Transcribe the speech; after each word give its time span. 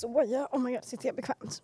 Såja, 0.00 0.48
oh 0.52 0.60
my 0.60 0.72
god, 0.72 0.84
sitter 0.84 1.06
jag 1.06 1.16
bekvämt? 1.16 1.62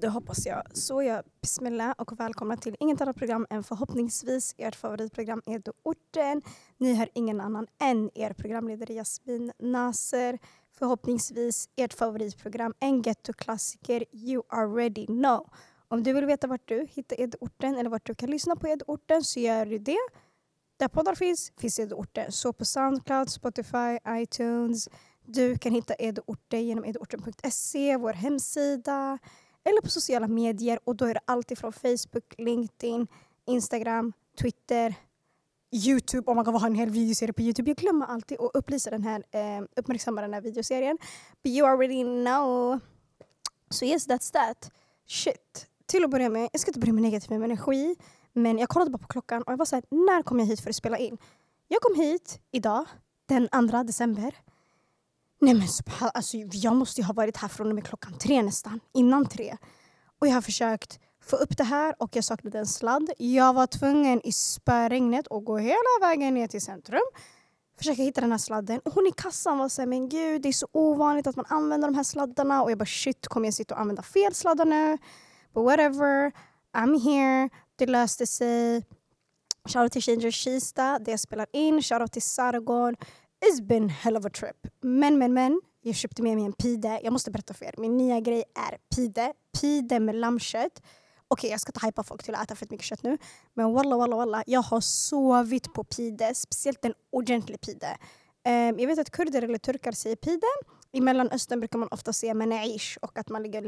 Det 0.00 0.08
hoppas 0.08 0.46
jag. 0.46 0.76
Såja, 0.76 1.22
bismillah 1.40 1.94
och 1.98 2.20
välkomna 2.20 2.56
till 2.56 2.76
inget 2.80 3.00
annat 3.00 3.16
program 3.16 3.46
än 3.50 3.62
förhoppningsvis 3.62 4.54
ert 4.58 4.74
favoritprogram 4.74 5.42
Edo-orten. 5.46 6.42
Ni 6.76 6.94
hör 6.94 7.08
ingen 7.14 7.40
annan 7.40 7.66
än 7.80 8.10
er 8.14 8.32
programledare 8.32 8.94
Jasmin 8.94 9.52
Naser. 9.58 10.38
Förhoppningsvis 10.72 11.68
ert 11.76 11.92
favoritprogram, 11.92 12.74
en 12.80 13.02
gettoklassiker 13.02 14.04
You 14.12 14.42
already 14.48 15.06
know. 15.06 15.48
Om 15.88 16.02
du 16.02 16.12
vill 16.12 16.26
veta 16.26 16.46
vart 16.46 16.68
du 16.68 16.86
hittar 16.90 17.20
Edo-orten 17.20 17.76
eller 17.76 17.90
vart 17.90 18.06
du 18.06 18.14
kan 18.14 18.30
lyssna 18.30 18.56
på 18.56 18.68
Edo-orten 18.68 19.24
så 19.24 19.40
gör 19.40 19.66
du 19.66 19.78
det. 19.78 20.08
Där 20.78 20.88
poddar 20.88 21.14
finns, 21.14 21.52
finns 21.56 21.78
Edo-orten. 21.78 22.32
Så 22.32 22.52
på 22.52 22.64
Soundcloud, 22.64 23.30
Spotify, 23.30 23.98
iTunes, 24.08 24.88
du 25.24 25.58
kan 25.58 25.72
hitta 25.72 25.94
Edoorten 25.98 26.66
genom 26.66 26.84
edoorten.se, 26.84 27.96
vår 27.96 28.12
hemsida 28.12 29.18
eller 29.64 29.80
på 29.80 29.88
sociala 29.88 30.28
medier. 30.28 30.78
Och 30.84 30.96
då 30.96 31.04
är 31.04 31.14
det 31.14 31.20
allt 31.24 31.50
ifrån 31.50 31.72
Facebook, 31.72 32.34
LinkedIn, 32.38 33.06
Instagram, 33.46 34.12
Twitter, 34.40 34.94
Youtube. 35.72 36.30
Oh 36.30 36.36
my 36.36 36.42
God, 36.42 36.54
ha 36.54 36.60
har 36.60 36.66
en 36.66 36.74
hel 36.74 36.90
videoserie 36.90 37.32
på 37.32 37.42
Youtube? 37.42 37.70
Jag 37.70 37.76
glömmer 37.76 38.06
alltid 38.06 38.40
att 38.40 38.50
upplysa 38.54 38.90
den 38.90 39.02
här, 39.02 39.24
eh, 39.30 39.64
uppmärksamma 39.76 40.20
den 40.20 40.34
här 40.34 40.40
videoserien. 40.40 40.98
But 41.42 41.52
you 41.52 41.68
already 41.68 42.02
know. 42.24 42.80
So 43.70 43.84
yes, 43.84 44.08
that's 44.08 44.32
that. 44.32 44.70
Shit. 45.06 45.66
Till 45.86 46.04
att 46.04 46.10
börja 46.10 46.28
med, 46.28 46.48
jag 46.52 46.60
ska 46.60 46.68
inte 46.68 46.80
börja 46.80 46.92
med 46.92 47.02
negativ 47.02 47.32
energi. 47.32 47.96
Men 48.32 48.58
jag 48.58 48.68
kollade 48.68 48.90
bara 48.90 48.98
på 48.98 49.06
klockan 49.06 49.42
och 49.42 49.52
jag 49.52 49.56
var 49.56 49.64
såhär, 49.64 49.84
när 49.90 50.22
kom 50.22 50.38
jag 50.38 50.46
hit 50.46 50.60
för 50.60 50.70
att 50.70 50.76
spela 50.76 50.98
in? 50.98 51.18
Jag 51.68 51.82
kom 51.82 51.94
hit 51.94 52.40
idag, 52.50 52.84
den 53.26 53.48
2 53.70 53.82
december. 53.82 54.34
Nej 55.42 55.54
men 55.54 55.68
alltså, 56.14 56.36
jag 56.36 56.76
måste 56.76 57.00
ju 57.00 57.04
ha 57.04 57.14
varit 57.14 57.36
här 57.36 57.48
från 57.48 57.68
och 57.68 57.74
med 57.74 57.86
klockan 57.86 58.18
tre 58.18 58.42
nästan, 58.42 58.80
innan 58.94 59.26
tre. 59.26 59.56
Och 60.20 60.26
jag 60.26 60.34
har 60.34 60.40
försökt 60.40 60.98
få 61.24 61.36
upp 61.36 61.56
det 61.56 61.64
här 61.64 61.94
och 61.98 62.16
jag 62.16 62.24
saknade 62.24 62.58
en 62.58 62.66
sladd. 62.66 63.10
Jag 63.18 63.52
var 63.52 63.66
tvungen 63.66 64.26
i 64.26 64.32
spöregnet 64.32 65.26
att 65.30 65.44
gå 65.44 65.58
hela 65.58 65.98
vägen 66.00 66.34
ner 66.34 66.46
till 66.46 66.60
centrum. 66.60 67.00
Försöka 67.78 68.02
hitta 68.02 68.20
den 68.20 68.30
här 68.30 68.38
sladden. 68.38 68.80
Och 68.84 68.94
hon 68.94 69.06
i 69.06 69.12
kassan 69.16 69.58
var 69.58 69.68
såhär, 69.68 69.86
men 69.86 70.08
gud 70.08 70.42
det 70.42 70.48
är 70.48 70.52
så 70.52 70.68
ovanligt 70.72 71.26
att 71.26 71.36
man 71.36 71.46
använder 71.48 71.88
de 71.88 71.94
här 71.94 72.04
sladdarna. 72.04 72.62
Och 72.62 72.70
jag 72.70 72.78
bara 72.78 72.86
shit, 72.86 73.28
kommer 73.28 73.46
jag 73.46 73.54
sitta 73.54 73.74
och 73.74 73.80
använda 73.80 74.02
fel 74.02 74.34
sladdar 74.34 74.64
nu? 74.64 74.98
But 75.54 75.64
whatever, 75.64 76.32
I'm 76.76 77.00
here. 77.00 77.48
Det 77.76 77.86
löste 77.86 78.26
sig. 78.26 78.84
Shoutout 79.64 79.92
till 79.92 80.02
Changer 80.02 80.30
Kista, 80.30 80.98
det 80.98 81.10
jag 81.10 81.20
spelar 81.20 81.46
in. 81.52 81.82
Shoutout 81.82 82.12
till 82.12 82.22
Sargon. 82.22 82.96
It's 83.44 83.60
been 83.60 83.88
hell 83.88 84.16
of 84.16 84.24
a 84.24 84.30
trip. 84.30 84.56
Men, 84.80 85.18
men, 85.18 85.34
men. 85.34 85.60
Jag 85.84 85.94
köpte 85.94 86.22
med 86.22 86.36
mig 86.36 86.44
en 86.44 86.52
pide. 86.52 87.00
Jag 87.02 87.12
måste 87.12 87.30
berätta 87.30 87.54
för 87.54 87.64
er. 87.64 87.74
Min 87.78 87.96
nya 87.96 88.20
grej 88.20 88.44
är 88.54 88.96
pide. 88.96 89.32
Pide 89.60 90.00
med 90.00 90.14
lammkött. 90.14 90.72
Okej, 90.76 90.84
okay, 91.28 91.50
jag 91.50 91.60
ska 91.60 91.68
inte 91.68 91.86
hypa 91.86 92.02
folk 92.02 92.22
till 92.22 92.34
att 92.34 92.42
äta 92.44 92.54
för 92.54 92.66
mycket 92.70 92.86
kött 92.86 93.02
nu. 93.02 93.18
Men 93.54 93.72
walla, 93.72 93.96
walla, 93.96 94.16
walla. 94.16 94.44
Jag 94.46 94.62
har 94.62 94.80
sovit 94.80 95.74
på 95.74 95.84
pide. 95.84 96.34
Speciellt 96.34 96.84
en 96.84 96.94
ordentlig 97.12 97.60
pide. 97.60 97.96
Um, 98.48 98.78
jag 98.78 98.86
vet 98.86 98.98
att 98.98 99.10
kurder 99.10 99.42
eller 99.42 99.58
turkar 99.58 99.92
säger 99.92 100.16
pide. 100.16 100.46
I 100.92 101.00
Mellanöstern 101.00 101.60
brukar 101.60 101.78
man 101.78 101.88
ofta 101.90 102.12
säga 102.12 102.34
menaish 102.34 102.98
och 103.02 103.18
att 103.18 103.28
man 103.28 103.42
lägger 103.42 103.62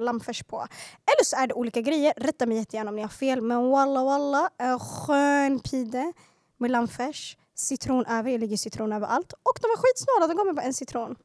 lammfärs 0.00 0.42
på. 0.42 0.56
Eller 0.56 1.24
så 1.24 1.36
är 1.36 1.46
det 1.46 1.54
olika 1.54 1.80
grejer. 1.80 2.12
Rätta 2.16 2.46
mig 2.46 2.56
jättegärna 2.56 2.90
om 2.90 2.96
ni 2.96 3.02
har 3.02 3.08
fel. 3.08 3.40
Men 3.40 3.70
walla, 3.70 4.04
walla. 4.04 4.50
En 4.58 4.78
skön 4.78 5.60
pide 5.60 6.12
med 6.58 6.70
lammfärs 6.70 7.36
citron 7.56 8.06
över. 8.06 8.30
Jag 8.30 8.40
lägger 8.40 8.56
citron 8.56 8.92
över 8.92 9.06
allt. 9.06 9.32
Och 9.32 9.58
de 9.62 9.68
var 9.68 9.76
skitsnåla, 9.76 10.26
de 10.26 10.36
gav 10.36 10.46
mig 10.46 10.54
bara 10.54 10.66
en 10.66 10.74
citron. 10.74 11.16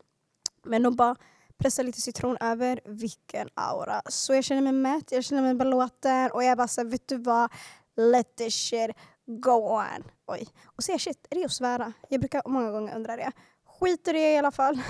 Men 0.63 0.83
de 0.83 0.95
bara 0.95 1.15
pressade 1.57 1.85
lite 1.85 2.01
citron 2.01 2.37
över. 2.39 2.79
Vilken 2.85 3.49
aura. 3.53 4.01
Så 4.09 4.33
jag 4.33 4.43
känner 4.43 4.61
mig 4.61 4.73
mätt, 4.73 5.11
jag 5.11 5.23
känner 5.23 5.41
mig 5.41 5.53
belåten 5.53 6.31
och 6.31 6.43
jag 6.43 6.57
bara 6.57 6.67
såhär, 6.67 6.89
vet 6.89 7.07
du 7.07 7.17
vad? 7.17 7.51
Let 7.97 8.35
this 8.35 8.55
shit 8.55 8.91
go 9.25 9.51
on. 9.51 10.03
Oj. 10.27 10.47
Och 10.65 10.83
säga 10.83 10.99
shit, 10.99 11.27
är 11.29 11.35
det 11.35 11.45
att 11.45 11.51
svära? 11.51 11.93
Jag 12.09 12.19
brukar 12.19 12.41
många 12.45 12.71
gånger 12.71 12.95
undra 12.95 13.15
det. 13.15 13.31
Skit 13.79 14.07
i 14.07 14.11
det 14.11 14.33
i 14.33 14.37
alla 14.37 14.51
fall. 14.51 14.75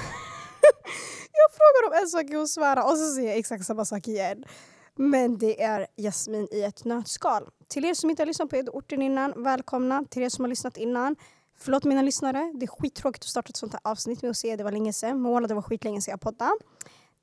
jag 1.32 1.52
frågar 1.52 1.88
om 1.88 2.04
en 2.04 2.08
sak 2.08 2.30
är 2.30 2.38
att 2.38 2.50
svära 2.50 2.84
och 2.84 2.98
så 2.98 3.14
säger 3.14 3.30
jag 3.30 3.38
exakt 3.38 3.66
samma 3.66 3.86
sak 3.86 4.08
igen. 4.08 4.46
Men 4.96 5.38
det 5.38 5.64
är 5.64 5.88
Jasmin 5.96 6.48
i 6.52 6.62
ett 6.62 6.86
nötskal. 6.86 7.50
Till 7.68 7.86
er 7.86 7.94
som 7.94 8.10
inte 8.10 8.22
har 8.22 8.28
lyssnat 8.28 8.50
på 8.50 8.56
Edorten 8.56 9.02
innan, 9.02 9.44
välkomna. 9.44 10.04
Till 10.10 10.24
er 10.24 10.30
som 10.30 10.44
har 10.44 10.50
lyssnat 10.50 10.78
innan, 10.78 11.16
förlåt 11.58 11.84
mina 11.84 12.02
lyssnare. 12.02 12.52
Det 12.56 12.66
är 12.66 12.68
skittråkigt 12.68 13.24
att 13.24 13.30
starta 13.30 13.50
ett 13.50 13.58
sånt 13.58 13.74
här 13.74 13.82
avsnitt 13.84 14.22
med 14.22 14.32
att 14.32 14.38
säga 14.38 14.58
det 14.58 14.64
var 14.64 14.72
länge 14.72 14.94
sedan. 14.94 15.22
Måla, 15.22 15.48
det 15.48 15.54
var 15.54 15.62
skitlänge 15.62 16.02
sedan 16.02 16.12
jag 16.12 16.22
poddade. 16.22 16.58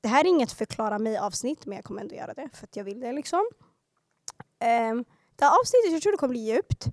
Det 0.01 0.07
här 0.07 0.25
är 0.25 0.29
inget 0.29 0.51
förklara 0.51 0.99
mig 0.99 1.17
avsnitt, 1.17 1.65
men 1.65 1.75
jag 1.75 1.85
kommer 1.85 2.01
ändå 2.01 2.15
göra 2.15 2.33
det 2.33 2.49
för 2.53 2.63
att 2.63 2.75
jag 2.75 2.83
vill 2.83 2.99
det. 2.99 3.11
liksom. 3.11 3.39
Um, 4.89 5.05
det 5.35 5.45
här 5.45 5.59
avsnittet 5.61 5.91
jag 5.91 6.01
tror 6.01 6.11
det 6.11 6.17
kommer 6.17 6.33
bli 6.33 6.53
djupt. 6.53 6.85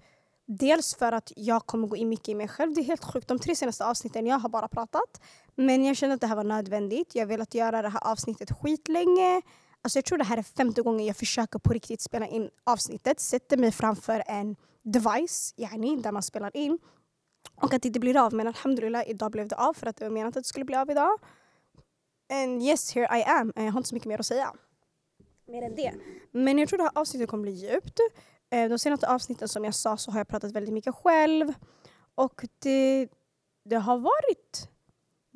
Dels 0.47 0.95
för 0.95 1.13
att 1.13 1.33
jag 1.37 1.67
kommer 1.67 1.89
gå 1.89 1.97
in 1.97 2.09
mycket 2.09 2.29
i 2.29 2.35
mig 2.35 2.49
själv. 2.49 2.75
Det 2.75 2.81
är 2.81 2.85
helt 2.85 3.05
sjukt. 3.05 3.29
De 3.29 3.39
tre 3.39 3.57
senaste 3.57 3.85
avsnitten 3.87 4.27
jag 4.27 4.39
har 4.39 4.49
bara 4.49 4.69
pratat. 4.69 5.21
Men 5.55 5.85
jag 5.85 5.97
kände 5.97 6.15
att 6.15 6.21
det 6.21 6.27
här 6.27 6.37
var 6.37 6.45
nödvändigt. 6.45 7.15
Jag 7.15 7.23
har 7.23 7.29
velat 7.29 7.55
göra 7.55 7.83
det 7.83 7.89
här 7.89 8.07
avsnittet 8.13 8.51
skitlänge. 8.53 9.43
Alltså 9.87 9.99
jag 9.99 10.05
tror 10.05 10.19
det 10.19 10.25
här 10.25 10.37
är 10.37 10.43
femte 10.43 10.83
gången 10.83 11.07
jag 11.07 11.17
försöker 11.17 11.59
på 11.59 11.73
riktigt 11.73 12.01
spela 12.01 12.27
in 12.27 12.51
avsnittet. 12.65 13.21
Sätter 13.21 13.57
mig 13.57 13.73
framför 13.73 14.23
en 14.27 14.57
device 14.83 15.55
yani, 15.57 15.97
där 15.97 16.13
man 16.13 16.23
spelar 16.23 16.57
in. 16.57 16.79
Och 17.55 17.75
att 17.75 17.83
det 17.83 17.89
inte 17.89 18.01
blir 18.01 18.17
av. 18.17 18.35
Men 18.35 18.47
alhamdulillah, 18.47 19.11
idag 19.11 19.31
blev 19.33 19.49
det 19.49 19.57
av 19.57 19.75
för 19.75 19.87
att 19.87 19.97
det 19.97 20.05
var 20.05 20.11
menat 20.11 20.37
att 20.37 20.45
det 20.45 20.49
skulle 20.49 20.65
bli 20.65 20.77
av 20.77 20.91
idag. 20.91 21.19
And 22.33 22.63
yes, 22.63 22.95
here 22.95 23.19
I 23.19 23.23
am. 23.23 23.53
Eh, 23.57 23.65
jag 23.65 23.73
har 23.73 23.79
inte 23.79 23.89
så 23.89 23.95
mycket 23.95 24.09
mer 24.09 24.21
att 24.21 24.27
säga. 24.27 24.53
Mer 25.49 25.63
än 25.63 25.75
det. 25.75 25.95
Men 26.31 26.59
jag 26.59 26.69
tror 26.69 26.79
det 26.79 26.85
här 26.85 26.93
avsnittet 26.95 27.29
kommer 27.29 27.43
bli 27.43 27.53
djupt. 27.53 28.01
Eh, 28.51 28.69
de 28.69 28.79
senaste 28.79 29.09
avsnitten 29.09 29.49
som 29.49 29.65
jag 29.65 29.75
sa 29.75 29.97
så 29.97 30.11
har 30.11 30.21
jag 30.21 30.29
pratat 30.29 30.53
väldigt 30.53 30.75
mycket 30.75 30.95
själv. 30.95 31.53
Och 32.15 32.45
det, 32.59 33.09
det 33.65 33.77
har 33.77 33.99
varit 33.99 34.69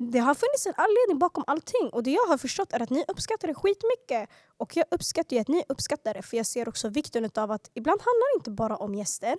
det 0.09 0.19
har 0.19 0.33
funnits 0.33 0.65
en 0.67 0.73
anledning 0.77 1.19
bakom 1.19 1.43
allting 1.47 1.89
och 1.91 2.03
det 2.03 2.11
jag 2.11 2.27
har 2.27 2.37
förstått 2.37 2.73
är 2.73 2.81
att 2.81 2.89
ni 2.89 3.05
uppskattar 3.07 3.47
det 3.47 3.53
skitmycket. 3.53 4.29
Och 4.57 4.77
jag 4.77 4.85
uppskattar 4.91 5.35
ju 5.35 5.41
att 5.41 5.47
ni 5.47 5.63
uppskattar 5.69 6.13
det 6.13 6.21
för 6.21 6.37
jag 6.37 6.45
ser 6.45 6.69
också 6.69 6.89
vikten 6.89 7.29
av 7.35 7.51
att 7.51 7.71
ibland 7.73 8.01
handlar 8.01 8.33
det 8.33 8.39
inte 8.39 8.51
bara 8.51 8.77
om 8.77 8.95
gäster 8.95 9.35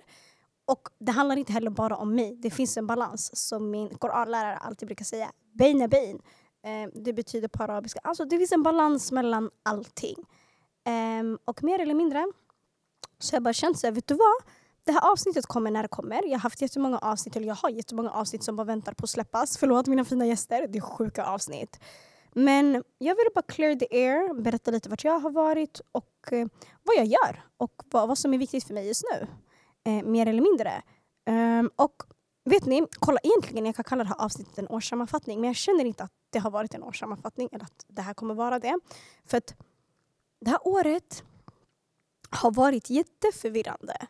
och 0.65 0.89
det 0.99 1.11
handlar 1.11 1.35
inte 1.35 1.53
heller 1.53 1.69
bara 1.69 1.95
om 1.95 2.15
mig. 2.15 2.35
Det 2.35 2.49
finns 2.49 2.77
en 2.77 2.87
balans 2.87 3.47
som 3.47 3.71
min 3.71 3.89
koranlärare 3.89 4.57
alltid 4.57 4.87
brukar 4.87 5.05
säga. 5.05 5.31
Beina 5.53 5.87
bein. 5.87 6.21
Ehm, 6.63 6.91
det 6.93 7.13
betyder 7.13 7.47
på 7.47 7.63
arabiska. 7.63 7.99
Alltså 8.03 8.25
det 8.25 8.37
finns 8.37 8.51
en 8.51 8.63
balans 8.63 9.11
mellan 9.11 9.49
allting. 9.63 10.15
Ehm, 10.85 11.37
och 11.45 11.63
mer 11.63 11.79
eller 11.79 11.93
mindre 11.93 12.27
så 13.19 13.33
har 13.33 13.35
jag 13.35 13.43
bara 13.43 13.53
känt 13.53 13.79
så 13.79 13.87
här, 13.87 13.91
vet 13.91 14.07
du 14.07 14.13
vad? 14.13 14.53
Det 14.85 14.91
här 14.91 15.11
avsnittet 15.11 15.45
kommer 15.45 15.71
när 15.71 15.81
det 15.81 15.87
kommer. 15.87 16.23
Jag 16.23 16.31
har 16.31 16.39
haft 16.39 16.61
jättemånga 16.61 16.97
avsnitt, 16.97 17.35
eller 17.35 17.47
jag 17.47 17.55
har 17.55 17.69
jättemånga 17.69 18.09
avsnitt 18.09 18.43
som 18.43 18.55
bara 18.55 18.63
väntar 18.63 18.93
på 18.93 19.03
att 19.03 19.09
släppas. 19.09 19.57
Förlåt 19.57 19.87
mina 19.87 20.05
fina 20.05 20.25
gäster, 20.25 20.67
det 20.67 20.77
är 20.77 20.81
sjuka 20.81 21.25
avsnitt. 21.25 21.79
Men 22.33 22.83
jag 22.97 23.15
vill 23.15 23.27
bara 23.35 23.41
clear 23.41 23.75
the 23.75 23.87
air, 23.91 24.41
berätta 24.41 24.71
lite 24.71 24.89
vart 24.89 25.03
jag 25.03 25.19
har 25.19 25.31
varit 25.31 25.81
och 25.91 26.31
eh, 26.31 26.47
vad 26.83 26.95
jag 26.95 27.05
gör 27.05 27.43
och 27.57 27.83
vad, 27.91 28.07
vad, 28.07 28.17
som 28.17 28.33
är 28.33 28.37
viktigt 28.37 28.63
för 28.63 28.73
mig 28.73 28.87
just 28.87 29.03
nu. 29.13 29.27
Eh, 29.91 30.03
mer 30.05 30.27
eller 30.27 30.41
mindre. 30.41 30.81
Um, 31.29 31.71
och 31.75 32.03
vet 32.45 32.65
ni, 32.65 32.87
kolla 32.99 33.19
egentligen 33.23 33.65
jag 33.65 33.75
kan 33.75 33.83
kalla 33.83 34.03
det 34.03 34.09
här 34.09 34.25
avsnittet 34.25 34.57
en 34.57 34.67
årssammanfattning 34.67 35.41
men 35.41 35.47
jag 35.47 35.55
känner 35.55 35.85
inte 35.85 36.03
att 36.03 36.11
det 36.29 36.39
har 36.39 36.51
varit 36.51 36.73
en 36.73 36.83
årssammanfattning 36.83 37.49
eller 37.51 37.65
att 37.65 37.85
det 37.87 38.01
här 38.01 38.13
kommer 38.13 38.33
vara 38.33 38.59
det. 38.59 38.79
För 39.25 39.37
att 39.37 39.55
det 40.41 40.49
här 40.49 40.67
året 40.67 41.23
har 42.29 42.51
varit 42.51 42.89
jätteförvirrande 42.89 44.07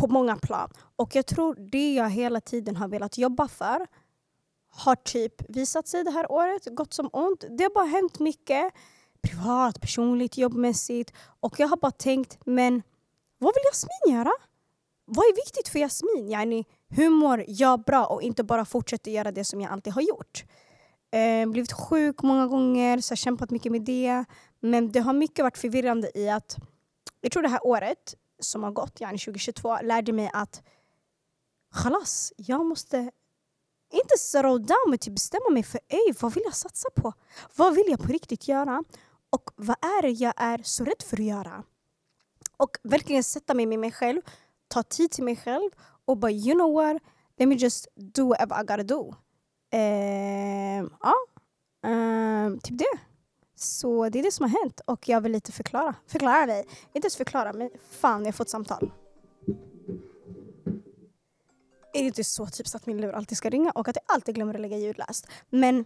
på 0.00 0.06
många 0.06 0.36
plan. 0.36 0.70
Och 0.96 1.14
jag 1.14 1.26
tror 1.26 1.54
det 1.70 1.94
jag 1.94 2.10
hela 2.10 2.40
tiden 2.40 2.76
har 2.76 2.88
velat 2.88 3.18
jobba 3.18 3.48
för 3.48 3.86
har 4.68 4.94
typ 4.96 5.34
visat 5.48 5.88
sig 5.88 6.04
det 6.04 6.10
här 6.10 6.32
året, 6.32 6.68
gott 6.70 6.94
som 6.94 7.10
ont. 7.12 7.44
Det 7.50 7.64
har 7.64 7.74
bara 7.74 7.84
hänt 7.84 8.18
mycket 8.18 8.72
privat, 9.22 9.80
personligt, 9.80 10.38
jobbmässigt. 10.38 11.12
Och 11.40 11.60
jag 11.60 11.68
har 11.68 11.76
bara 11.76 11.90
tänkt, 11.90 12.38
men 12.44 12.82
vad 13.38 13.54
vill 13.54 13.62
Jasmin 13.72 14.16
göra? 14.18 14.32
Vad 15.04 15.24
är 15.24 15.36
viktigt 15.36 15.68
för 15.68 15.78
Jasmin? 15.78 16.30
Yani, 16.30 16.64
hur 16.88 17.10
mår 17.10 17.44
jag 17.48 17.82
bra 17.82 18.06
och 18.06 18.22
inte 18.22 18.44
bara 18.44 18.64
fortsätter 18.64 19.10
göra 19.10 19.32
det 19.32 19.44
som 19.44 19.60
jag 19.60 19.72
alltid 19.72 19.92
har 19.92 20.02
gjort? 20.02 20.44
Eh, 21.12 21.48
blivit 21.48 21.72
sjuk 21.72 22.22
många 22.22 22.46
gånger, 22.46 23.00
så 23.00 23.16
kämpat 23.16 23.50
mycket 23.50 23.72
med 23.72 23.82
det. 23.82 24.24
Men 24.60 24.92
det 24.92 25.00
har 25.00 25.12
mycket 25.12 25.42
varit 25.42 25.58
förvirrande 25.58 26.18
i 26.18 26.30
att 26.30 26.56
jag 27.20 27.32
tror 27.32 27.42
det 27.42 27.48
här 27.48 27.66
året 27.66 28.14
som 28.40 28.62
har 28.62 28.70
gått, 28.70 29.00
yani 29.00 29.18
2022, 29.18 29.78
lärde 29.82 30.12
mig 30.12 30.30
att 30.32 30.62
Khalas, 31.74 32.32
jag 32.36 32.66
måste 32.66 33.10
inte 33.92 34.18
slow 34.18 34.60
down 34.60 34.86
men 34.86 34.98
typ 34.98 35.14
bestämma 35.14 35.50
mig 35.50 35.62
för 35.62 35.80
ey, 35.88 36.14
vad 36.20 36.34
vill 36.34 36.42
jag 36.46 36.54
satsa 36.54 36.88
på? 36.90 37.12
Vad 37.56 37.74
vill 37.74 37.84
jag 37.88 38.00
på 38.00 38.12
riktigt 38.12 38.48
göra? 38.48 38.84
Och 39.30 39.50
vad 39.56 39.76
är 39.84 40.02
det 40.02 40.10
jag 40.10 40.34
är 40.36 40.60
så 40.62 40.84
rädd 40.84 41.02
för 41.06 41.16
att 41.16 41.24
göra? 41.24 41.64
Och 42.56 42.70
verkligen 42.82 43.24
sätta 43.24 43.54
mig 43.54 43.66
med 43.66 43.78
mig 43.78 43.92
själv, 43.92 44.20
ta 44.68 44.82
tid 44.82 45.10
till 45.10 45.24
mig 45.24 45.36
själv 45.36 45.70
och 46.04 46.16
bara 46.16 46.30
you 46.30 46.54
know 46.54 46.72
what, 46.72 47.02
let 47.38 47.48
me 47.48 47.54
just 47.54 47.88
do 47.94 48.28
whatever 48.28 48.60
I 48.60 48.64
gotta 48.64 48.82
do. 48.82 49.14
Eh, 49.72 50.84
ja. 51.00 51.14
eh, 51.90 52.60
typ 52.62 52.78
det. 52.78 52.98
Så 53.62 54.08
det 54.08 54.18
är 54.18 54.22
det 54.22 54.32
som 54.32 54.42
har 54.42 54.60
hänt 54.62 54.80
och 54.84 55.08
jag 55.08 55.20
vill 55.20 55.32
lite 55.32 55.52
förklara. 55.52 55.94
Förklara 56.06 56.46
dig? 56.46 56.66
Inte 56.92 57.06
ens 57.06 57.16
förklara 57.16 57.52
mig. 57.52 57.70
Fan, 57.90 58.20
jag 58.20 58.26
har 58.26 58.32
fått 58.32 58.48
samtal. 58.48 58.90
Är 61.92 62.00
det 62.00 62.06
inte 62.06 62.24
så 62.24 62.46
typiskt 62.46 62.74
att 62.74 62.86
min 62.86 63.00
lur 63.00 63.12
alltid 63.12 63.38
ska 63.38 63.50
ringa 63.50 63.70
och 63.70 63.88
att 63.88 63.96
jag 63.96 64.14
alltid 64.14 64.34
glömmer 64.34 64.54
att 64.54 64.60
lägga 64.60 64.78
ljudlöst. 64.78 65.26
Men 65.50 65.76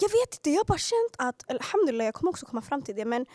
jag 0.00 0.08
vet 0.08 0.34
inte, 0.34 0.50
jag 0.50 0.60
har 0.60 0.64
bara 0.64 0.78
känt 0.78 1.14
att, 1.18 1.50
alhamdulillah 1.50 2.04
jag 2.04 2.14
kommer 2.14 2.30
också 2.30 2.46
komma 2.46 2.62
fram 2.62 2.82
till 2.82 2.96
det 2.96 3.04
men 3.04 3.26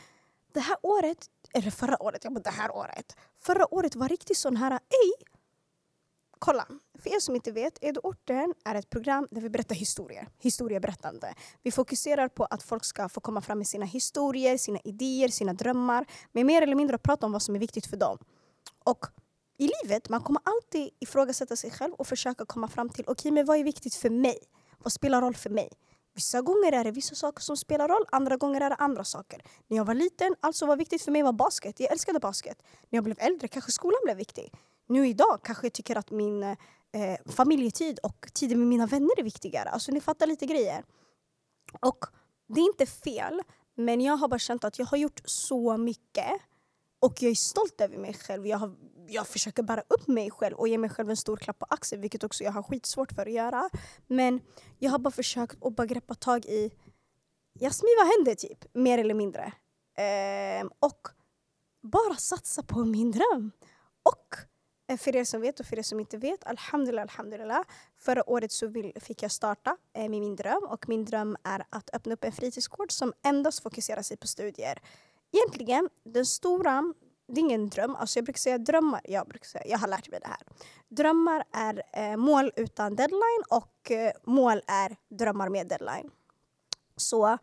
det 0.54 0.60
här 0.60 0.78
året, 0.82 1.28
eller 1.54 1.72
förra 1.72 2.04
året, 2.04 2.24
jag 2.24 2.34
bara 2.34 2.40
det 2.40 2.50
här 2.50 2.76
året. 2.76 3.16
Förra 3.38 3.74
året 3.74 3.96
var 3.96 4.10
riktigt 4.10 4.38
sån 4.38 4.58
här, 4.58 4.72
ej 4.72 5.28
Kolla, 6.40 6.66
för 7.00 7.10
er 7.16 7.20
som 7.20 7.36
inte 7.36 7.52
vet, 7.52 7.78
Edo-orten 7.82 8.54
är 8.66 8.76
ett 8.76 8.90
program 8.90 9.28
där 9.32 9.42
vi 9.42 9.50
berättar 9.50 9.76
historier. 9.76 10.28
Historieberättande. 10.38 11.34
Vi 11.64 11.72
fokuserar 11.72 12.28
på 12.28 12.46
att 12.46 12.64
folk 12.64 12.86
ska 12.86 13.10
få 13.10 13.20
komma 13.22 13.42
fram 13.42 13.58
med 13.58 13.68
sina 13.68 13.86
historier, 13.86 14.58
sina 14.58 14.80
idéer, 14.84 15.28
sina 15.28 15.54
drömmar. 15.54 16.06
Men 16.32 16.48
mer 16.48 16.62
eller 16.62 16.76
mindre 16.76 16.98
prata 16.98 17.26
om 17.26 17.32
vad 17.32 17.42
som 17.42 17.56
är 17.56 17.60
viktigt 17.60 17.88
för 17.88 17.98
dem. 17.98 18.18
Och 18.84 19.06
i 19.58 19.70
livet, 19.84 20.10
man 20.10 20.22
kommer 20.22 20.42
alltid 20.46 20.90
ifrågasätta 21.00 21.56
sig 21.56 21.72
själv 21.72 21.94
och 21.94 22.08
försöka 22.08 22.46
komma 22.46 22.68
fram 22.68 22.90
till 22.90 23.04
okej, 23.04 23.12
okay, 23.12 23.32
men 23.32 23.46
vad 23.46 23.58
är 23.58 23.64
viktigt 23.64 23.96
för 23.96 24.10
mig? 24.10 24.38
Vad 24.78 24.94
spelar 24.94 25.22
roll 25.22 25.36
för 25.36 25.50
mig? 25.50 25.70
Vissa 26.16 26.42
gånger 26.42 26.72
är 26.72 26.84
det 26.84 26.92
vissa 26.92 27.16
saker 27.16 27.42
som 27.42 27.58
spelar 27.58 27.88
roll, 27.88 28.06
andra 28.12 28.38
gånger 28.38 28.62
är 28.62 28.70
det 28.70 28.76
andra 28.76 29.04
saker. 29.04 29.42
När 29.68 29.78
jag 29.78 29.86
var 29.86 29.94
liten, 29.94 30.36
alltså 30.40 30.66
vad 30.66 30.78
viktigt 30.78 31.02
för 31.02 31.12
mig 31.12 31.24
var 31.24 31.34
basket. 31.34 31.80
Jag 31.80 31.92
älskade 31.92 32.20
basket. 32.20 32.58
När 32.90 32.98
jag 32.98 33.04
blev 33.04 33.18
äldre 33.20 33.48
kanske 33.48 33.72
skolan 33.72 34.00
blev 34.04 34.18
viktig 34.18 34.52
nu 34.90 35.08
idag 35.08 35.40
kanske 35.44 35.66
jag 35.66 35.74
tycker 35.74 35.96
att 35.96 36.12
min 36.12 36.44
eh, 36.44 36.56
familjetid 37.26 38.00
och 38.00 38.30
tiden 38.34 38.60
med 38.60 38.68
mina 38.68 38.86
vänner 38.86 39.20
är 39.20 39.24
viktigare. 39.24 39.70
Alltså 39.70 39.92
ni 39.92 40.02
fattar 40.02 40.28
lite 40.28 40.46
grejer. 40.46 40.84
Och 41.82 42.06
det 42.48 42.62
är 42.62 42.66
inte 42.66 42.86
fel, 42.86 43.42
men 43.76 44.02
jag 44.02 44.18
har 44.18 44.28
bara 44.28 44.40
känt 44.40 44.64
att 44.64 44.80
jag 44.80 44.86
har 44.86 44.98
gjort 44.98 45.22
så 45.26 45.78
mycket 45.78 46.32
och 47.00 47.22
jag 47.22 47.32
är 47.32 47.36
stolt 47.36 47.82
över 47.82 47.98
mig 47.98 48.14
själv. 48.14 48.48
Jag, 48.48 48.58
har, 48.58 48.76
jag 49.08 49.28
försöker 49.28 49.64
bära 49.64 49.84
upp 49.88 50.08
mig 50.08 50.32
själv 50.32 50.56
och 50.56 50.68
ge 50.68 50.78
mig 50.78 50.90
själv 50.90 51.10
en 51.10 51.18
stor 51.18 51.38
klapp 51.38 51.60
på 51.60 51.66
axeln, 51.70 52.02
vilket 52.02 52.24
också 52.24 52.44
jag 52.44 52.52
har 52.52 52.64
skitsvårt 52.64 53.12
för 53.12 53.26
att 53.26 53.34
göra. 53.34 53.70
Men 54.08 54.42
jag 54.80 54.92
har 54.92 55.00
bara 55.00 55.12
försökt 55.12 55.64
att 55.66 55.76
bara 55.76 55.88
greppa 55.88 56.16
tag 56.16 56.46
i 56.46 56.72
Jasmin, 57.60 57.96
vad 57.98 58.08
händer 58.08 58.36
typ? 58.36 58.76
Mer 58.76 58.98
eller 58.98 59.14
mindre. 59.14 59.54
Ehm, 59.98 60.70
och 60.80 61.08
bara 61.82 62.16
satsa 62.16 62.64
på 62.64 62.86
min 62.86 63.12
dröm. 63.12 63.52
Och 64.04 64.36
Eh, 64.90 64.98
för 64.98 65.16
er 65.16 65.24
som 65.24 65.42
vet 65.42 65.60
och 65.60 65.66
för 65.66 65.80
er 65.80 65.84
som 65.84 66.00
inte 66.00 66.18
vet, 66.18 66.44
alhamdulillah, 66.44 67.02
alhamdulillah. 67.02 67.64
Förra 67.98 68.30
året 68.30 68.52
så 68.52 68.74
fick 69.00 69.24
jag 69.24 69.32
starta 69.32 69.78
eh, 69.94 70.10
med 70.10 70.22
min 70.22 70.36
dröm 70.36 70.64
och 70.64 70.90
min 70.90 71.06
dröm 71.06 71.38
är 71.44 71.64
att 71.70 71.90
öppna 71.94 72.14
upp 72.14 72.24
en 72.24 72.32
fritidsgård 72.32 72.92
som 72.92 73.14
endast 73.24 73.64
fokuserar 73.64 74.02
sig 74.02 74.18
på 74.18 74.28
studier. 74.28 74.80
Egentligen, 75.32 75.90
den 76.04 76.26
stora, 76.26 76.94
det 77.28 77.34
är 77.34 77.40
ingen 77.40 77.70
dröm, 77.70 77.96
alltså 77.96 78.20
jag 78.20 78.26
brukar 78.26 78.38
säga 78.38 78.58
drömmar, 78.58 79.02
jag, 79.04 79.28
brukar 79.28 79.46
säga, 79.46 79.64
jag 79.68 79.78
har 79.78 79.88
lärt 79.88 80.10
mig 80.10 80.20
det 80.20 80.28
här. 80.28 80.42
Drömmar 80.88 81.44
är 81.52 81.84
eh, 81.94 82.18
mål 82.18 82.52
utan 82.56 82.96
deadline 82.96 83.44
och 83.50 83.92
eh, 83.92 84.12
mål 84.24 84.62
är 84.68 84.96
drömmar 85.10 85.50
med 85.50 85.68
deadline. 85.68 86.12
Så 86.96 87.38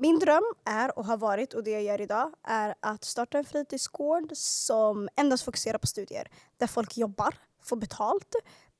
min 0.00 0.18
dröm 0.18 0.44
är 0.64 0.98
och 0.98 1.04
har 1.04 1.16
varit 1.16 1.54
och 1.54 1.64
det 1.64 1.70
jag 1.70 1.82
gör 1.82 2.00
idag 2.00 2.32
är 2.42 2.74
att 2.80 3.04
starta 3.04 3.38
en 3.38 3.44
fritidsgård 3.44 4.30
som 4.34 5.08
endast 5.16 5.44
fokuserar 5.44 5.78
på 5.78 5.86
studier. 5.86 6.28
Där 6.56 6.66
folk 6.66 6.96
jobbar, 6.96 7.34
får 7.62 7.76
betalt, 7.76 8.34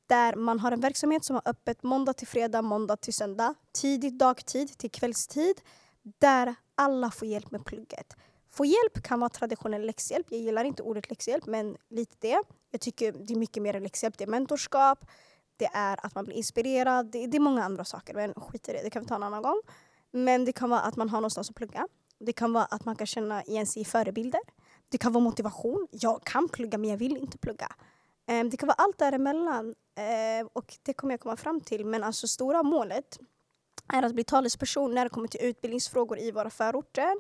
där 0.07 0.35
man 0.37 0.61
har 0.61 0.73
en 0.73 0.81
verksamhet 0.81 1.25
som 1.25 1.35
har 1.35 1.43
öppet 1.45 1.83
måndag 1.83 2.13
till 2.13 2.27
fredag, 2.27 2.63
måndag 2.63 2.97
till 2.97 3.15
söndag, 3.15 3.55
tidigt 3.73 4.19
dagtid 4.19 4.79
till 4.79 4.91
kvällstid, 4.91 5.61
där 6.03 6.55
alla 6.75 7.11
får 7.11 7.29
hjälp 7.29 7.51
med 7.51 7.65
plugget. 7.65 8.17
Få 8.51 8.65
hjälp 8.65 9.03
kan 9.03 9.21
vara 9.21 9.29
traditionell 9.29 9.87
läxhjälp. 9.87 10.27
Jag 10.31 10.41
gillar 10.41 10.65
inte 10.65 10.83
ordet 10.83 11.11
läxhjälp, 11.11 11.47
men 11.47 11.77
lite 11.89 12.17
det. 12.21 12.43
Jag 12.71 12.81
tycker 12.81 13.13
det 13.13 13.35
är 13.35 13.39
mycket 13.39 13.63
mer 13.63 13.77
än 13.77 13.83
läxhjälp. 13.83 14.19
Det 14.19 14.25
är 14.25 14.29
mentorskap, 14.29 15.05
det 15.57 15.71
är 15.73 16.07
att 16.07 16.15
man 16.15 16.25
blir 16.25 16.37
inspirerad, 16.37 17.07
det, 17.07 17.27
det 17.27 17.37
är 17.37 17.41
många 17.41 17.65
andra 17.65 17.85
saker. 17.85 18.15
Men 18.15 18.35
skit 18.35 18.69
i 18.69 18.73
det, 18.73 18.83
det 18.83 18.91
kan 18.91 19.03
vi 19.03 19.09
ta 19.09 19.15
en 19.15 19.23
annan 19.23 19.43
gång. 19.43 19.61
Men 20.13 20.45
det 20.45 20.53
kan 20.53 20.71
vara 20.71 20.81
att 20.81 20.97
man 20.97 21.09
har 21.09 21.21
någonstans 21.21 21.51
att 21.51 21.57
plugga. 21.57 21.89
Det 22.19 22.33
kan 22.33 22.53
vara 22.53 22.65
att 22.65 22.85
man 22.85 22.97
kan 22.97 23.07
känna 23.07 23.43
igen 23.43 23.67
sig 23.67 23.83
i 23.83 23.85
förebilder. 23.85 24.41
Det 24.89 24.99
kan 24.99 25.13
vara 25.13 25.25
motivation. 25.25 25.89
Jag 25.91 26.25
kan 26.25 26.49
plugga 26.49 26.79
men 26.79 26.91
jag 26.91 26.97
vill 26.97 27.17
inte 27.17 27.39
plugga. 27.39 27.69
Ehm, 28.27 28.51
det 28.51 28.57
kan 28.57 28.67
vara 28.67 28.77
allt 28.79 28.99
däremellan. 28.99 29.75
Eh, 29.95 30.47
och 30.53 30.79
det 30.83 30.93
kommer 30.93 31.13
jag 31.13 31.21
komma 31.21 31.37
fram 31.37 31.61
till. 31.61 31.87
Men 31.87 32.05
alltså 32.05 32.29
stora 32.29 32.63
målet 32.63 33.19
är 33.93 34.03
att 34.03 34.15
bli 34.15 34.25
talesperson 34.25 34.95
när 34.95 35.05
det 35.05 35.11
kommer 35.11 35.29
till 35.29 35.41
utbildningsfrågor 35.43 36.19
i 36.19 36.31
våra 36.31 36.51
förorter. 36.51 37.13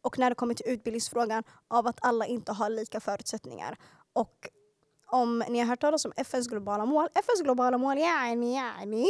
Och 0.00 0.18
när 0.18 0.30
det 0.30 0.34
kommer 0.34 0.54
till 0.54 0.68
utbildningsfrågan 0.68 1.42
av 1.68 1.86
att 1.86 1.98
alla 2.02 2.26
inte 2.26 2.52
har 2.52 2.70
lika 2.70 3.00
förutsättningar. 3.00 3.76
Och 4.12 4.48
om 5.06 5.44
ni 5.48 5.58
har 5.58 5.66
hört 5.66 5.80
talas 5.80 6.04
om 6.04 6.12
FNs 6.16 6.48
globala 6.48 6.86
mål. 6.86 7.08
FNs 7.14 7.42
globala 7.42 7.78
mål, 7.78 7.98
yani, 7.98 8.54
yani, 8.54 9.06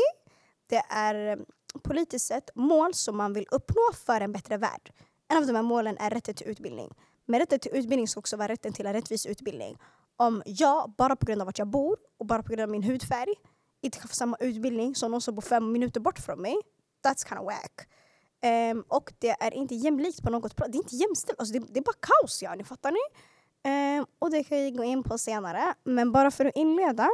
det 0.66 0.82
är 0.88 1.38
politiskt 1.82 2.26
sett 2.26 2.50
mål 2.54 2.94
som 2.94 3.16
man 3.16 3.32
vill 3.32 3.46
uppnå 3.50 3.92
för 4.06 4.20
en 4.20 4.32
bättre 4.32 4.56
värld. 4.56 4.92
En 5.28 5.36
av 5.36 5.46
de 5.46 5.54
här 5.54 5.62
målen 5.62 5.98
är 5.98 6.10
rätten 6.10 6.34
till 6.34 6.48
utbildning. 6.48 6.94
Men 7.26 7.40
rätten 7.40 7.58
till 7.58 7.70
utbildning 7.74 8.08
ska 8.08 8.20
också 8.20 8.36
vara 8.36 8.48
rätten 8.48 8.72
till 8.72 8.86
en 8.86 8.92
rättvis 8.92 9.26
utbildning. 9.26 9.78
Om 10.16 10.42
jag, 10.46 10.94
bara 10.98 11.16
på 11.16 11.26
grund 11.26 11.42
av 11.42 11.48
att 11.48 11.58
jag 11.58 11.68
bor 11.68 11.96
och 12.18 12.26
bara 12.26 12.42
på 12.42 12.48
grund 12.48 12.62
av 12.62 12.68
min 12.68 12.82
hudfärg, 12.82 13.34
inte 13.80 13.98
kan 13.98 14.08
få 14.08 14.14
samma 14.14 14.36
utbildning 14.40 14.94
som 14.94 15.10
någon 15.10 15.20
som 15.20 15.34
bor 15.34 15.42
fem 15.42 15.72
minuter 15.72 16.00
bort 16.00 16.18
från 16.18 16.42
mig, 16.42 16.56
that's 17.04 17.28
kind 17.28 17.40
of 17.40 17.46
wack. 17.46 17.88
Um, 18.42 18.50
ehm, 18.50 18.84
och 18.88 19.12
det 19.18 19.36
är 19.40 19.54
inte 19.54 19.74
jämlikt 19.74 20.22
på 20.22 20.30
något 20.30 20.56
plan. 20.56 20.70
Det 20.70 20.76
är 20.76 20.82
inte 20.82 20.96
jämställt. 20.96 21.38
Alltså 21.38 21.52
det, 21.52 21.58
det, 21.58 21.80
är 21.80 21.84
bara 21.84 21.96
kaos, 22.00 22.42
ja, 22.42 22.54
ni 22.54 22.64
fattar 22.64 22.92
ni? 22.92 22.98
Um, 23.98 24.06
och 24.18 24.30
det 24.30 24.44
kan 24.44 24.58
vi 24.58 24.70
gå 24.70 24.84
in 24.84 25.02
på 25.02 25.18
senare. 25.18 25.74
Men 25.84 26.12
bara 26.12 26.30
för 26.30 26.44
att 26.44 26.56
inleda. 26.56 27.08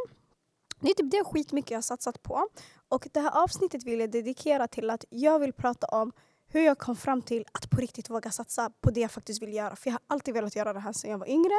Det 0.80 0.90
är 0.90 0.94
typ 0.94 1.10
det 1.10 1.24
skitmycket 1.24 1.70
jag 1.70 1.78
har 1.78 1.82
satsat 1.82 2.22
på. 2.22 2.48
Och 2.94 3.08
det 3.12 3.20
här 3.20 3.42
avsnittet 3.42 3.84
vill 3.84 4.00
jag 4.00 4.10
dedikera 4.10 4.68
till 4.68 4.90
att 4.90 5.04
jag 5.10 5.38
vill 5.38 5.52
prata 5.52 5.86
om 5.86 6.12
hur 6.46 6.60
jag 6.60 6.78
kom 6.78 6.96
fram 6.96 7.22
till 7.22 7.44
att 7.52 7.70
på 7.70 7.80
riktigt 7.80 8.10
våga 8.10 8.30
satsa 8.30 8.70
på 8.80 8.90
det 8.90 9.00
jag 9.00 9.10
faktiskt 9.10 9.42
vill 9.42 9.54
göra. 9.54 9.76
För 9.76 9.90
jag 9.90 9.92
har 9.92 10.00
alltid 10.06 10.34
velat 10.34 10.56
göra 10.56 10.72
det 10.72 10.80
här 10.80 10.92
sedan 10.92 11.10
jag 11.10 11.18
var 11.18 11.28
yngre. 11.28 11.54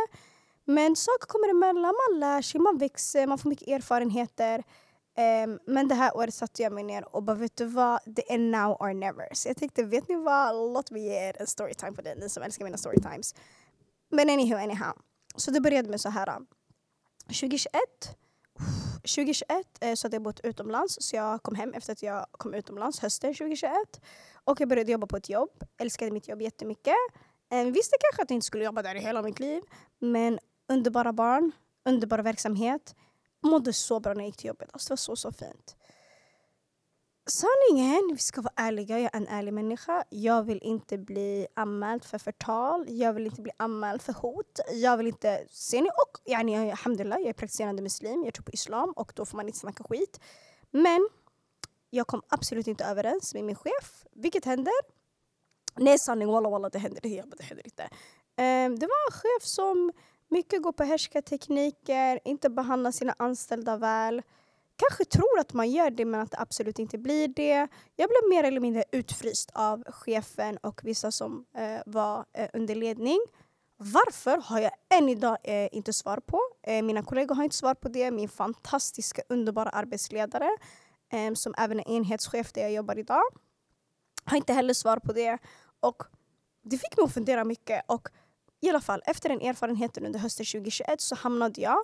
Men 0.65 0.95
saker 0.95 1.27
kommer 1.27 1.49
emellan, 1.49 1.93
man 2.09 2.19
lär 2.19 2.41
sig, 2.41 2.61
man 2.61 2.77
växer, 2.77 3.27
man 3.27 3.37
får 3.37 3.49
mycket 3.49 3.67
erfarenheter. 3.67 4.63
Um, 5.45 5.59
men 5.65 5.87
det 5.87 5.95
här 5.95 6.17
året 6.17 6.33
satte 6.33 6.63
jag 6.63 6.73
mig 6.73 6.83
ner 6.83 7.15
och 7.15 7.23
bara 7.23 7.35
vet 7.35 7.57
du 7.57 7.65
vad, 7.65 7.99
det 8.05 8.33
är 8.33 8.37
now 8.37 8.71
or 8.79 8.93
never. 8.93 9.27
Så 9.33 9.49
jag 9.49 9.57
tänkte, 9.57 9.83
vet 9.83 10.09
ni 10.09 10.15
vad, 10.15 10.73
låt 10.73 10.91
mig 10.91 11.01
ge 11.01 11.29
er 11.29 11.35
en 11.39 11.47
storytime 11.47 11.91
på 11.91 12.01
det, 12.01 12.15
ni 12.15 12.29
som 12.29 12.43
älskar 12.43 12.65
mina 12.65 12.77
storytimes. 12.77 13.35
Men 14.09 14.29
anyhow, 14.29 14.63
anyhow. 14.63 14.93
Så 15.35 15.51
det 15.51 15.61
började 15.61 15.89
med 15.89 16.01
så 16.01 16.09
här. 16.09 16.35
Um, 16.37 16.47
2021 17.27 17.71
2021 19.01 19.67
eh, 19.81 19.93
så 19.95 20.05
hade 20.05 20.15
jag 20.15 20.23
bott 20.23 20.39
utomlands 20.39 20.97
så 21.01 21.15
jag 21.15 21.43
kom 21.43 21.55
hem 21.55 21.73
efter 21.73 21.93
att 21.93 22.03
jag 22.03 22.25
kom 22.31 22.53
utomlands 22.53 22.99
hösten 22.99 23.33
2021. 23.33 23.71
Och 24.43 24.61
jag 24.61 24.69
började 24.69 24.91
jobba 24.91 25.07
på 25.07 25.17
ett 25.17 25.29
jobb. 25.29 25.49
Älskade 25.77 26.11
mitt 26.11 26.27
jobb 26.27 26.41
jättemycket. 26.41 26.95
Eh, 27.51 27.65
visste 27.65 27.97
kanske 28.01 28.21
att 28.23 28.29
jag 28.29 28.37
inte 28.37 28.45
skulle 28.47 28.63
jobba 28.63 28.81
där 28.81 28.95
i 28.95 28.99
hela 28.99 29.21
mitt 29.21 29.39
liv. 29.39 29.61
Men 29.99 30.39
underbara 30.69 31.13
barn, 31.13 31.51
underbar 31.85 32.19
verksamhet. 32.19 32.95
Mådde 33.43 33.73
så 33.73 33.99
bra 33.99 34.13
när 34.13 34.19
jag 34.19 34.27
gick 34.27 34.37
till 34.37 34.47
jobbet. 34.47 34.69
Alltså, 34.73 34.87
det 34.87 34.91
var 34.91 34.97
så, 34.97 35.15
så 35.15 35.31
fint. 35.31 35.75
Sanningen, 37.27 38.09
vi 38.13 38.17
ska 38.17 38.41
vara 38.41 38.53
ärliga, 38.55 38.99
jag 38.99 39.13
är 39.13 39.17
en 39.17 39.27
ärlig 39.27 39.53
människa. 39.53 40.03
Jag 40.09 40.43
vill 40.43 40.59
inte 40.63 40.97
bli 40.97 41.47
anmäld 41.53 42.05
för 42.05 42.17
förtal, 42.17 42.85
jag 42.87 43.13
vill 43.13 43.25
inte 43.25 43.41
bli 43.41 43.51
anmäld 43.57 44.01
för 44.01 44.13
hot. 44.13 44.59
Jag 44.73 44.97
vill 44.97 45.07
inte, 45.07 45.45
ser 45.49 45.81
ni? 45.81 45.87
Och 45.87 46.31
yani, 46.31 46.71
alhamdulillah, 46.71 47.19
jag 47.19 47.29
är 47.29 47.33
praktiserande 47.33 47.81
muslim, 47.81 48.23
jag 48.25 48.33
tror 48.33 48.43
på 48.43 48.51
islam 48.51 48.93
och 48.95 49.11
då 49.15 49.25
får 49.25 49.37
man 49.37 49.47
inte 49.47 49.59
snacka 49.59 49.83
skit. 49.83 50.19
Men 50.71 51.09
jag 51.89 52.07
kom 52.07 52.21
absolut 52.29 52.67
inte 52.67 52.85
överens 52.85 53.33
med 53.33 53.43
min 53.43 53.55
chef, 53.55 54.05
vilket 54.11 54.45
händer. 54.45 54.73
Nej 55.75 55.99
sanning, 55.99 56.27
walla 56.27 56.49
walla 56.49 56.69
det 56.69 56.79
händer, 56.79 57.01
det, 57.01 57.23
det 57.37 57.43
händer 57.43 57.65
inte. 57.65 57.83
Um, 57.83 58.79
det 58.79 58.87
var 58.87 59.07
en 59.07 59.11
chef 59.11 59.43
som 59.43 59.91
mycket 60.27 60.63
går 60.63 60.71
på 60.71 60.83
härskartekniker, 60.83 62.19
inte 62.25 62.49
behandlar 62.49 62.91
sina 62.91 63.15
anställda 63.17 63.77
väl 63.77 64.21
kanske 64.75 65.05
tror 65.05 65.39
att 65.39 65.53
man 65.53 65.71
gör 65.71 65.89
det 65.89 66.05
men 66.05 66.21
att 66.21 66.31
det 66.31 66.39
absolut 66.39 66.79
inte 66.79 66.97
blir 66.97 67.27
det. 67.27 67.67
Jag 67.95 68.09
blev 68.09 68.29
mer 68.29 68.43
eller 68.43 68.59
mindre 68.59 68.83
utfryst 68.91 69.51
av 69.53 69.83
chefen 69.87 70.57
och 70.57 70.81
vissa 70.83 71.11
som 71.11 71.45
eh, 71.57 71.81
var 71.85 72.25
eh, 72.33 72.49
under 72.53 72.75
ledning. 72.75 73.19
Varför 73.77 74.37
har 74.37 74.59
jag 74.59 74.71
än 74.89 75.09
idag 75.09 75.37
eh, 75.43 75.69
inte 75.71 75.93
svar 75.93 76.17
på. 76.17 76.39
Eh, 76.63 76.83
mina 76.83 77.03
kollegor 77.03 77.35
har 77.35 77.43
inte 77.43 77.55
svar 77.55 77.73
på 77.73 77.89
det. 77.89 78.11
Min 78.11 78.29
fantastiska 78.29 79.21
underbara 79.29 79.69
arbetsledare 79.69 80.49
eh, 81.11 81.33
som 81.33 81.53
även 81.57 81.79
är 81.79 81.89
enhetschef 81.89 82.51
där 82.53 82.61
jag 82.61 82.71
jobbar 82.71 82.99
idag 82.99 83.23
har 84.25 84.37
inte 84.37 84.53
heller 84.53 84.73
svar 84.73 84.97
på 84.97 85.13
det. 85.13 85.37
Och 85.79 86.03
det 86.63 86.77
fick 86.77 86.97
mig 86.97 87.03
att 87.03 87.13
fundera 87.13 87.43
mycket. 87.43 87.83
Och 87.87 88.07
i 88.61 88.69
alla 88.69 88.81
fall, 88.81 89.01
efter 89.05 89.29
den 89.29 89.41
erfarenheten 89.41 90.05
under 90.05 90.19
hösten 90.19 90.45
2021 90.45 91.01
så 91.01 91.15
hamnade 91.15 91.61
jag 91.61 91.77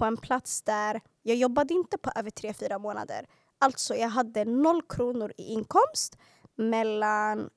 på 0.00 0.06
en 0.06 0.16
plats 0.16 0.62
där 0.62 1.00
jag 1.22 1.36
jobbade 1.36 1.74
inte 1.74 1.98
på 1.98 2.10
över 2.16 2.30
tre 2.30 2.54
fyra 2.54 2.78
månader. 2.78 3.26
Alltså 3.58 3.94
jag 3.94 4.08
hade 4.08 4.44
noll 4.44 4.82
kronor 4.82 5.32
i 5.36 5.42
inkomst 5.42 6.18
mellan 6.54 7.50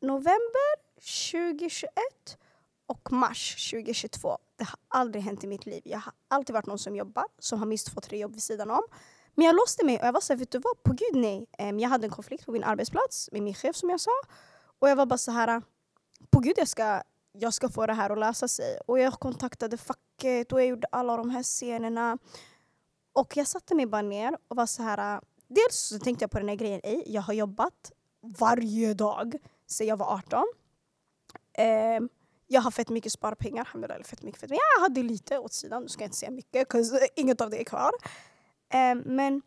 november 0.00 0.68
2021 1.30 1.90
och 2.86 3.12
mars 3.12 3.70
2022. 3.70 4.38
Det 4.56 4.64
har 4.64 4.78
aldrig 4.88 5.24
hänt 5.24 5.44
i 5.44 5.46
mitt 5.46 5.66
liv. 5.66 5.82
Jag 5.84 5.98
har 5.98 6.12
alltid 6.28 6.54
varit 6.54 6.66
någon 6.66 6.78
som 6.78 6.96
jobbar, 6.96 7.24
som 7.38 7.58
har 7.58 7.66
minst 7.66 7.86
två, 7.86 8.00
tre 8.00 8.18
jobb 8.18 8.32
vid 8.32 8.42
sidan 8.42 8.70
om. 8.70 8.82
Men 9.34 9.46
jag 9.46 9.56
låste 9.56 9.84
mig 9.84 10.00
och 10.00 10.06
jag 10.06 10.12
var 10.12 10.20
såhär, 10.20 10.38
vet 10.38 10.50
du 10.50 10.58
vad? 10.58 10.82
På 10.82 10.92
gud 10.92 11.22
nej. 11.22 11.46
Jag 11.80 11.88
hade 11.88 12.06
en 12.06 12.10
konflikt 12.10 12.46
på 12.46 12.52
min 12.52 12.64
arbetsplats 12.64 13.28
med 13.32 13.42
min 13.42 13.54
chef 13.54 13.76
som 13.76 13.90
jag 13.90 14.00
sa. 14.00 14.10
Och 14.78 14.88
jag 14.88 14.96
var 14.96 15.06
bara 15.06 15.18
så 15.18 15.30
här, 15.30 15.62
på 16.30 16.40
gud 16.40 16.54
jag 16.56 16.68
ska, 16.68 17.02
jag 17.38 17.54
ska 17.54 17.68
få 17.68 17.86
det 17.86 17.92
här 17.92 18.10
att 18.10 18.18
lösa 18.18 18.48
sig. 18.48 18.78
Och 18.86 18.98
jag 18.98 19.12
kontaktade 19.12 19.76
facket 19.76 20.52
och 20.52 20.60
jag 20.60 20.66
gjorde 20.66 20.86
alla 20.92 21.16
de 21.16 21.30
här 21.30 21.42
scenerna. 21.42 22.18
Och 23.12 23.36
jag 23.36 23.46
satte 23.46 23.74
mig 23.74 23.86
bara 23.86 24.02
ner 24.02 24.38
och 24.48 24.56
var 24.56 24.66
så 24.66 24.82
här. 24.82 25.20
Dels 25.48 25.76
så 25.76 25.98
tänkte 25.98 26.22
jag 26.22 26.30
på 26.30 26.38
den 26.38 26.48
här 26.48 26.56
grejen, 26.56 26.80
ej, 26.84 27.02
jag 27.06 27.22
har 27.22 27.34
jobbat 27.34 27.92
varje 28.20 28.94
dag 28.94 29.36
sedan 29.66 29.86
jag 29.86 29.96
var 29.96 30.14
18. 30.14 30.38
Um, 30.38 30.44
ehm, 31.54 32.08
jag 32.46 32.60
har 32.60 32.70
fett 32.70 32.88
mycket 32.88 33.12
sparpengar, 33.12 33.64
fett 33.64 34.22
mycket, 34.22 34.40
fett, 34.40 34.50
mycket. 34.50 34.66
jag 34.76 34.82
hade 34.82 35.02
lite 35.02 35.38
åt 35.38 35.52
sidan, 35.52 35.82
nu 35.82 35.88
ska 35.88 36.02
jag 36.02 36.06
inte 36.06 36.16
säga 36.16 36.30
mycket, 36.30 36.72
för 36.72 37.08
inget 37.20 37.40
av 37.40 37.50
det 37.50 37.60
är 37.60 37.64
kvar. 37.64 37.90
Um, 38.74 38.98
men 38.98 39.42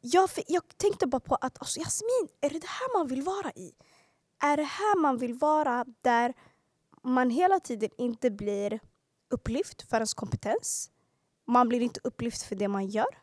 jag, 0.00 0.30
jag 0.46 0.62
tänkte 0.76 1.06
bara 1.06 1.20
på 1.20 1.34
att 1.34 1.58
alltså, 1.58 1.80
Jasmin, 1.80 2.28
är 2.40 2.50
det 2.50 2.58
det 2.58 2.66
här 2.66 2.98
man 2.98 3.06
vill 3.06 3.22
vara 3.22 3.50
i? 3.50 3.72
Är 4.38 4.56
det 4.56 4.62
här 4.62 5.00
man 5.00 5.18
vill 5.18 5.34
vara 5.34 5.84
där 6.02 6.34
man 7.04 7.30
hela 7.30 7.60
tiden 7.60 7.90
inte 7.98 8.30
blir 8.30 8.80
upplyft 9.30 9.82
för 9.82 9.96
ens 9.96 10.14
kompetens? 10.14 10.90
Man 11.46 11.68
blir 11.68 11.80
inte 11.80 12.00
upplyft 12.04 12.42
för 12.42 12.56
det 12.56 12.68
man 12.68 12.86
gör. 12.86 13.18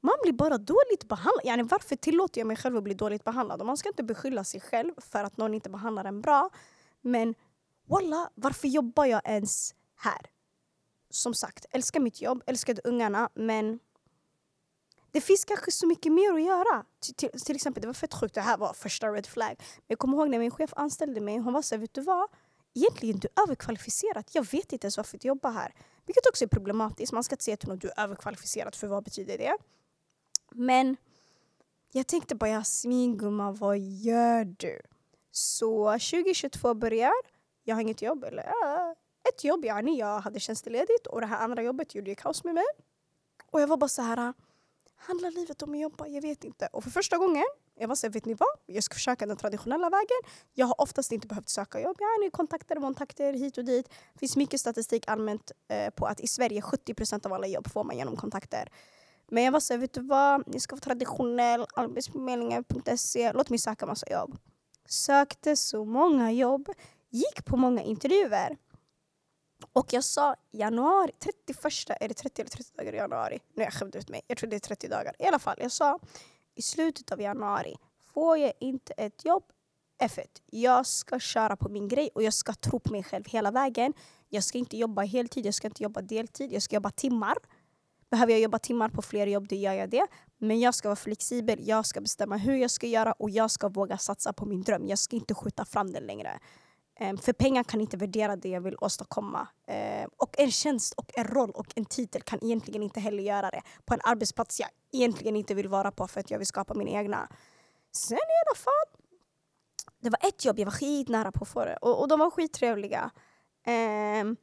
Man 0.00 0.14
blir 0.22 0.32
bara 0.32 0.58
dåligt 0.58 1.08
behandlad. 1.08 1.44
Yani 1.44 1.62
varför 1.62 1.96
tillåter 1.96 2.40
jag 2.40 2.46
mig 2.48 2.56
själv 2.56 2.76
att 2.76 2.82
bli 2.82 2.94
dåligt 2.94 3.24
behandlad? 3.24 3.60
Och 3.60 3.66
man 3.66 3.76
ska 3.76 3.88
inte 3.88 4.02
beskylla 4.02 4.44
sig 4.44 4.60
själv 4.60 4.92
för 4.98 5.24
att 5.24 5.36
någon 5.36 5.54
inte 5.54 5.70
behandlar 5.70 6.04
en 6.04 6.20
bra. 6.20 6.50
Men 7.00 7.34
Walla, 7.86 8.30
varför 8.34 8.68
jobbar 8.68 9.04
jag 9.04 9.20
ens 9.24 9.74
här? 9.96 10.20
Som 11.10 11.34
sagt, 11.34 11.66
älskar 11.70 12.00
mitt 12.00 12.22
jobb, 12.22 12.42
älskade 12.46 12.80
ungarna 12.84 13.28
men 13.34 13.78
det 15.12 15.20
finns 15.20 15.44
kanske 15.44 15.70
så 15.70 15.86
mycket 15.86 16.12
mer 16.12 16.32
att 16.32 16.42
göra. 16.42 16.84
Till, 17.00 17.14
till, 17.14 17.40
till, 17.40 17.56
exempel, 17.56 17.80
det 17.80 17.86
var 17.86 17.94
fett 17.94 18.14
sjukt, 18.14 18.34
det 18.34 18.40
här 18.40 18.56
var 18.56 18.72
första 18.72 19.08
red 19.08 19.26
flag. 19.26 19.56
Men 19.58 19.84
jag 19.86 19.98
kommer 19.98 20.16
ihåg 20.16 20.30
när 20.30 20.38
min 20.38 20.50
chef 20.50 20.72
anställde 20.76 21.20
mig, 21.20 21.38
hon 21.38 21.52
var 21.52 21.62
såhär, 21.62 21.80
vet 21.80 21.94
du 21.94 22.00
vad? 22.00 22.28
Egentligen 22.74 23.18
du 23.18 23.28
är 23.34 23.42
överkvalificerad, 23.42 24.24
jag 24.32 24.42
vet 24.52 24.72
inte 24.72 24.84
ens 24.84 24.96
varför 24.96 25.18
du 25.18 25.28
jobbar 25.28 25.50
här. 25.50 25.74
Vilket 26.06 26.26
också 26.26 26.44
är 26.44 26.48
problematiskt, 26.48 27.12
man 27.12 27.24
ska 27.24 27.34
inte 27.34 27.44
säga 27.44 27.56
till 27.56 27.68
någon 27.68 27.78
du 27.78 27.88
är 27.88 28.00
överkvalificerad 28.00 28.74
för 28.74 28.86
vad 28.86 29.04
betyder 29.04 29.38
det? 29.38 29.56
Men 30.50 30.96
jag 31.92 32.06
tänkte 32.06 32.34
bara 32.34 32.50
Jasmin 32.50 33.18
gumman, 33.18 33.54
vad 33.54 33.78
gör 33.78 34.44
du? 34.44 34.80
Så 35.30 35.92
2022 35.92 36.74
börjar, 36.74 37.12
jag 37.64 37.76
har 37.76 37.82
inget 37.82 38.02
jobb. 38.02 38.24
Eller, 38.24 38.42
äh, 38.42 38.92
ett 39.28 39.44
jobb 39.44 39.64
yani, 39.64 39.98
jag 39.98 40.20
hade 40.20 40.40
tjänstledigt 40.40 41.06
och 41.06 41.20
det 41.20 41.26
här 41.26 41.44
andra 41.44 41.62
jobbet 41.62 41.94
gjorde 41.94 42.10
ju 42.10 42.14
kaos 42.14 42.44
med 42.44 42.54
mig. 42.54 42.64
Och 43.50 43.60
jag 43.60 43.66
var 43.66 43.76
bara 43.76 43.88
så 43.88 44.02
här, 44.02 44.18
ah, 44.18 44.32
handlar 44.96 45.30
livet 45.30 45.62
om 45.62 45.72
att 45.72 45.80
jobba? 45.80 46.06
Jag 46.06 46.22
vet 46.22 46.44
inte. 46.44 46.68
Och 46.72 46.84
för 46.84 46.90
första 46.90 47.18
gången, 47.18 47.44
jag 47.82 47.88
var 47.88 47.94
så 47.94 48.08
vet 48.08 48.24
ni 48.24 48.34
vad? 48.34 48.48
Jag 48.66 48.84
ska 48.84 48.94
försöka 48.94 49.26
den 49.26 49.36
traditionella 49.36 49.90
vägen. 49.90 50.34
Jag 50.54 50.66
har 50.66 50.80
oftast 50.80 51.12
inte 51.12 51.26
behövt 51.26 51.48
söka 51.48 51.80
jobb. 51.80 51.96
Jag 51.98 52.06
har 52.06 52.30
kontakter, 52.30 52.76
kontakter 52.76 53.32
hit 53.32 53.58
och 53.58 53.64
dit. 53.64 53.88
Det 54.12 54.18
finns 54.18 54.36
mycket 54.36 54.60
statistik 54.60 55.08
allmänt 55.08 55.52
eh, 55.68 55.90
på 55.90 56.06
att 56.06 56.20
i 56.20 56.26
Sverige 56.26 56.60
70% 56.60 57.26
av 57.26 57.32
alla 57.32 57.46
jobb 57.46 57.70
får 57.70 57.84
man 57.84 57.96
genom 57.96 58.16
kontakter. 58.16 58.68
Men 59.30 59.42
jag 59.42 59.52
var 59.52 59.60
så 59.60 59.76
vet 59.76 59.92
du 59.92 60.00
vad? 60.00 60.42
Jag 60.46 60.60
ska 60.60 60.76
vara 60.76 60.80
traditionell, 60.80 61.66
arbetsförmedlingen.se. 61.74 63.32
Låt 63.32 63.50
mig 63.50 63.58
söka 63.58 63.86
massa 63.86 64.12
jobb. 64.12 64.38
Sökte 64.88 65.56
så 65.56 65.84
många 65.84 66.32
jobb 66.32 66.68
gick 67.10 67.44
på 67.44 67.56
många 67.56 67.82
intervjuer. 67.82 68.56
Och 69.72 69.92
jag 69.92 70.04
sa 70.04 70.34
januari, 70.50 71.12
31, 71.18 71.64
är 72.00 72.08
det 72.08 72.14
30 72.14 72.42
eller 72.42 72.50
30 72.50 72.76
dagar 72.76 72.92
i 72.92 72.96
januari? 72.96 73.40
Nu 73.54 73.62
har 73.62 73.66
jag 73.66 73.72
skämt 73.72 73.96
ut 73.96 74.08
mig, 74.08 74.22
jag 74.26 74.38
tror 74.38 74.50
det 74.50 74.56
är 74.56 74.60
30 74.60 74.88
dagar. 74.88 75.14
I 75.18 75.26
alla 75.26 75.38
fall, 75.38 75.56
jag 75.60 75.72
sa 75.72 75.98
i 76.54 76.62
slutet 76.62 77.12
av 77.12 77.20
januari, 77.20 77.76
får 78.14 78.38
jag 78.38 78.52
inte 78.60 78.92
ett 78.92 79.24
jobb, 79.24 79.44
F1. 80.02 80.26
Jag 80.46 80.86
ska 80.86 81.18
köra 81.18 81.56
på 81.56 81.68
min 81.68 81.88
grej 81.88 82.10
och 82.14 82.22
jag 82.22 82.34
ska 82.34 82.52
tro 82.52 82.80
på 82.80 82.92
mig 82.92 83.02
själv 83.02 83.24
hela 83.26 83.50
vägen. 83.50 83.92
Jag 84.28 84.44
ska 84.44 84.58
inte 84.58 84.76
jobba 84.76 85.02
heltid, 85.02 85.46
jag 85.46 85.54
ska 85.54 85.66
inte 85.68 85.82
jobba 85.82 86.00
deltid, 86.02 86.52
jag 86.52 86.62
ska 86.62 86.76
jobba 86.76 86.90
timmar. 86.90 87.34
Behöver 88.10 88.32
jag 88.32 88.40
jobba 88.40 88.58
timmar 88.58 88.88
på 88.88 89.02
fler 89.02 89.26
jobb, 89.26 89.48
då 89.48 89.56
gör 89.56 89.72
jag 89.72 89.90
det. 89.90 90.06
Men 90.38 90.60
jag 90.60 90.74
ska 90.74 90.88
vara 90.88 90.96
flexibel, 90.96 91.68
jag 91.68 91.86
ska 91.86 92.00
bestämma 92.00 92.36
hur 92.36 92.56
jag 92.56 92.70
ska 92.70 92.86
göra 92.86 93.12
och 93.12 93.30
jag 93.30 93.50
ska 93.50 93.68
våga 93.68 93.98
satsa 93.98 94.32
på 94.32 94.46
min 94.46 94.62
dröm. 94.62 94.86
Jag 94.86 94.98
ska 94.98 95.16
inte 95.16 95.34
skjuta 95.34 95.64
fram 95.64 95.92
den 95.92 96.02
längre. 96.02 96.40
Ehm, 96.96 97.18
för 97.18 97.32
pengar 97.32 97.64
kan 97.64 97.80
inte 97.80 97.96
värdera 97.96 98.36
det 98.36 98.48
jag 98.48 98.60
vill 98.60 98.76
åstadkomma. 98.80 99.48
Ehm, 99.66 100.10
och 100.16 100.38
en 100.38 100.50
tjänst, 100.50 100.94
och 100.96 101.10
en 101.18 101.24
roll 101.24 101.50
och 101.50 101.66
en 101.74 101.84
titel 101.84 102.22
kan 102.22 102.44
egentligen 102.44 102.82
inte 102.82 103.00
heller 103.00 103.22
göra 103.22 103.50
det 103.50 103.62
på 103.84 103.94
en 103.94 104.00
arbetsplats 104.04 104.60
jag 104.60 104.68
egentligen 104.92 105.36
inte 105.36 105.54
vill 105.54 105.68
vara 105.68 105.90
på 105.90 106.08
för 106.08 106.20
att 106.20 106.30
jag 106.30 106.38
vill 106.38 106.46
skapa 106.46 106.74
min 106.74 106.88
egna. 106.88 107.28
Sen 107.92 108.16
i 108.16 108.38
alla 108.46 108.56
fall, 108.56 109.02
det 110.00 110.10
var 110.10 110.28
ett 110.28 110.44
jobb 110.44 110.58
jag 110.58 110.66
var 110.66 110.72
skitnära 110.72 111.32
på 111.32 111.44
förra 111.44 111.76
och, 111.76 112.00
och 112.00 112.08
de 112.08 112.18
var 112.18 112.30
skittrevliga. 112.30 113.10
Um, 113.66 114.36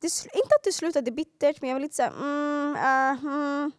det, 0.00 0.06
inte 0.34 0.54
att 0.58 0.64
det 0.64 0.72
slutade 0.72 1.10
bittert 1.10 1.60
men 1.60 1.70
jag 1.70 1.74
var 1.74 1.80
lite 1.80 1.96
såhär, 1.96 2.10
mm, 2.10 2.76
uh, 2.76 3.24
mm. 3.24 3.72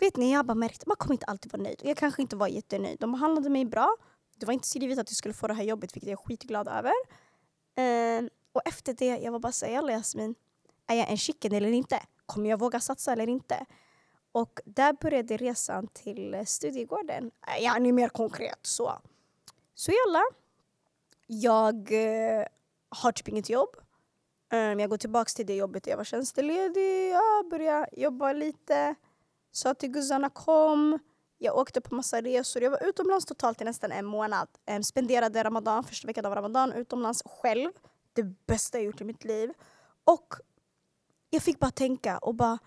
Vet 0.00 0.16
ni, 0.16 0.32
jag 0.32 0.38
har 0.38 0.44
bara 0.44 0.54
märkt 0.54 0.82
att 0.82 0.86
man 0.86 0.96
kommer 0.96 1.14
inte 1.14 1.26
alltid 1.26 1.52
vara 1.52 1.62
nöjd. 1.62 1.80
Och 1.82 1.88
jag 1.88 1.96
kanske 1.96 2.22
inte 2.22 2.36
var 2.36 2.48
jättenöjd. 2.48 2.96
De 3.00 3.12
behandlade 3.12 3.50
mig 3.50 3.64
bra. 3.64 3.96
Det 4.36 4.46
var 4.46 4.52
inte 4.52 4.68
skrivet 4.68 4.98
att 4.98 5.10
jag 5.10 5.16
skulle 5.16 5.34
få 5.34 5.46
det 5.46 5.54
här 5.54 5.64
jobbet 5.64 5.96
vilket 5.96 6.10
jag 6.10 6.20
är 6.20 6.26
skitglad 6.26 6.68
över. 6.68 6.92
Ehm, 7.76 8.30
och 8.52 8.62
efter 8.64 8.92
det, 8.92 9.18
jag 9.18 9.32
var 9.32 9.38
bara 9.38 9.52
såhär, 9.52 9.72
jalla 9.72 9.92
Jasmin, 9.92 10.34
är 10.86 10.94
jag 10.94 11.10
en 11.10 11.16
chicken 11.16 11.52
eller 11.52 11.72
inte? 11.72 12.02
Kommer 12.26 12.50
jag 12.50 12.60
våga 12.60 12.80
satsa 12.80 13.12
eller 13.12 13.28
inte? 13.28 13.66
Och 14.32 14.60
där 14.64 14.92
började 14.92 15.36
resan 15.36 15.86
till 15.86 16.34
eh, 16.34 16.44
studiegården. 16.44 17.30
Äh, 17.46 17.64
ja, 17.64 17.76
är 17.76 17.92
mer 17.92 18.08
konkret 18.08 18.58
så. 18.62 18.92
Så 19.74 19.92
jalla. 19.92 20.22
Jag 21.26 21.92
eh, 21.92 22.44
har 22.88 23.12
typ 23.12 23.28
inget 23.28 23.48
jobb. 23.48 23.76
Um, 24.52 24.80
jag 24.80 24.90
går 24.90 24.96
tillbaka 24.96 25.28
till 25.28 25.46
det 25.46 25.54
jobbet 25.54 25.86
jag 25.86 25.96
var 25.96 26.04
tjänstledig, 26.04 27.10
Jag 27.10 27.48
började 27.48 27.88
jobba 27.92 28.32
lite. 28.32 28.94
Sa 29.52 29.74
till 29.74 29.90
guzzarna 29.90 30.28
kom. 30.30 30.98
Jag 31.42 31.56
åkte 31.58 31.80
på 31.80 31.94
massa 31.94 32.20
resor. 32.20 32.62
Jag 32.62 32.70
var 32.70 32.88
utomlands 32.88 33.26
totalt 33.26 33.60
i 33.60 33.64
nästan 33.64 33.92
en 33.92 34.04
månad. 34.04 34.48
Um, 34.70 34.82
spenderade 34.82 35.44
Ramadan, 35.44 35.84
första 35.84 36.06
veckan 36.06 36.26
av 36.26 36.34
Ramadan 36.34 36.72
utomlands 36.72 37.22
själv. 37.26 37.70
Det 38.12 38.22
bästa 38.22 38.78
jag 38.78 38.84
gjort 38.84 39.00
i 39.00 39.04
mitt 39.04 39.24
liv. 39.24 39.52
Och 40.04 40.34
jag 41.30 41.42
fick 41.42 41.58
bara 41.58 41.70
tänka 41.70 42.18
och 42.18 42.34
bara 42.34 42.58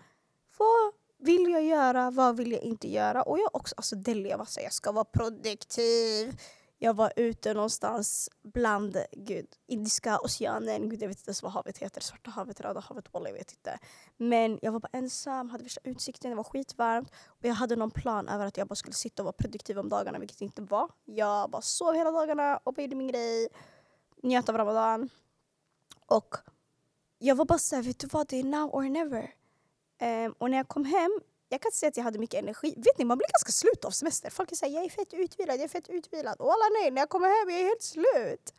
vad 0.58 0.92
vill 1.18 1.50
jag 1.50 1.64
göra? 1.64 2.10
Vad 2.10 2.36
vill 2.36 2.52
jag 2.52 2.62
inte 2.62 2.88
göra? 2.88 3.22
Och 3.22 3.38
jag 3.38 3.56
också, 3.56 3.74
alltså 3.76 3.96
Delhi, 3.96 4.34
var 4.34 4.44
så 4.44 4.60
jag 4.60 4.72
ska 4.72 4.92
vara 4.92 5.04
produktiv. 5.04 6.40
Jag 6.78 6.94
var 6.94 7.12
ute 7.16 7.54
någonstans 7.54 8.30
bland 8.42 8.96
gud, 9.12 9.46
Indiska 9.66 10.18
oceanen, 10.18 10.88
gud 10.88 11.02
jag 11.02 11.08
vet 11.08 11.18
inte 11.18 11.28
ens 11.28 11.42
vad 11.42 11.52
havet 11.52 11.78
heter, 11.78 12.00
Svarta 12.00 12.30
havet, 12.30 12.60
Röda 12.60 12.80
havet, 12.80 13.12
Walla. 13.12 13.28
jag 13.28 13.34
vet 13.36 13.52
inte. 13.52 13.78
Men 14.16 14.58
jag 14.62 14.72
var 14.72 14.80
bara 14.80 14.88
ensam, 14.92 15.50
hade 15.50 15.64
värsta 15.64 15.80
utsikten, 15.84 16.30
det 16.30 16.36
var 16.36 16.44
skitvarmt 16.44 17.12
och 17.26 17.44
jag 17.44 17.54
hade 17.54 17.76
någon 17.76 17.90
plan 17.90 18.28
över 18.28 18.46
att 18.46 18.56
jag 18.56 18.68
bara 18.68 18.74
skulle 18.74 18.94
sitta 18.94 19.22
och 19.22 19.24
vara 19.24 19.32
produktiv 19.32 19.78
om 19.78 19.88
dagarna, 19.88 20.18
vilket 20.18 20.40
inte 20.40 20.62
var. 20.62 20.90
Jag 21.04 21.50
bara 21.50 21.62
sov 21.62 21.94
hela 21.94 22.10
dagarna 22.10 22.56
och 22.56 22.78
gjorde 22.78 22.96
min 22.96 23.08
grej, 23.08 23.48
njöt 24.22 24.48
av 24.48 24.58
Ramadan. 24.58 25.08
Och 26.06 26.34
jag 27.18 27.34
var 27.34 27.44
bara 27.44 27.58
såhär, 27.58 27.82
vet 27.82 27.98
du 27.98 28.06
vad, 28.06 28.28
det 28.28 28.36
är 28.36 28.44
now 28.44 28.70
or 28.74 28.82
never. 28.82 29.34
Um, 30.02 30.34
och 30.38 30.50
när 30.50 30.56
jag 30.56 30.68
kom 30.68 30.84
hem 30.84 31.20
jag 31.48 31.60
kan 31.60 31.68
inte 31.68 31.78
säga 31.78 31.88
att 31.88 31.96
jag 31.96 32.04
hade 32.04 32.18
mycket 32.18 32.42
energi. 32.42 32.74
Vet 32.76 32.98
ni, 32.98 33.04
man 33.04 33.18
blir 33.18 33.28
ganska 33.32 33.52
slut 33.52 33.84
av 33.84 33.90
semester. 33.90 34.30
Folk 34.30 34.56
säger 34.56 34.74
jag 34.74 34.84
är 34.84 34.88
fett 34.88 35.14
utvilad, 35.14 35.56
jag 35.56 35.64
är 35.64 35.68
fett 35.68 35.88
utvilad. 35.88 36.40
Och 36.40 36.52
alla 36.52 36.68
nej, 36.80 36.90
när 36.90 37.02
jag 37.02 37.08
kommer 37.08 37.28
hem 37.28 37.50
jag 37.50 37.60
är 37.60 37.64
helt 37.64 37.82
slut. 37.82 38.54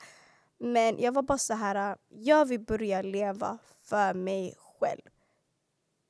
Men 0.57 0.99
jag 0.99 1.11
var 1.11 1.21
bara 1.21 1.37
så 1.37 1.53
här, 1.53 1.97
jag 2.09 2.45
vill 2.45 2.59
börja 2.59 3.01
leva 3.01 3.57
för 3.85 4.13
mig 4.13 4.55
själv. 4.57 5.01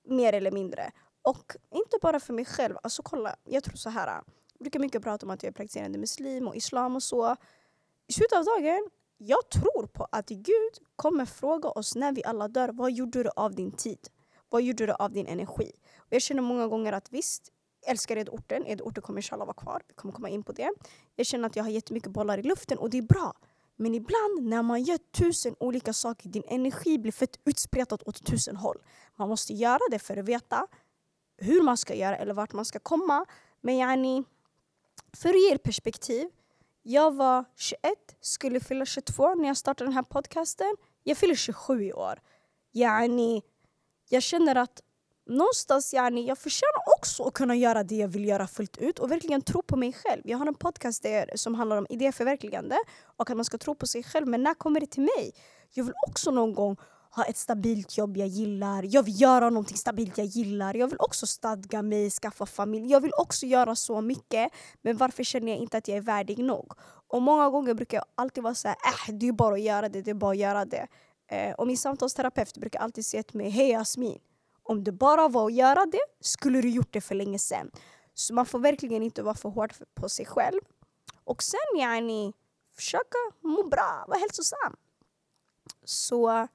Mer 0.04 0.34
eller 0.34 0.52
mindre. 0.52 0.92
Och 1.22 1.56
inte 1.72 1.98
bara 2.02 2.20
för 2.20 2.34
mig 2.34 2.46
själv. 2.46 2.78
Alltså 2.84 3.04
kolla, 3.04 3.36
jag 3.44 3.64
tror 3.64 3.76
så 3.76 3.90
här. 3.90 4.08
Jag 4.08 4.24
brukar 4.60 4.80
mycket 4.80 5.04
prata 5.04 5.26
om 5.26 5.30
att 5.30 5.44
jag 5.44 5.50
är 5.50 5.54
praktiserande 5.54 5.98
muslim 5.98 6.48
och 6.48 6.56
islam 6.56 6.96
och 6.96 7.04
så. 7.04 7.36
I 8.08 8.14
slutet 8.14 8.38
av 8.38 8.46
dagen, 8.46 8.90
jag 9.18 9.50
tror 9.50 9.88
på 9.88 10.08
att 10.12 10.30
Gud 10.30 10.74
kommer 10.96 11.26
fråga 11.26 11.70
oss 11.70 11.96
när 11.96 12.12
vi 12.12 12.24
alla 12.24 12.48
dör, 12.48 12.70
vad 12.70 12.92
gjorde 12.92 13.24
du 13.24 13.30
av 13.36 13.56
din 13.56 13.72
tid? 13.72 14.08
Vad 14.50 14.62
gjorde 14.62 14.86
du 14.86 14.94
av 14.94 15.12
din 15.12 15.28
energi? 15.28 15.72
Och 16.06 16.14
jag 16.14 16.22
känner 16.22 16.42
många 16.42 16.68
gånger 16.68 16.94
att 16.94 17.12
visst, 17.12 17.52
jag 17.82 17.92
älskar 17.92 18.18
Edorten. 18.18 18.66
Edorten 18.68 19.04
kommer 19.04 19.20
inshallah 19.20 19.46
vara 19.46 19.56
kvar. 19.56 19.82
Vi 19.88 19.94
kommer 19.94 20.14
komma 20.14 20.30
in 20.30 20.44
på 20.44 20.52
det. 20.52 20.74
Jag 21.16 21.26
känner 21.26 21.48
att 21.48 21.56
jag 21.56 21.64
har 21.64 21.72
jättemycket 21.72 22.12
bollar 22.12 22.38
i 22.38 22.44
luften 22.44 22.78
och 22.78 22.90
det 22.90 22.98
är 22.98 23.02
bra. 23.02 23.34
Men 23.76 23.96
ibland 23.96 24.44
när 24.44 24.62
man 24.62 24.84
gör 24.84 24.98
tusen 24.98 25.56
olika 25.60 25.94
saker, 25.94 26.30
din 26.30 26.44
energi 26.48 26.98
blir 26.98 27.12
fett 27.12 27.40
utspretad 27.46 28.04
åt 28.06 28.26
tusen 28.26 28.56
håll. 28.56 28.78
Man 29.16 29.30
måste 29.30 29.54
göra 29.54 29.80
det 29.92 30.00
för 30.00 30.18
att 30.18 30.26
veta 30.26 30.68
hur 31.38 31.62
man 31.62 31.78
ska 31.78 31.96
göra 31.96 32.18
eller 32.18 32.34
vart 32.34 32.54
man 32.54 32.66
ska 32.66 32.80
komma. 32.80 33.26
Men 33.62 33.78
yani, 33.78 34.24
för 35.14 35.30
att 35.30 35.36
ge 35.36 35.54
er 35.54 35.58
perspektiv. 35.58 36.30
Jag 36.84 37.16
var 37.16 37.46
21, 37.56 37.80
skulle 38.22 38.60
fylla 38.60 38.86
22 38.86 39.36
när 39.36 39.48
jag 39.48 39.58
startade 39.58 39.88
den 39.88 39.94
här 39.94 40.04
podcasten. 40.04 40.76
Jag 41.04 41.18
fyller 41.18 41.36
27 41.36 41.84
i 41.84 41.94
år. 41.94 42.22
Yani, 42.72 43.42
jag 44.10 44.24
känner 44.24 44.56
att 44.56 44.82
någonstans 45.26 45.94
yani, 45.94 46.28
jag 46.28 46.38
förtjänar 46.38 46.82
också 46.98 47.24
att 47.24 47.34
kunna 47.34 47.56
göra 47.56 47.84
det 47.84 47.96
jag 47.96 48.08
vill 48.08 48.26
göra 48.26 48.48
fullt 48.48 48.78
ut 48.78 49.00
och 49.00 49.12
verkligen 49.12 49.42
tro 49.42 49.62
på 49.62 49.78
mig 49.78 49.94
själv. 49.94 50.22
Jag 50.26 50.38
har 50.38 50.46
en 50.46 50.56
podcast 50.56 51.04
där 51.04 51.32
som 51.36 51.56
handlar 51.56 51.78
om 51.78 51.86
idéförverkligande 51.90 52.78
och 53.18 53.30
att 53.30 53.38
man 53.38 53.46
ska 53.46 53.58
tro 53.58 53.76
på 53.76 53.88
sig 53.88 54.04
själv. 54.04 54.28
Men 54.28 54.44
när 54.44 54.54
kommer 54.54 54.80
det 54.80 54.88
till 54.88 55.02
mig? 55.02 55.34
Jag 55.74 55.84
vill 55.84 55.94
också 56.08 56.32
någon 56.32 56.54
gång 56.54 56.78
ha 57.16 57.24
ett 57.24 57.38
stabilt 57.38 57.98
jobb 57.98 58.18
jag 58.18 58.28
gillar. 58.28 58.86
Jag 58.88 59.04
vill 59.04 59.22
göra 59.22 59.50
någonting 59.50 59.78
stabilt 59.78 60.18
jag 60.18 60.28
gillar. 60.28 60.74
Jag 60.74 60.88
vill 60.88 61.00
också 61.00 61.28
stadga 61.28 61.82
mig, 61.82 62.10
skaffa 62.10 62.46
familj. 62.46 62.92
Jag 62.92 63.02
vill 63.02 63.12
också 63.18 63.46
göra 63.46 63.76
så 63.76 64.02
mycket. 64.02 64.52
Men 64.82 64.98
varför 64.98 65.24
känner 65.24 65.52
jag 65.52 65.62
inte 65.62 65.78
att 65.78 65.88
jag 65.88 65.98
är 65.98 66.02
värdig 66.02 66.38
nog? 66.38 66.74
Och 67.08 67.22
många 67.22 67.50
gånger 67.50 67.74
brukar 67.74 67.98
jag 67.98 68.06
alltid 68.16 68.44
vara 68.44 68.56
så 68.56 68.68
här, 68.68 68.78
äh, 69.10 69.16
det 69.16 69.28
är 69.28 69.32
bara 69.32 69.56
att 69.56 69.62
göra 69.62 69.90
det, 69.90 70.02
det 70.02 70.12
är 70.12 70.16
bara 70.16 70.32
att 70.32 70.38
göra 70.38 70.66
det. 70.66 70.88
Eh, 71.28 71.54
och 71.54 71.68
min 71.68 71.78
samtalsterapeut 71.78 72.58
brukar 72.58 72.80
alltid 72.80 73.06
säga 73.06 73.24
till 73.24 73.38
mig, 73.38 73.50
hej 73.50 73.72
Jasmin, 73.72 74.20
om 74.66 74.84
det 74.84 74.92
bara 74.92 75.28
var 75.28 75.46
att 75.46 75.54
göra 75.54 75.86
det 75.86 76.06
skulle 76.20 76.62
du 76.62 76.70
gjort 76.70 76.94
det 76.94 77.02
för 77.02 77.16
länge 77.16 77.40
sedan. 77.40 77.72
Så 78.14 78.34
man 78.34 78.46
får 78.46 78.60
verkligen 78.60 79.04
inte 79.04 79.24
vara 79.24 79.36
för 79.36 79.50
hård 79.50 79.74
på 79.94 80.10
sig 80.10 80.26
själv. 80.26 80.62
Och 81.24 81.44
sen 81.44 81.80
yani, 81.80 82.34
försöka 82.76 83.18
må 83.42 83.64
bra, 83.64 84.06
vara 84.08 84.20
hälsosam. 84.20 84.76
Så 85.84 86.48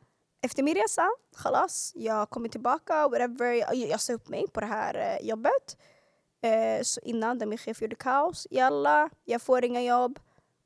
efter 0.43 0.63
min 0.63 0.75
resa, 0.75 1.11
khalas, 1.37 1.93
jag 1.95 2.31
kommer 2.31 2.49
tillbaka, 2.49 3.09
whatever. 3.09 3.53
Jag, 3.53 3.75
jag 3.75 4.01
sa 4.01 4.13
upp 4.13 4.29
mig 4.29 4.47
på 4.53 4.61
det 4.61 4.67
här 4.67 4.95
eh, 4.95 5.29
jobbet. 5.29 5.77
Eh, 6.43 6.83
så 6.83 7.01
innan, 7.01 7.39
där 7.39 7.47
min 7.47 7.59
chef 7.59 7.83
gjorde 7.83 7.97
kaos. 7.97 8.47
Jalla, 8.51 9.11
jag 9.25 9.43
får 9.43 9.65
inga 9.65 9.83
jobb. 9.83 10.19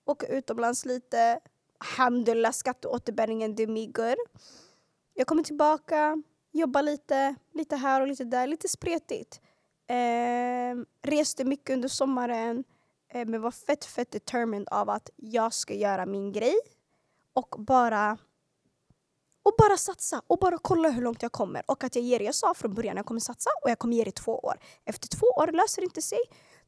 Åker 0.05 0.33
utomlands 0.33 0.85
lite. 0.85 1.41
Alhamdulillah, 1.79 2.53
skatteåterbäringen 2.53 3.55
demigur. 3.55 4.17
Jag 5.15 5.27
kommer 5.27 5.43
tillbaka, 5.43 6.23
Jobba 6.57 6.83
lite, 6.83 7.35
lite 7.53 7.77
här 7.77 8.01
och 8.01 8.07
lite 8.07 8.25
där, 8.25 8.47
lite 8.47 8.69
spretigt. 8.69 9.41
Eh, 9.87 10.77
reste 11.03 11.45
mycket 11.45 11.75
under 11.75 11.89
sommaren, 11.89 12.65
eh, 13.09 13.27
men 13.27 13.41
var 13.41 13.51
fett 13.51 13.85
fett 13.85 14.11
determined 14.11 14.69
av 14.71 14.91
att 14.91 15.11
jag 15.17 15.53
ska 15.53 15.75
göra 15.75 16.07
min 16.07 16.33
grej 16.33 16.55
och 17.33 17.55
bara 17.59 18.19
och 19.43 19.55
bara 19.59 19.77
satsa 19.77 20.23
och 20.27 20.39
bara 20.39 20.59
kolla 20.59 20.91
hur 20.91 21.03
långt 21.03 21.23
jag 21.23 21.33
kommer. 21.33 21.63
Och 21.67 21.85
att 21.85 21.97
jag 21.97 22.05
ger, 22.05 22.21
jag 22.21 22.35
sa 22.35 22.55
från 22.55 22.75
början 22.75 22.97
jag 22.97 23.07
kommer 23.07 23.21
satsa 23.21 23.51
och 23.63 23.71
jag 23.71 23.79
kommer 23.79 23.97
ge 23.97 24.05
det 24.05 24.09
i 24.09 24.13
två 24.13 24.39
år. 24.39 24.59
Efter 24.85 25.09
två 25.09 25.27
år 25.27 25.47
löser 25.47 25.83
det 25.83 25.85
inte 25.85 26.03
sig. 26.03 26.21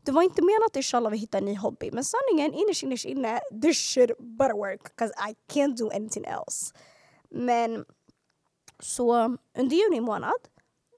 Det 0.03 0.13
var 0.13 0.23
inte 0.23 0.43
menat 0.43 0.77
inshallah 0.77 1.11
vi 1.11 1.19
hittar 1.19 1.39
en 1.39 1.45
ny 1.45 1.57
hobby. 1.57 1.91
Men 1.93 2.05
sanningen 2.05 2.55
innerst 2.55 2.83
innerst 2.83 3.05
inne, 3.05 3.41
this 3.63 3.77
should 3.77 4.13
better 4.19 4.55
work 4.55 4.83
because 4.83 5.15
I 5.31 5.35
can't 5.53 5.77
do 5.77 5.91
anything 5.91 6.25
else. 6.25 6.75
Men 7.31 7.85
så 8.79 9.37
under 9.59 9.77
juni 9.77 10.01
månad, 10.01 10.41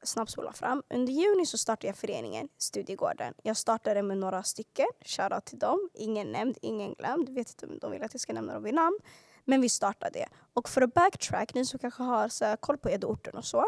snabbspola 0.02 0.52
fram, 0.52 0.82
under 0.90 1.12
juni 1.12 1.47
så 1.47 1.58
startade 1.58 1.87
jag 1.87 1.97
föreningen 1.97 2.49
Studiegården. 2.58 3.35
Jag 3.42 3.56
startade 3.56 4.02
med 4.02 4.18
några 4.18 4.42
stycken, 4.42 4.87
shoutout 5.04 5.44
till 5.44 5.58
dem. 5.58 5.88
Ingen 5.94 6.32
nämnd, 6.32 6.58
ingen 6.62 6.94
glömd. 6.94 7.28
Vet 7.28 7.50
inte 7.50 7.66
om 7.66 7.78
de 7.78 7.90
vill 7.90 8.02
att 8.02 8.14
jag 8.14 8.20
ska 8.20 8.32
nämna 8.32 8.54
dem 8.54 8.62
vid 8.62 8.75
namn. 8.75 8.99
Men 9.44 9.61
vi 9.61 9.68
startade. 9.68 10.28
Och 10.54 10.68
för 10.68 10.82
att 10.82 10.94
backtrack, 10.94 11.54
ni 11.54 11.66
som 11.66 11.78
kanske 11.78 12.02
har 12.02 12.28
så 12.28 12.56
koll 12.61 12.78
på 12.78 12.90
Edoorten 12.90 13.37
och 13.37 13.44
så. 13.44 13.64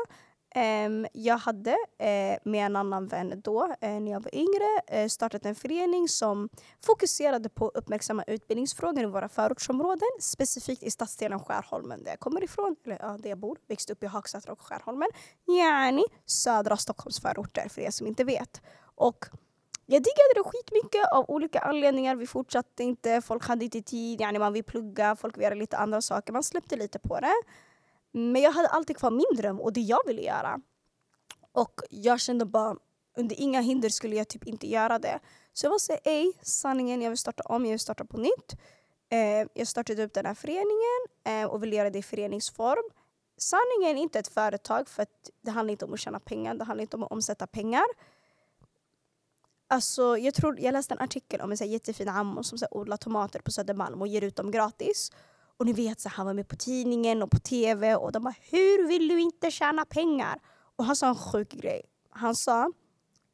Um, 0.57 1.07
jag 1.13 1.39
hade 1.39 1.71
uh, 1.71 2.39
med 2.45 2.67
en 2.67 2.77
annan 2.77 3.07
vän 3.07 3.41
då, 3.45 3.65
uh, 3.65 3.77
när 3.81 4.11
jag 4.11 4.21
var 4.21 4.35
yngre, 4.35 5.03
uh, 5.03 5.09
startat 5.09 5.47
en 5.47 5.55
förening 5.55 6.09
som 6.09 6.49
fokuserade 6.87 7.49
på 7.49 7.69
att 7.69 7.77
uppmärksamma 7.77 8.25
utbildningsfrågor 8.27 9.03
i 9.03 9.07
våra 9.07 9.29
förortsområden. 9.29 10.09
Specifikt 10.21 10.83
i 10.83 10.91
stadsdelen 10.91 11.41
Skärholmen 11.41 12.05
där 12.05 12.11
jag 12.11 12.21
kommer 12.21 12.45
ifrån, 12.45 12.77
eller 12.85 12.99
ja, 13.01 13.19
där 13.19 13.29
jag 13.29 13.39
bor. 13.39 13.59
Växte 13.69 13.93
upp 13.93 14.03
i 14.03 14.07
Hagsätra 14.07 14.53
och 14.53 14.61
Skärholmen. 14.61 15.09
Yani 15.49 16.05
södra 16.27 16.77
Stockholms 16.77 17.21
förorter 17.21 17.69
för 17.69 17.81
er 17.81 17.91
som 17.91 18.07
inte 18.07 18.25
vet. 18.25 18.63
Och 18.95 19.27
jag 19.87 20.03
diggade 20.03 20.35
det 20.35 20.43
skitmycket 20.45 21.13
av 21.13 21.25
olika 21.29 21.59
anledningar. 21.59 22.17
Vi 22.17 22.27
fortsatte 22.27 22.83
inte, 22.83 23.21
folk 23.21 23.47
hade 23.47 23.65
inte 23.65 23.83
tid, 23.83 24.21
yani 24.21 24.39
man 24.39 24.53
vill 24.53 24.65
plugga, 24.65 25.17
folk 25.17 25.37
vill 25.37 25.45
göra 25.45 25.55
lite 25.55 25.77
andra 25.77 26.01
saker. 26.01 26.33
Man 26.33 26.43
släppte 26.43 26.77
lite 26.77 26.99
på 26.99 27.21
det. 27.21 27.35
Men 28.13 28.43
jag 28.43 28.53
hade 28.53 28.69
alltid 28.69 28.97
kvar 28.97 29.11
min 29.11 29.37
dröm 29.37 29.61
och 29.61 29.73
det 29.73 29.81
jag 29.81 30.07
ville 30.07 30.23
göra. 30.23 30.61
Och 31.53 31.81
jag 31.91 32.21
kände 32.21 32.45
bara, 32.45 32.77
under 33.17 33.41
inga 33.41 33.61
hinder 33.61 33.89
skulle 33.89 34.17
jag 34.17 34.29
typ 34.29 34.47
inte 34.47 34.67
göra 34.67 34.99
det. 34.99 35.21
Så 35.53 35.67
jag 35.67 35.71
var 35.71 35.79
så 35.79 35.97
ej, 36.05 36.33
sanningen, 36.43 37.03
jag 37.03 37.11
vill 37.11 37.19
starta 37.19 37.43
om, 37.43 37.65
jag 37.65 37.71
vill 37.71 37.81
starta 37.81 38.05
på 38.05 38.17
nytt. 38.17 38.57
Eh, 39.11 39.49
jag 39.55 39.67
startade 39.67 40.05
upp 40.05 40.15
den 40.15 40.27
här 40.27 40.35
föreningen 40.35 41.01
eh, 41.25 41.45
och 41.45 41.63
vill 41.63 41.73
göra 41.73 41.91
det 41.91 41.99
i 41.99 42.03
föreningsform. 42.03 42.91
Sanningen 43.37 43.99
är 43.99 44.03
inte 44.03 44.19
ett 44.19 44.29
företag 44.29 44.89
för 44.89 45.07
det 45.43 45.51
handlar 45.51 45.73
inte 45.73 45.85
om 45.85 45.95
att 45.95 46.01
tjäna 46.01 46.21
pengar, 46.21 46.55
det 46.55 46.65
handlar 46.65 46.83
inte 46.83 46.97
om 46.97 47.03
att 47.03 47.13
omsätta 47.13 47.47
pengar. 47.47 47.85
Alltså, 49.69 50.19
jag, 50.19 50.35
tror, 50.35 50.61
jag 50.61 50.73
läste 50.73 50.95
en 50.95 51.01
artikel 51.01 51.41
om 51.41 51.51
en 51.51 51.57
så 51.57 51.65
här 51.65 51.71
jättefin 51.71 52.09
ammo 52.09 52.43
som 52.43 52.59
så 52.59 52.65
här, 52.65 52.77
odlar 52.77 52.97
tomater 52.97 53.41
på 53.41 53.51
Södermalm 53.51 54.01
och 54.01 54.09
ger 54.09 54.25
ut 54.25 54.37
dem 54.37 54.51
gratis. 54.51 55.13
Och 55.61 55.67
ni 55.67 55.73
vet, 55.73 56.01
så 56.01 56.09
han 56.09 56.27
var 56.27 56.35
med 56.35 56.49
på 56.49 56.57
tidningen 56.57 57.23
och 57.23 57.31
på 57.31 57.39
tv 57.39 57.95
och 57.95 58.13
de 58.13 58.23
bara 58.23 58.35
“Hur 58.51 58.89
vill 58.89 59.09
du 59.09 59.21
inte 59.21 59.51
tjäna 59.51 59.85
pengar?” 59.85 60.41
Och 60.77 60.85
han 60.85 60.97
sa 60.97 61.09
en 61.09 61.17
sjuk 61.17 61.53
grej. 61.53 61.83
Han 62.11 62.37
sa 62.37 62.73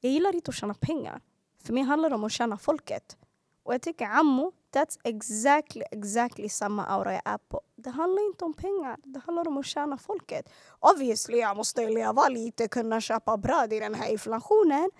“Jag 0.00 0.12
gillar 0.12 0.34
inte 0.34 0.48
att 0.48 0.54
tjäna 0.54 0.74
pengar. 0.74 1.20
För 1.64 1.72
mig 1.72 1.82
handlar 1.82 2.08
det 2.08 2.14
om 2.14 2.24
att 2.24 2.32
tjäna 2.32 2.58
folket.” 2.58 3.16
Och 3.62 3.74
jag 3.74 3.82
tycker 3.82 4.04
ammo, 4.06 4.52
that's 4.74 4.98
exactly, 5.04 5.82
exactly 5.90 6.48
samma 6.48 6.86
aura 6.86 7.12
jag 7.12 7.22
är 7.24 7.38
på. 7.38 7.60
Det 7.76 7.90
handlar 7.90 8.26
inte 8.26 8.44
om 8.44 8.54
pengar, 8.54 8.96
det 9.04 9.20
handlar 9.26 9.48
om 9.48 9.58
att 9.58 9.66
tjäna 9.66 9.98
folket. 9.98 10.48
Obviously, 10.80 11.38
jag 11.38 11.56
måste 11.56 11.88
leva 11.90 12.28
lite, 12.28 12.68
kunna 12.68 13.00
köpa 13.00 13.36
bröd 13.36 13.72
i 13.72 13.80
den 13.80 13.94
här 13.94 14.08
inflationen. 14.08 14.90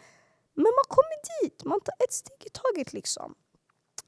Men 0.55 0.73
man 0.79 0.85
kommer 0.89 1.43
dit, 1.43 1.65
man 1.65 1.81
tar 1.81 1.95
ett 2.05 2.13
steg 2.13 2.47
i 2.47 2.51
taget 2.51 2.93
liksom. 2.93 3.35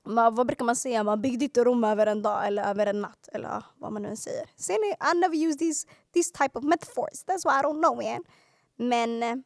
Man, 0.08 0.34
vad 0.34 0.46
brukar 0.46 0.64
man 0.64 0.76
säga? 0.76 1.04
Man 1.04 1.22
byggde 1.22 1.44
inte 1.44 1.64
Rom 1.64 1.84
över 1.84 2.06
en 2.06 2.22
dag 2.22 2.46
eller 2.46 2.70
över 2.70 2.86
en 2.86 3.00
natt. 3.00 3.28
Eller 3.32 3.64
vad 3.78 3.92
man 3.92 4.02
nu 4.02 4.16
säger. 4.16 4.50
Ser 4.56 4.78
ni? 4.80 4.88
I 4.88 5.20
never 5.20 5.48
use 5.48 5.58
these, 5.58 5.88
these 6.14 6.32
type 6.32 6.58
of 6.58 6.64
metaphors. 6.64 7.24
That's 7.26 7.44
why 7.44 7.60
I 7.60 7.62
don't 7.62 7.82
know 7.82 7.96
man. 7.96 8.24
Men 8.76 9.22
eh, 9.22 9.36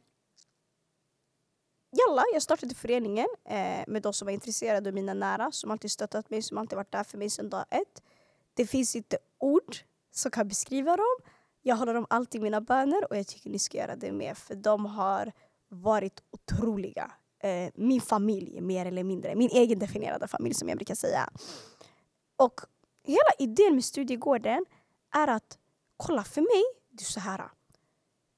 Jalla, 1.95 2.23
jag 2.33 2.41
startade 2.41 2.75
föreningen 2.75 3.27
eh, 3.45 3.83
med 3.87 4.01
de 4.01 4.13
som 4.13 4.25
var 4.25 4.31
intresserade 4.31 4.89
och 4.89 4.93
mina 4.93 5.13
nära 5.13 5.51
som 5.51 5.71
alltid 5.71 5.91
stöttat 5.91 6.29
mig, 6.29 6.41
som 6.41 6.57
alltid 6.57 6.75
varit 6.75 6.91
där 6.91 7.03
för 7.03 7.17
mig 7.17 7.29
sedan 7.29 7.49
dag 7.49 7.65
ett. 7.69 8.01
Det 8.53 8.65
finns 8.65 8.95
inte 8.95 9.17
ord 9.39 9.77
som 10.11 10.31
kan 10.31 10.47
beskriva 10.47 10.97
dem. 10.97 11.15
Jag 11.61 11.75
håller 11.75 11.93
dem 11.93 12.05
alltid 12.09 12.41
i 12.41 12.43
mina 12.43 12.61
böner 12.61 13.09
och 13.09 13.17
jag 13.17 13.27
tycker 13.27 13.49
ni 13.49 13.59
ska 13.59 13.77
göra 13.77 13.95
det 13.95 14.11
med 14.11 14.37
för 14.37 14.55
de 14.55 14.85
har 14.85 15.31
varit 15.69 16.23
otroliga. 16.31 17.11
Eh, 17.43 17.71
min 17.75 18.01
familj 18.01 18.61
mer 18.61 18.85
eller 18.85 19.03
mindre. 19.03 19.35
Min 19.35 19.49
egen 19.49 19.79
definierade 19.79 20.27
familj 20.27 20.53
som 20.55 20.69
jag 20.69 20.77
brukar 20.77 20.95
säga. 20.95 21.29
Och 22.35 22.61
hela 23.03 23.31
idén 23.39 23.75
med 23.75 23.85
Studiegården 23.85 24.65
är 25.15 25.27
att 25.27 25.57
kolla 25.97 26.23
för 26.23 26.41
mig, 26.41 26.63
det 26.89 27.01
är 27.03 27.05
så 27.05 27.19
här. 27.19 27.49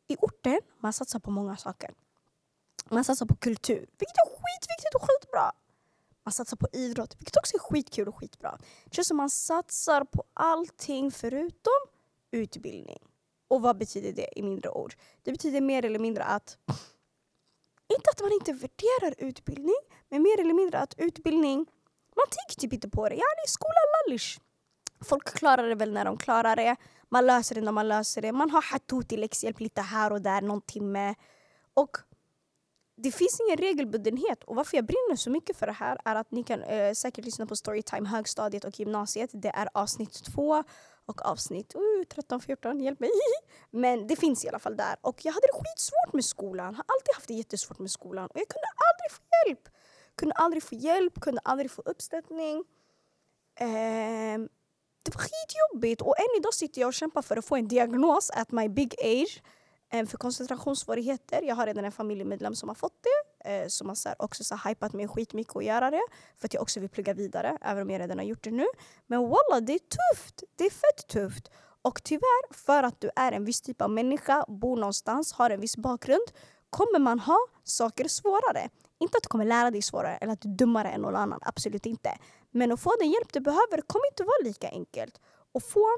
I 0.08 0.16
orten, 0.16 0.62
man 0.80 0.94
satsar 0.94 1.20
på 1.20 1.32
många 1.32 1.58
saker. 1.58 1.94
Man 2.90 3.04
satsar 3.04 3.26
på 3.26 3.36
kultur, 3.36 3.80
vilket 3.80 4.18
är 4.18 4.26
skitviktigt 4.26 4.96
och 4.96 5.02
skitbra. 5.02 5.52
Man 6.24 6.32
satsar 6.32 6.58
på 6.58 6.68
idrott, 6.74 7.16
vilket 7.20 7.38
också 7.38 7.56
är 7.56 7.60
skitkul 7.60 8.08
och 8.08 8.16
skitbra. 8.16 8.58
Det 8.86 8.96
känns 8.96 9.08
som 9.08 9.18
man 9.18 9.30
satsar 9.30 10.04
på 10.04 10.24
allting 10.34 11.12
förutom 11.12 11.80
utbildning. 12.32 13.00
Och 13.48 13.62
vad 13.62 13.78
betyder 13.78 14.12
det 14.12 14.40
i 14.40 14.44
mindre 14.44 14.70
ord? 14.70 14.96
Det 15.24 15.32
betyder 15.32 15.62
mer 15.62 15.86
eller 15.86 16.00
mindre 16.00 16.24
att 16.24 16.58
inte 17.88 18.10
att 18.10 18.22
man 18.22 18.32
inte 18.32 18.54
värderar 18.54 19.16
utbildning, 19.18 19.82
men 20.10 20.22
mer 20.22 20.40
eller 20.40 20.54
mindre 20.54 20.80
att 20.80 20.94
utbildning, 20.98 21.58
man 22.16 22.26
tänker 22.30 22.62
typ 22.62 22.74
inte 22.74 22.90
på 22.90 23.10
det. 23.10 23.16
Yani 23.16 23.48
skolan 23.48 23.86
lallish. 23.96 24.40
Folk 25.02 25.38
klarar 25.38 25.70
det 25.70 25.76
väl 25.76 25.94
när 25.94 26.06
de 26.06 26.18
klarar 26.18 26.56
det. 26.56 26.76
Man 27.10 27.26
löser 27.26 27.56
det 27.56 27.62
när 27.62 27.72
man 27.72 27.88
löser 27.88 28.22
det. 28.22 28.32
Man 28.32 28.50
har 28.50 28.62
hattuti 28.62 29.18
läxhjälp 29.18 29.60
lite 29.60 29.82
här 29.82 30.12
och 30.12 30.22
där 30.22 30.42
någon 30.42 30.62
timme. 30.62 31.16
Och 31.74 31.98
det 32.98 33.12
finns 33.12 33.40
ingen 33.40 33.58
regelbundenhet. 33.58 34.44
Och 34.44 34.56
varför 34.56 34.78
jag 34.78 34.86
brinner 34.86 35.16
så 35.16 35.30
mycket 35.30 35.58
för 35.58 35.66
det 35.66 35.74
här 35.74 35.98
är 36.06 36.16
att 36.16 36.32
ni 36.32 36.44
kan 36.44 36.62
äh, 36.62 36.94
säkert 36.94 37.26
lyssna 37.26 37.46
på 37.46 37.56
Storytime 37.56 38.10
högstadiet 38.10 38.64
och 38.64 38.80
gymnasiet. 38.80 39.30
Det 39.34 39.50
är 39.50 39.70
avsnitt 39.74 40.24
två 40.24 40.64
och 41.06 41.26
avsnitt 41.26 41.76
uh, 41.76 42.04
13, 42.10 42.42
14, 42.42 42.80
hjälp 42.80 43.00
mig. 43.00 43.10
Men 43.72 44.08
det 44.08 44.16
finns 44.16 44.46
i 44.46 44.50
alla 44.50 44.60
fall 44.60 44.78
där. 44.78 44.96
Och 45.02 45.26
jag 45.26 45.34
hade 45.34 45.48
det 45.48 45.54
skitsvårt 45.54 46.14
med 46.14 46.26
skolan. 46.26 46.76
Har 46.76 46.86
alltid 46.88 47.16
haft 47.16 47.28
det 47.28 47.34
jättesvårt 47.34 47.80
med 47.80 47.92
skolan. 47.92 48.30
Och 48.34 48.40
jag 48.40 48.48
kunde 48.48 48.68
aldrig 48.68 49.12
få 49.12 49.24
hjälp. 49.48 49.70
Kunde 50.16 50.36
aldrig 50.36 50.64
få 50.64 50.76
hjälp, 50.76 51.20
kunde 51.20 51.42
aldrig 51.44 51.72
få 51.72 51.82
uppstöttning. 51.86 52.58
Um, 53.62 54.50
det 55.04 55.16
var 55.16 55.22
skitjobbigt. 55.22 56.02
Och 56.02 56.20
än 56.20 56.40
idag 56.40 56.54
sitter 56.54 56.82
jag 56.82 56.88
och 56.88 56.94
kämpar 56.94 57.22
för 57.22 57.38
att 57.38 57.46
få 57.46 57.56
en 57.56 57.68
diagnos 57.68 58.30
at 58.30 58.52
my 58.52 58.70
big 58.70 58.96
age 59.04 59.42
Um, 59.94 60.08
för 60.08 60.18
koncentrationssvårigheter. 60.18 61.42
Jag 61.42 61.56
har 61.56 61.66
redan 61.66 61.86
en 61.86 61.92
familjemedlem 61.92 62.56
som 62.56 62.70
har 62.70 62.76
fått 62.76 63.04
det 63.04 63.35
eh, 63.46 63.68
som 63.68 63.88
har 63.88 63.96
så 63.96 64.10
här, 64.10 64.22
också 64.22 64.44
så 64.44 64.56
här, 64.56 64.70
hypat 64.70 64.94
mig 64.94 65.08
skitmycket 65.08 65.56
att 65.56 65.66
göra 65.66 65.92
det. 65.92 66.04
För 66.38 66.48
att 66.48 66.54
jag 66.54 66.62
också 66.62 66.80
vill 66.80 66.90
plugga 66.90 67.14
vidare, 67.14 67.58
även 67.62 67.84
om 67.84 67.90
jag 67.90 68.00
redan 68.00 68.18
har 68.18 68.26
gjort 68.26 68.44
det 68.44 68.52
nu. 68.52 68.66
Men 69.08 69.22
walla, 69.22 69.62
det 69.62 69.74
är 69.74 69.80
tufft! 69.80 70.44
Det 70.56 70.66
är 70.66 70.70
fett 70.70 71.08
tufft. 71.08 71.52
Och 71.82 72.04
tyvärr, 72.04 72.54
för 72.54 72.84
att 72.84 73.02
du 73.02 73.10
är 73.16 73.32
en 73.32 73.46
viss 73.46 73.62
typ 73.62 73.82
av 73.82 73.90
människa, 73.90 74.46
bor 74.48 74.76
någonstans, 74.76 75.34
har 75.34 75.50
en 75.50 75.60
viss 75.60 75.78
bakgrund, 75.78 76.28
kommer 76.70 77.00
man 77.00 77.20
ha 77.20 77.38
saker 77.64 78.08
svårare. 78.08 78.70
Inte 79.00 79.18
att 79.18 79.24
du 79.24 79.28
kommer 79.28 79.46
lära 79.46 79.72
dig 79.72 79.82
svårare 79.82 80.18
eller 80.18 80.34
att 80.34 80.42
du 80.42 80.50
är 80.50 80.54
dummare 80.54 80.90
än 80.90 81.02
någon 81.02 81.16
annan, 81.16 81.40
absolut 81.42 81.86
inte. 81.86 82.18
Men 82.52 82.72
att 82.72 82.80
få 82.80 82.96
den 83.00 83.12
hjälp 83.12 83.34
du 83.34 83.40
behöver 83.40 83.82
kommer 83.82 84.08
inte 84.12 84.24
vara 84.24 84.44
lika 84.44 84.70
enkelt. 84.70 85.22
Att 85.54 85.66
få 85.66 85.98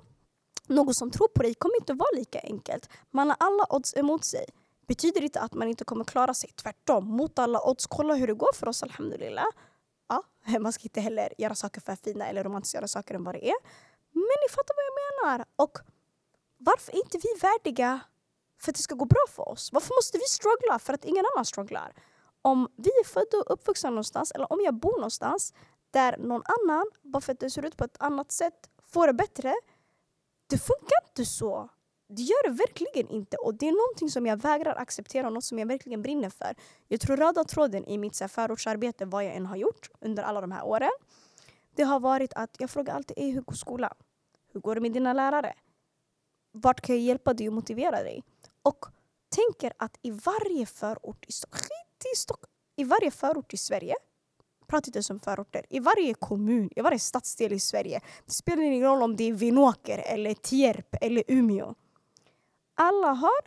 någon 0.67 0.93
som 0.93 1.12
tror 1.12 1.27
på 1.27 1.43
dig 1.43 1.53
kommer 1.53 1.75
inte 1.75 1.93
vara 1.93 2.10
lika 2.15 2.39
enkelt. 2.39 2.89
Man 3.12 3.27
har 3.29 3.38
alla 3.39 3.65
odds 3.69 3.95
emot 3.95 4.23
sig. 4.23 4.45
Betyder 4.88 5.21
inte 5.21 5.39
att 5.39 5.54
man 5.54 5.67
inte 5.67 5.86
kommer 5.86 6.06
klara 6.06 6.34
sig. 6.34 6.50
Tvärtom, 6.56 7.06
mot 7.06 7.39
alla 7.39 7.69
odds. 7.69 7.88
Kolla 7.88 8.13
hur 8.13 8.28
det 8.28 8.34
går 8.34 8.54
för 8.54 8.67
oss, 8.67 8.84
alhamdulillah. 8.84 9.45
Ja, 10.10 10.23
man 10.60 10.73
ska 10.73 10.84
inte 10.84 11.02
heller 11.02 11.34
göra 11.38 11.56
saker 11.56 11.82
för 11.82 11.95
fina 11.95 12.28
eller 12.28 12.43
romantisera 12.43 12.88
saker 12.88 13.15
än 13.15 13.23
vad 13.23 13.36
det 13.36 13.50
är. 13.50 13.56
Men 14.12 14.38
ni 14.43 14.50
fattar 14.50 14.76
vad 14.76 14.86
jag 14.86 14.97
menar. 15.26 15.45
Och 15.56 15.78
varför 16.58 16.91
är 16.91 16.97
inte 16.97 17.17
vi 17.17 17.30
värdiga 17.41 18.00
för 18.62 18.71
att 18.71 18.76
det 18.76 18.82
ska 18.82 18.95
gå 18.95 19.06
bra 19.06 19.26
för 19.30 19.50
oss? 19.50 19.69
Varför 19.73 19.95
måste 19.95 20.17
vi 20.17 20.23
struggla 20.23 20.80
för 20.80 20.93
att 20.93 21.06
ingen 21.06 21.26
annan 21.36 21.45
strugglar? 21.45 21.93
Om 22.41 22.67
vi 22.76 22.89
är 22.89 23.04
födda 23.04 23.38
och 23.38 23.52
uppvuxna 23.54 23.89
någonstans, 23.89 24.32
eller 24.32 24.54
om 24.54 24.60
jag 24.62 24.73
bor 24.73 24.97
någonstans 24.97 25.54
där 25.91 26.17
någon 26.17 26.41
annan, 26.45 26.91
bara 27.02 27.21
för 27.21 27.34
att 27.34 27.39
det 27.39 27.50
ser 27.50 27.65
ut 27.65 27.78
på 27.78 27.84
ett 27.84 27.97
annat 28.00 28.32
sätt, 28.32 28.69
får 28.88 29.08
det 29.08 29.13
bättre. 29.13 29.56
Det 30.50 30.58
funkar 30.58 30.97
inte 31.08 31.26
så. 31.26 31.69
Det 32.10 32.22
gör 32.22 32.50
det 32.50 32.56
verkligen 32.56 33.10
inte. 33.10 33.38
Och 33.38 33.54
det 33.54 33.67
är 33.67 33.72
någonting 33.72 34.10
som 34.10 34.26
jag 34.26 34.38
vägrar 34.38 34.76
acceptera 34.76 35.28
och 35.28 35.34
något 35.34 35.43
som 35.43 35.60
jag 35.60 35.65
verkligen 35.65 36.02
brinner 36.02 36.30
för. 36.30 36.56
Jag 36.88 37.00
tror 37.00 37.17
röda 37.17 37.43
tråden 37.43 37.86
i 37.86 37.98
mitt 37.98 38.22
förortsarbete, 38.30 39.06
vad 39.06 39.26
jag 39.26 39.36
än 39.36 39.46
har 39.46 39.56
gjort 39.56 39.89
under 40.00 40.24
alla 40.24 40.41
de 40.41 40.52
här 40.52 40.65
åren, 40.65 40.91
det 41.76 41.84
har 41.84 42.00
varit 42.00 42.34
att 42.34 42.56
jag 42.60 42.70
frågar 42.70 42.96
alltid 42.96 43.34
hur 43.34 43.41
går 43.41 43.56
skolan? 43.56 43.93
Hur 44.54 44.60
går 44.60 44.76
det 44.76 44.82
med 44.82 44.91
dina 44.91 45.13
lärare? 45.13 45.54
Vart 46.52 46.82
kan 46.82 46.96
jag 46.96 47.04
hjälpa 47.04 47.34
dig 47.34 47.48
och 47.48 47.54
motivera 47.54 48.04
dig? 48.04 48.24
Och 48.62 48.86
tänker 49.30 49.74
att 49.78 49.98
i 50.02 50.12
varje 50.12 50.65
förort 50.65 51.26
i 51.28 51.32
Stockholm, 51.32 51.70
i, 52.13 52.15
Stock 52.15 52.43
i 52.76 52.84
varje 52.84 53.12
förort 53.12 53.54
i 53.54 53.58
Sverige 53.58 53.96
pratar 54.67 54.89
inte 54.89 55.04
som 55.04 55.20
förorter. 55.20 55.65
I 55.70 55.80
varje 55.80 56.13
kommun, 56.13 56.70
i 56.76 56.82
varje 56.82 57.00
stadsdel 57.00 57.54
i 57.54 57.60
Sverige. 57.60 58.02
Det 58.26 58.34
spelar 58.34 58.63
ingen 58.63 58.84
roll 58.84 59.04
om 59.04 59.15
det 59.15 59.24
är 59.24 59.34
Vinåker, 59.34 59.98
eller 59.98 60.34
Tierp 60.34 60.96
eller 61.02 61.24
Umeå. 61.28 61.76
Alla 62.80 63.08
har 63.08 63.40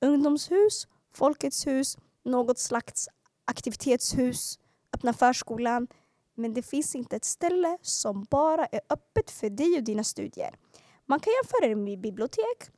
ungdomshus, 0.00 0.86
Folkets 1.14 1.66
hus, 1.66 1.98
något 2.24 2.58
slags 2.58 3.08
aktivitetshus, 3.44 4.58
öppna 4.92 5.12
förskolan. 5.12 5.88
Men 6.34 6.54
det 6.54 6.62
finns 6.62 6.94
inte 6.94 7.16
ett 7.16 7.24
ställe 7.24 7.78
som 7.82 8.24
bara 8.30 8.66
är 8.66 8.80
öppet 8.90 9.30
för 9.30 9.50
dig 9.50 9.76
och 9.76 9.84
dina 9.84 10.04
studier. 10.04 10.58
Man 11.06 11.20
kan 11.20 11.32
jämföra 11.32 11.68
det 11.68 11.76
med 11.76 12.00
bibliotek. 12.00 12.70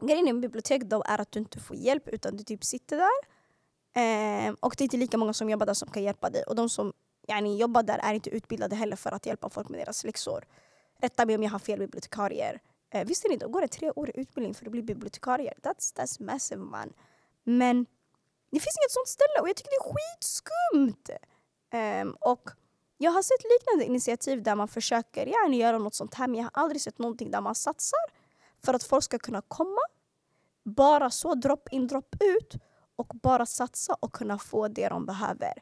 Grejen 0.00 0.24
med 0.24 0.40
bibliotek 0.40 0.82
då 0.82 1.02
är 1.06 1.20
att 1.20 1.32
du 1.32 1.38
inte 1.38 1.60
får 1.60 1.76
hjälp 1.76 2.08
utan 2.08 2.36
du 2.36 2.44
typ 2.44 2.64
sitter 2.64 2.96
där. 2.96 3.32
Eh, 3.94 4.54
och 4.60 4.74
det 4.78 4.82
är 4.82 4.86
inte 4.86 4.96
lika 4.96 5.18
många 5.18 5.32
som 5.32 5.50
jobbar 5.50 5.66
där 5.66 5.74
som 5.74 5.90
kan 5.90 6.02
hjälpa 6.02 6.30
dig. 6.30 6.42
Och 6.42 6.54
de 6.54 6.68
som 6.68 6.92
yani, 7.28 7.56
jobbar 7.56 7.82
där 7.82 7.98
är 7.98 8.14
inte 8.14 8.30
utbildade 8.30 8.76
heller 8.76 8.96
för 8.96 9.12
att 9.12 9.26
hjälpa 9.26 9.50
folk 9.50 9.68
med 9.68 9.80
deras 9.80 10.04
läxor. 10.04 10.44
Rätta 11.00 11.26
mig 11.26 11.34
om 11.34 11.42
jag 11.42 11.50
har 11.50 11.58
fel 11.58 11.78
bibliotekarier. 11.78 12.60
Eh, 12.94 13.06
visste 13.06 13.28
ni, 13.28 13.36
då 13.36 13.48
går 13.48 13.60
det 13.60 13.68
tre 13.68 13.90
år 13.90 14.10
utbildning 14.14 14.54
för 14.54 14.66
att 14.66 14.72
bli 14.72 14.82
bibliotekarier. 14.82 15.54
That's, 15.62 15.96
that's 15.96 16.22
massive 16.22 16.62
man. 16.62 16.92
Men 17.44 17.86
det 18.50 18.60
finns 18.60 18.76
inget 18.82 18.90
sånt 18.90 19.08
ställe 19.08 19.40
och 19.40 19.48
jag 19.48 19.56
tycker 19.56 19.70
det 19.70 19.88
är 19.88 19.94
skitskumt. 19.94 21.10
Um, 22.02 22.16
och 22.20 22.50
jag 22.98 23.10
har 23.10 23.22
sett 23.22 23.44
liknande 23.44 23.84
initiativ 23.84 24.42
där 24.42 24.54
man 24.54 24.68
försöker 24.68 25.26
gärna 25.26 25.54
göra 25.54 25.78
något 25.78 25.94
sånt 25.94 26.14
här 26.14 26.28
men 26.28 26.36
jag 26.36 26.44
har 26.44 26.62
aldrig 26.62 26.80
sett 26.80 26.98
någonting 26.98 27.30
där 27.30 27.40
man 27.40 27.54
satsar 27.54 28.00
för 28.64 28.74
att 28.74 28.82
folk 28.82 29.04
ska 29.04 29.18
kunna 29.18 29.42
komma, 29.48 29.80
bara 30.64 31.10
så 31.10 31.34
drop 31.34 31.68
in 31.70 31.86
drop 31.86 32.16
ut 32.20 32.54
och 32.96 33.06
bara 33.22 33.46
satsa 33.46 33.96
och 34.00 34.12
kunna 34.12 34.38
få 34.38 34.68
det 34.68 34.88
de 34.88 35.06
behöver. 35.06 35.52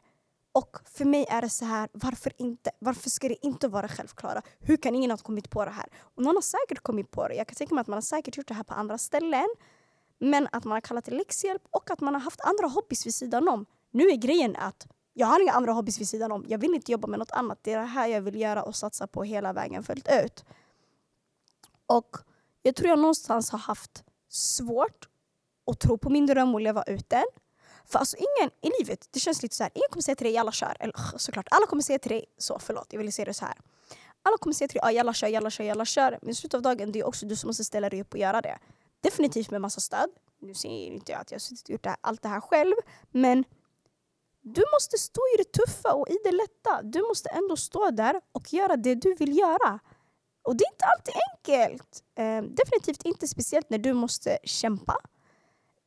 Och 0.53 0.77
för 0.85 1.05
mig 1.05 1.25
är 1.29 1.41
det 1.41 1.49
så 1.49 1.65
här, 1.65 1.89
varför 1.93 2.33
inte? 2.37 2.71
Varför 2.79 3.09
ska 3.09 3.27
det 3.27 3.45
inte 3.45 3.67
vara 3.67 3.87
självklara? 3.87 4.41
Hur 4.59 4.77
kan 4.77 4.95
ingen 4.95 5.11
ha 5.11 5.17
kommit 5.17 5.49
på 5.49 5.65
det 5.65 5.71
här? 5.71 5.89
Och 6.15 6.23
någon 6.23 6.35
har 6.35 6.41
säkert 6.41 6.79
kommit 6.79 7.11
på 7.11 7.27
det. 7.27 7.35
Jag 7.35 7.47
kan 7.47 7.55
tänka 7.55 7.75
mig 7.75 7.81
att 7.81 7.87
man 7.87 7.97
har 7.97 8.01
säkert 8.01 8.37
gjort 8.37 8.47
det 8.47 8.53
här 8.53 8.63
på 8.63 8.73
andra 8.73 8.97
ställen. 8.97 9.47
Men 10.19 10.47
att 10.51 10.63
man 10.63 10.71
har 10.71 10.81
kallat 10.81 11.05
det 11.05 11.11
läxhjälp 11.11 11.61
och 11.71 11.91
att 11.91 12.01
man 12.01 12.13
har 12.13 12.21
haft 12.21 12.41
andra 12.41 12.67
hobbys 12.67 13.05
vid 13.05 13.15
sidan 13.15 13.47
om. 13.47 13.65
Nu 13.91 14.03
är 14.07 14.15
grejen 14.15 14.55
att 14.55 14.87
jag 15.13 15.27
har 15.27 15.41
inga 15.41 15.51
andra 15.51 15.71
hobbys 15.71 15.99
vid 15.99 16.07
sidan 16.07 16.31
om. 16.31 16.45
Jag 16.47 16.57
vill 16.57 16.73
inte 16.75 16.91
jobba 16.91 17.07
med 17.07 17.19
något 17.19 17.31
annat. 17.31 17.59
Det 17.61 17.73
är 17.73 17.77
det 17.77 17.85
här 17.85 18.07
jag 18.07 18.21
vill 18.21 18.35
göra 18.35 18.63
och 18.63 18.75
satsa 18.75 19.07
på 19.07 19.23
hela 19.23 19.53
vägen 19.53 19.83
fullt 19.83 20.07
ut. 20.23 20.45
Och 21.85 22.17
jag 22.61 22.75
tror 22.75 22.89
jag 22.89 22.99
någonstans 22.99 23.49
har 23.49 23.59
haft 23.59 24.03
svårt 24.29 25.07
att 25.71 25.79
tro 25.79 25.97
på 25.97 26.09
min 26.09 26.25
dröm 26.25 26.53
och 26.53 26.61
leva 26.61 26.83
ut 26.83 27.09
den. 27.09 27.25
För 27.91 27.99
alltså 27.99 28.17
ingen 28.17 28.51
i 28.61 28.71
livet, 28.79 29.07
det 29.11 29.19
känns 29.19 29.43
lite 29.43 29.55
så 29.55 29.63
här, 29.63 29.71
ingen 29.75 29.89
kommer 29.91 30.01
säga 30.01 30.15
till 30.15 30.25
dig 30.25 30.33
jalla 30.33 30.51
kör. 30.51 30.77
Eller 30.79 30.93
såklart, 31.17 31.47
alla 31.51 31.67
kommer 31.67 31.83
säga 31.83 31.99
till 31.99 32.11
dig, 32.11 32.25
så 32.37 32.59
förlåt 32.59 32.87
jag 32.89 32.97
ville 32.97 33.11
säga 33.11 33.25
det 33.25 33.33
så 33.33 33.45
här. 33.45 33.57
Alla 34.23 34.37
kommer 34.37 34.53
säga 34.53 34.67
till 34.67 34.79
dig 34.79 34.87
ah, 34.87 34.91
jalla 34.91 35.13
kör, 35.13 35.27
jalla 35.27 35.49
kör, 35.49 35.63
jalla 35.63 35.85
kör. 35.85 36.19
Men 36.21 36.29
i 36.29 36.35
slutet 36.35 36.53
av 36.57 36.61
dagen 36.61 36.91
det 36.91 36.99
är 36.99 37.07
också 37.07 37.25
du 37.25 37.35
som 37.35 37.47
måste 37.47 37.63
ställa 37.63 37.89
dig 37.89 38.01
upp 38.01 38.13
och 38.13 38.19
göra 38.19 38.41
det. 38.41 38.57
Definitivt 39.01 39.51
med 39.51 39.61
massa 39.61 39.81
stöd. 39.81 40.09
Nu 40.39 40.53
säger 40.53 40.91
inte 40.91 41.11
jag 41.11 41.21
att 41.21 41.31
jag 41.31 41.39
har 41.39 41.71
gjort 41.71 41.83
det 41.83 41.89
här, 41.89 41.97
allt 42.01 42.21
det 42.21 42.29
här 42.29 42.41
själv. 42.41 42.73
Men 43.11 43.43
du 44.41 44.63
måste 44.73 44.97
stå 44.97 45.21
i 45.35 45.37
det 45.37 45.51
tuffa 45.51 45.93
och 45.93 46.09
i 46.09 46.17
det 46.23 46.31
lätta. 46.31 46.81
Du 46.83 47.01
måste 47.01 47.29
ändå 47.29 47.57
stå 47.57 47.91
där 47.91 48.21
och 48.31 48.53
göra 48.53 48.77
det 48.77 48.95
du 48.95 49.15
vill 49.15 49.37
göra. 49.37 49.79
Och 50.43 50.55
det 50.55 50.63
är 50.63 50.71
inte 50.71 50.85
alltid 50.85 51.13
enkelt. 51.31 52.03
Eh, 52.15 52.41
definitivt 52.41 53.03
inte 53.03 53.27
speciellt 53.27 53.69
när 53.69 53.77
du 53.77 53.93
måste 53.93 54.37
kämpa. 54.43 54.97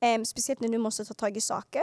Um, 0.04 0.24
speciellt 0.24 0.60
när 0.60 0.68
du 0.68 0.78
måste 0.78 1.04
ta 1.04 1.14
tag 1.14 1.36
i 1.36 1.40
saker. 1.40 1.82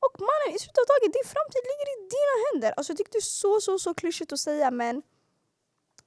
Och 0.00 0.20
mannen, 0.20 0.56
i 0.56 0.58
slutet 0.58 0.78
av 0.78 0.86
dagen, 0.92 1.12
din 1.12 1.28
framtid 1.34 1.62
ligger 1.70 1.88
i 1.94 1.96
dina 2.14 2.34
händer. 2.46 2.70
Alltså, 2.76 2.90
jag 2.92 2.98
tycker 2.98 3.12
det 3.12 3.18
är 3.18 3.32
så, 3.42 3.60
så, 3.60 3.78
så 3.78 3.94
klyschigt 3.94 4.32
att 4.32 4.40
säga 4.40 4.70
men 4.70 5.02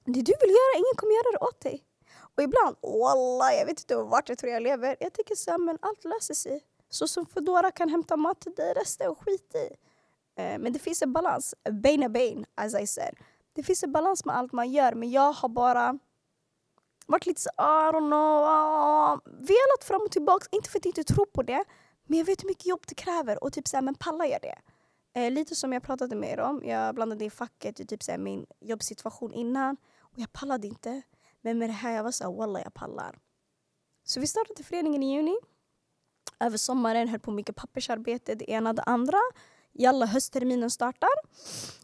det 0.05 0.21
du 0.21 0.33
vill 0.41 0.49
göra, 0.49 0.73
ingen 0.77 0.95
kommer 0.95 1.13
göra 1.13 1.31
det 1.31 1.45
åt 1.45 1.61
dig. 1.61 1.83
Och 2.35 2.43
ibland, 2.43 2.75
wallah, 2.81 3.53
jag 3.53 3.65
vet 3.65 3.79
inte 3.79 3.95
vart 3.95 4.29
jag 4.29 4.37
tror 4.37 4.51
jag 4.51 4.63
lever. 4.63 4.95
Jag 4.99 5.13
tycker 5.13 5.35
så 5.35 5.51
här, 5.51 5.57
men 5.57 5.77
allt 5.81 6.03
löser 6.03 6.33
sig. 6.33 6.63
Så 6.89 7.07
som 7.07 7.25
Foodora 7.25 7.71
kan 7.71 7.89
hämta 7.89 8.17
mat 8.17 8.41
till 8.41 8.55
dig, 8.55 8.73
resten 8.73 9.09
och 9.09 9.19
skit 9.19 9.55
i. 9.55 9.67
Uh, 10.41 10.59
men 10.59 10.73
det 10.73 10.79
finns 10.79 11.01
en 11.01 11.13
balans, 11.13 11.55
bain 11.71 12.13
bain, 12.13 12.45
as 12.55 12.75
I 12.81 12.87
said. 12.87 13.15
Det 13.53 13.63
finns 13.63 13.83
en 13.83 13.91
balans 13.91 14.25
med 14.25 14.37
allt 14.37 14.51
man 14.51 14.71
gör, 14.71 14.93
men 14.93 15.11
jag 15.11 15.31
har 15.31 15.49
bara 15.49 15.99
varit 17.07 17.25
lite 17.25 17.41
så, 17.41 17.49
ah, 17.57 17.89
I 17.89 17.91
don't 17.91 18.07
know, 18.07 18.43
ah, 18.43 19.13
ah. 19.13 19.19
velat 19.25 19.83
fram 19.83 20.01
och 20.01 20.11
tillbaka. 20.11 20.45
Inte 20.51 20.69
för 20.69 20.79
att 20.79 20.85
jag 20.85 20.89
inte 20.89 21.13
tror 21.13 21.25
på 21.25 21.43
det, 21.43 21.63
men 22.05 22.19
jag 22.19 22.25
vet 22.25 22.43
hur 22.43 22.47
mycket 22.47 22.65
jobb 22.65 22.83
det 22.87 22.95
kräver 22.95 23.43
och 23.43 23.53
typ 23.53 23.67
såhär, 23.67 23.81
men 23.81 23.95
pallar 23.95 24.25
jag 24.25 24.41
det? 24.41 24.57
Eh, 25.19 25.31
lite 25.31 25.55
som 25.55 25.73
jag 25.73 25.83
pratade 25.83 26.15
med 26.15 26.29
er 26.29 26.39
om, 26.39 26.61
jag 26.65 26.95
blandade 26.95 27.23
in 27.23 27.31
facket 27.31 27.79
i 27.79 27.85
typ 27.85 28.03
såhär, 28.03 28.17
min 28.17 28.45
jobbsituation 28.61 29.33
innan 29.33 29.77
och 29.99 30.19
jag 30.19 30.33
pallade 30.33 30.67
inte. 30.67 31.01
Men 31.41 31.57
med 31.57 31.69
det 31.69 31.73
här 31.73 31.91
jag 31.91 32.03
var 32.03 32.11
såhär, 32.11 32.31
wallah 32.31 32.61
jag 32.63 32.73
pallar. 32.73 33.17
Så 34.03 34.19
vi 34.19 34.27
startade 34.27 34.63
föreningen 34.63 35.03
i 35.03 35.13
juni. 35.13 35.35
Över 36.39 36.57
sommaren 36.57 37.07
höll 37.07 37.19
på 37.19 37.31
mycket 37.31 37.55
pappersarbete, 37.55 38.35
det 38.35 38.51
ena 38.51 38.73
det 38.73 38.81
andra. 38.81 39.17
Jalla 39.73 40.05
höstterminen 40.05 40.69
startar. 40.69 41.09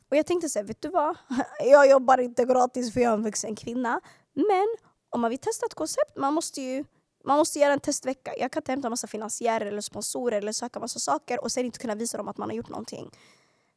Och 0.10 0.18
jag 0.18 0.26
tänkte 0.26 0.50
såhär, 0.50 0.66
vet 0.66 0.82
du 0.82 0.90
vad? 0.90 1.18
Jag 1.60 1.90
jobbar 1.90 2.18
inte 2.18 2.46
gratis 2.46 2.94
för 2.94 3.02
jag 3.02 3.10
är 3.10 3.14
en 3.14 3.24
vuxen 3.24 3.56
kvinna. 3.56 4.02
Men 4.34 4.68
om 5.14 5.22
man 5.22 5.30
vill 5.30 5.40
testa 5.40 5.66
ett 5.66 5.74
koncept, 5.74 6.18
man 6.18 6.34
måste 6.34 6.62
ju 6.62 6.86
man 7.26 7.38
måste 7.38 7.60
göra 7.60 7.74
en 7.74 7.80
testvecka. 7.80 8.34
Jag 8.38 8.52
kan 8.52 8.62
inte 8.62 8.72
hämta 8.72 8.90
massa 8.90 9.08
finansiärer 9.08 9.66
eller 9.66 9.82
sponsorer 9.82 10.38
eller 10.38 10.52
söka 10.52 10.80
massa 10.80 11.00
saker 11.00 11.44
och 11.44 11.52
sen 11.52 11.66
inte 11.66 11.80
kunna 11.80 11.96
visa 11.96 12.18
dem 12.18 12.28
att 12.28 12.38
man 12.38 12.50
har 12.50 12.56
gjort 12.56 12.70
någonting. 12.70 13.12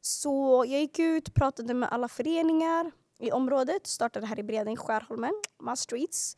Så 0.01 0.65
jag 0.67 0.79
gick 0.79 0.99
ut, 0.99 1.33
pratade 1.33 1.73
med 1.73 1.89
alla 1.91 2.07
föreningar 2.07 2.91
i 3.19 3.31
området, 3.31 3.87
startade 3.87 4.25
här 4.25 4.39
i 4.39 4.43
Bredäng, 4.43 4.75
Skärholmen, 4.75 5.33
Mass 5.59 5.79
Streets 5.79 6.37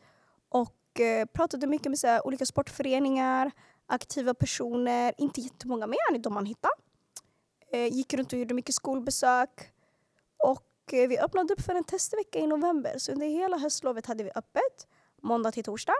och 0.49 0.99
eh, 0.99 1.25
pratade 1.25 1.67
mycket 1.67 1.91
med 1.91 1.99
så 1.99 2.21
olika 2.21 2.45
sportföreningar, 2.45 3.51
aktiva 3.87 4.33
personer, 4.33 5.13
inte 5.17 5.41
jättemånga 5.41 5.87
men 5.87 6.21
de 6.21 6.33
man 6.33 6.45
hittade. 6.45 6.73
Eh, 7.71 7.93
gick 7.93 8.13
runt 8.13 8.33
och 8.33 8.39
gjorde 8.39 8.53
mycket 8.53 8.75
skolbesök 8.75 9.71
och 10.43 10.68
Eh, 10.93 11.07
vi 11.07 11.19
öppnade 11.19 11.53
upp 11.53 11.61
för 11.61 11.75
en 11.75 11.83
testvecka 11.83 12.39
i 12.39 12.47
november 12.47 12.93
så 12.97 13.11
under 13.11 13.27
hela 13.27 13.57
höstlovet 13.57 14.05
hade 14.05 14.23
vi 14.23 14.31
öppet 14.35 14.87
måndag 15.21 15.51
till 15.51 15.63
torsdag 15.63 15.95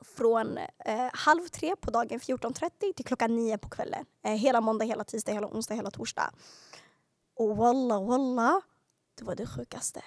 från 0.00 0.58
eh, 0.58 1.10
halv 1.12 1.48
tre 1.48 1.76
på 1.76 1.90
dagen 1.90 2.20
14.30 2.20 2.92
till 2.92 3.04
klockan 3.04 3.36
nio 3.36 3.58
på 3.58 3.68
kvällen. 3.68 4.06
Eh, 4.22 4.32
hela 4.32 4.60
måndag, 4.60 4.84
hela 4.84 5.04
tisdag, 5.04 5.32
hela 5.32 5.46
onsdag, 5.46 5.74
hela 5.74 5.90
torsdag. 5.90 6.30
Och 7.34 7.56
walla 7.56 8.00
walla, 8.00 8.60
det 9.14 9.24
var 9.24 9.34
det 9.34 9.46
sjukaste. 9.46 10.04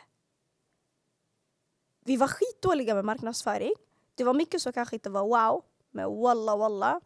Vi 2.05 2.17
var 2.17 2.27
skitdåliga 2.27 2.95
med 2.95 3.05
marknadsföring. 3.05 3.73
Det 4.15 4.23
var 4.23 4.33
mycket 4.33 4.61
som 4.61 4.73
kanske 4.73 4.95
inte 4.95 5.09
var 5.09 5.21
wow, 5.21 5.63
men 5.91 6.21
walla 6.21 6.57
walla. 6.57 7.01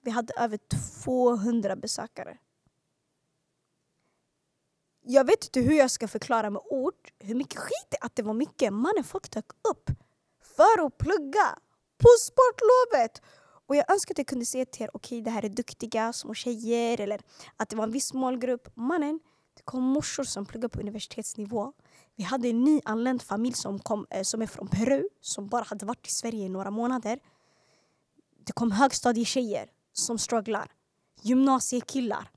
Vi 0.00 0.10
hade 0.10 0.34
över 0.36 0.58
200 1.04 1.76
besökare 1.76 2.38
jag 5.10 5.26
vet 5.26 5.44
inte 5.44 5.60
hur 5.60 5.78
jag 5.78 5.90
ska 5.90 6.08
förklara 6.08 6.50
med 6.50 6.62
ord 6.64 6.94
hur 7.18 7.34
mycket 7.34 7.58
skit 7.58 7.94
att 8.00 8.16
det 8.16 8.22
var 8.22 8.34
mycket. 8.34 8.72
Mannen, 8.72 9.04
folk 9.04 9.30
dök 9.30 9.50
upp 9.70 9.90
för 10.56 10.86
att 10.86 10.98
plugga 10.98 11.58
på 11.98 12.08
sportlovet. 12.20 13.22
Och 13.66 13.76
jag 13.76 13.92
önskar 13.92 14.14
att 14.14 14.18
jag 14.18 14.26
kunde 14.26 14.46
säga 14.46 14.64
till 14.64 14.82
er, 14.82 14.90
okej 14.92 15.18
okay, 15.18 15.24
det 15.24 15.30
här 15.30 15.44
är 15.44 15.48
duktiga 15.48 16.12
små 16.12 16.34
tjejer 16.34 17.00
eller 17.00 17.20
att 17.56 17.68
det 17.68 17.76
var 17.76 17.84
en 17.84 17.92
viss 17.92 18.12
målgrupp. 18.12 18.68
Mannen, 18.76 19.20
det 19.56 19.62
kom 19.64 19.82
morsor 19.82 20.24
som 20.24 20.46
pluggade 20.46 20.68
på 20.68 20.80
universitetsnivå. 20.80 21.72
Vi 22.16 22.24
hade 22.24 22.48
en 22.48 22.64
nyanländ 22.64 23.22
familj 23.22 23.54
som, 23.54 23.78
kom, 23.78 24.06
eh, 24.10 24.22
som 24.22 24.42
är 24.42 24.46
från 24.46 24.68
Peru, 24.68 25.08
som 25.20 25.48
bara 25.48 25.64
hade 25.64 25.86
varit 25.86 26.06
i 26.06 26.10
Sverige 26.10 26.44
i 26.44 26.48
några 26.48 26.70
månader. 26.70 27.18
Det 28.46 28.52
kom 28.52 28.72
högstadietjejer 28.72 29.70
som 29.92 30.18
strugglar. 30.18 30.72
Gymnasiekillar. 31.22 32.30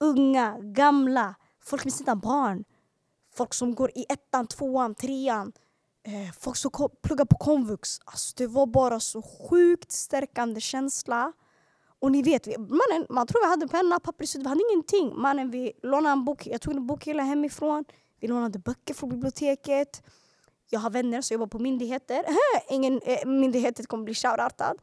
Unga, 0.00 0.58
gamla, 0.60 1.34
folk 1.70 1.84
med 1.84 1.92
sina 1.92 2.16
barn. 2.16 2.64
Folk 3.34 3.54
som 3.54 3.74
går 3.74 3.90
i 3.94 4.04
ettan, 4.08 4.46
tvåan, 4.46 4.94
trean. 4.94 5.52
Eh, 6.06 6.32
folk 6.38 6.56
som 6.56 6.70
pluggar 7.02 7.24
på 7.24 7.36
komvux. 7.36 7.98
Alltså, 8.04 8.34
det 8.36 8.46
var 8.46 8.66
bara 8.66 9.00
så 9.00 9.22
sjukt 9.22 9.92
stärkande 9.92 10.60
känsla. 10.60 11.32
Och 11.98 12.12
ni 12.12 12.22
vet, 12.22 12.46
mannen, 12.46 13.06
man 13.08 13.26
tror 13.26 13.42
vi 13.44 13.50
hade 13.50 13.68
penna, 13.68 14.00
papper, 14.00 14.38
vi 14.38 14.48
hade 14.48 14.62
ingenting. 14.72 15.20
Mannen, 15.20 15.50
vi 15.50 15.72
lånade 15.82 16.12
en 16.12 16.24
bok, 16.24 16.46
jag 16.46 16.60
tog 16.60 16.76
en 16.76 16.86
bok 16.86 17.04
hela 17.04 17.22
hemifrån. 17.22 17.84
Vi 18.20 18.28
lånade 18.28 18.58
böcker 18.58 18.94
från 18.94 19.10
biblioteket. 19.10 20.02
Jag 20.70 20.80
har 20.80 20.90
vänner 20.90 21.20
som 21.22 21.34
jobbar 21.34 21.46
på 21.46 21.58
myndigheter. 21.58 22.24
Ingen 22.68 23.00
eh, 23.04 23.26
myndighet 23.26 23.88
kommer 23.88 24.04
bli 24.04 24.14
shoutoutad. 24.14 24.74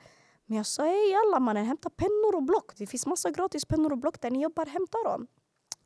Men 0.46 0.58
jag 0.58 0.66
sa 0.66 0.84
hej 0.84 1.16
alla 1.26 1.40
mannen, 1.40 1.66
hämta 1.66 1.90
pennor 1.90 2.36
och 2.36 2.44
block. 2.44 2.72
Det 2.78 2.88
finns 2.88 3.06
massa 3.06 3.32
gratis 3.32 3.66
pennor 3.66 3.92
och 3.92 3.98
block 3.98 4.22
där 4.22 4.32
ni 4.32 4.42
jobbar, 4.42 4.66
hämta 4.66 4.98
dem. 5.04 5.28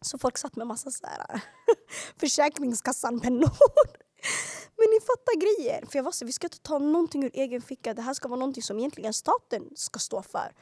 Så 0.01 0.17
folk 0.17 0.37
satt 0.37 0.55
med 0.55 0.67
massa 0.67 0.91
så 0.91 1.07
här, 1.07 1.41
Försäkringskassan-pennor. 2.19 3.51
Men 4.77 4.87
ni 4.89 4.99
fattar 4.99 5.39
grejer. 5.39 5.85
För 5.85 5.97
jag 5.97 6.03
var 6.03 6.11
så, 6.11 6.25
vi 6.25 6.31
ska 6.31 6.47
inte 6.47 6.59
ta 6.59 6.79
någonting 6.79 7.23
ur 7.23 7.31
egen 7.33 7.61
ficka. 7.61 7.93
Det 7.93 8.01
här 8.01 8.13
ska 8.13 8.27
vara 8.27 8.39
någonting 8.39 8.63
som 8.63 8.79
egentligen 8.79 9.13
staten 9.13 9.69
ska 9.75 9.99
stå 9.99 10.21
för. 10.21 10.53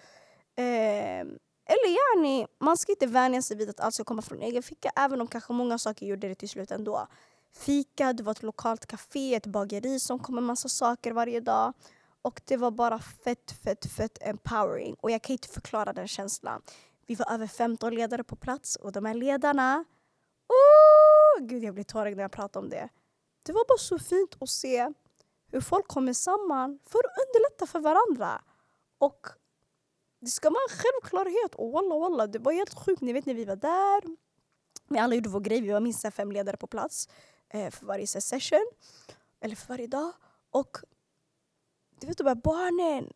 Eh, 0.57 1.25
eller 1.71 2.21
ni, 2.21 2.47
man 2.59 2.77
ska 2.77 2.91
inte 2.91 3.07
vänja 3.07 3.41
sig 3.41 3.57
vid 3.57 3.69
att 3.69 3.79
allt 3.79 3.93
ska 3.93 4.03
komma 4.03 4.21
från 4.21 4.41
egen 4.41 4.63
ficka. 4.63 4.91
Även 4.95 5.21
om 5.21 5.27
kanske 5.27 5.53
många 5.53 5.77
saker 5.77 6.05
gjorde 6.05 6.27
det 6.27 6.35
till 6.35 6.49
slut 6.49 6.71
ändå. 6.71 7.07
Fika, 7.53 8.13
det 8.13 8.23
var 8.23 8.31
ett 8.31 8.43
lokalt 8.43 8.85
café, 8.85 9.35
ett 9.35 9.45
bageri 9.45 9.99
som 9.99 10.19
kom 10.19 10.35
med 10.35 10.43
massa 10.43 10.69
saker 10.69 11.11
varje 11.11 11.39
dag. 11.39 11.73
Och 12.21 12.41
det 12.45 12.57
var 12.57 12.71
bara 12.71 12.99
fett, 12.99 13.51
fett, 13.63 13.85
fett 13.85 14.17
empowering. 14.21 14.95
Och 14.99 15.11
jag 15.11 15.21
kan 15.21 15.33
inte 15.33 15.47
förklara 15.47 15.93
den 15.93 16.07
känslan. 16.07 16.61
Vi 17.09 17.15
var 17.15 17.33
över 17.33 17.47
15 17.47 17.95
ledare 17.95 18.23
på 18.23 18.35
plats 18.35 18.75
och 18.75 18.91
de 18.91 19.05
här 19.05 19.13
ledarna... 19.13 19.85
Oh, 20.47 21.45
Gud, 21.45 21.63
jag 21.63 21.73
blir 21.73 21.83
tårögd. 21.83 22.15
när 22.15 22.23
jag 22.23 22.31
pratar 22.31 22.59
om 22.59 22.69
det. 22.69 22.89
Det 23.43 23.53
var 23.53 23.65
bara 23.67 23.77
så 23.77 23.99
fint 23.99 24.37
att 24.39 24.49
se 24.49 24.93
hur 25.47 25.61
folk 25.61 25.87
kommer 25.87 26.13
samman 26.13 26.79
för 26.85 26.99
att 26.99 27.27
underlätta 27.27 27.67
för 27.67 27.79
varandra. 27.79 28.41
Och 28.97 29.27
det 30.19 30.27
ska 30.27 30.49
vara 30.49 30.61
en 30.69 30.77
självklarhet. 30.77 31.55
Och 31.55 31.71
walla 31.71 31.99
walla, 31.99 32.27
det 32.27 32.39
var 32.39 32.51
helt 32.51 32.73
sjukt. 32.73 33.01
Ni 33.01 33.13
vet 33.13 33.25
när 33.25 33.33
vi 33.33 33.45
var 33.45 33.55
där. 33.55 34.17
Vi 34.87 34.99
alla 34.99 35.15
gjorde 35.15 35.29
vår 35.29 35.39
grej. 35.39 35.61
Vi 35.61 35.71
var 35.71 35.79
minst 35.79 36.13
fem 36.13 36.31
ledare 36.31 36.57
på 36.57 36.67
plats 36.67 37.09
eh, 37.49 37.71
för 37.71 37.85
varje 37.85 38.07
session. 38.07 38.71
Eller 39.41 39.55
för 39.55 39.67
varje 39.67 39.87
dag. 39.87 40.11
Och 40.51 40.77
du 41.99 42.07
vet 42.07 42.17
de 42.17 42.27
här 42.27 42.35
barnen 42.35 43.13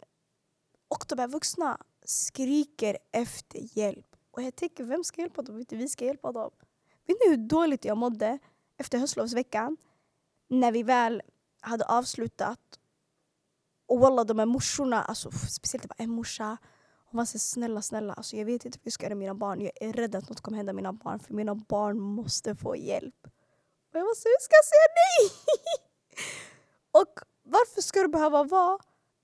och 0.87 1.05
de 1.07 1.19
här 1.19 1.27
vuxna 1.27 1.77
skriker 2.05 2.97
efter 3.11 3.77
hjälp. 3.77 4.15
Och 4.31 4.41
jag 4.41 4.55
tänker, 4.55 4.83
vem 4.83 5.03
ska 5.03 5.21
hjälpa 5.21 5.41
dem? 5.41 5.59
Inte 5.59 5.75
vi 5.75 5.87
ska 5.87 6.05
hjälpa 6.05 6.31
dem. 6.31 6.51
Vet 7.07 7.17
ni 7.25 7.29
hur 7.29 7.37
dåligt 7.37 7.85
jag 7.85 7.97
mådde 7.97 8.39
efter 8.77 8.97
höstlovsveckan? 8.97 9.77
När 10.49 10.71
vi 10.71 10.83
väl 10.83 11.21
hade 11.61 11.85
avslutat. 11.85 12.79
Och 13.87 13.99
walla, 13.99 14.23
de 14.23 14.39
här 14.39 14.45
morsorna, 14.45 15.03
alltså, 15.03 15.31
speciellt 15.31 15.83
typ 15.83 15.91
en 15.97 16.09
morsa. 16.09 16.57
Hon 17.05 17.17
var 17.17 17.25
så 17.25 17.39
snälla, 17.39 17.81
snälla. 17.81 18.13
Alltså, 18.13 18.35
jag 18.35 18.45
vet 18.45 18.65
inte 18.65 18.77
vad 18.77 18.85
jag 18.85 18.93
ska 18.93 19.05
göra 19.05 19.15
med 19.15 19.19
mina 19.19 19.35
barn. 19.35 19.61
Jag 19.61 19.71
är 19.81 19.93
rädd 19.93 20.15
att 20.15 20.29
något 20.29 20.41
kommer 20.41 20.57
hända 20.57 20.73
mina 20.73 20.93
barn. 20.93 21.19
För 21.19 21.33
mina 21.33 21.55
barn 21.55 21.99
måste 21.99 22.55
få 22.55 22.75
hjälp. 22.75 23.27
Och 23.93 23.99
jag 23.99 24.03
var 24.03 24.15
så, 24.15 24.27
hur 24.27 24.39
ska 24.39 24.55
jag 24.55 24.65
säga 24.65 24.87
nej? 25.03 25.31
och 27.01 27.19
varför 27.43 27.81
ska 27.81 28.01
det 28.01 28.07
behöva 28.07 28.43
vara 28.43 28.79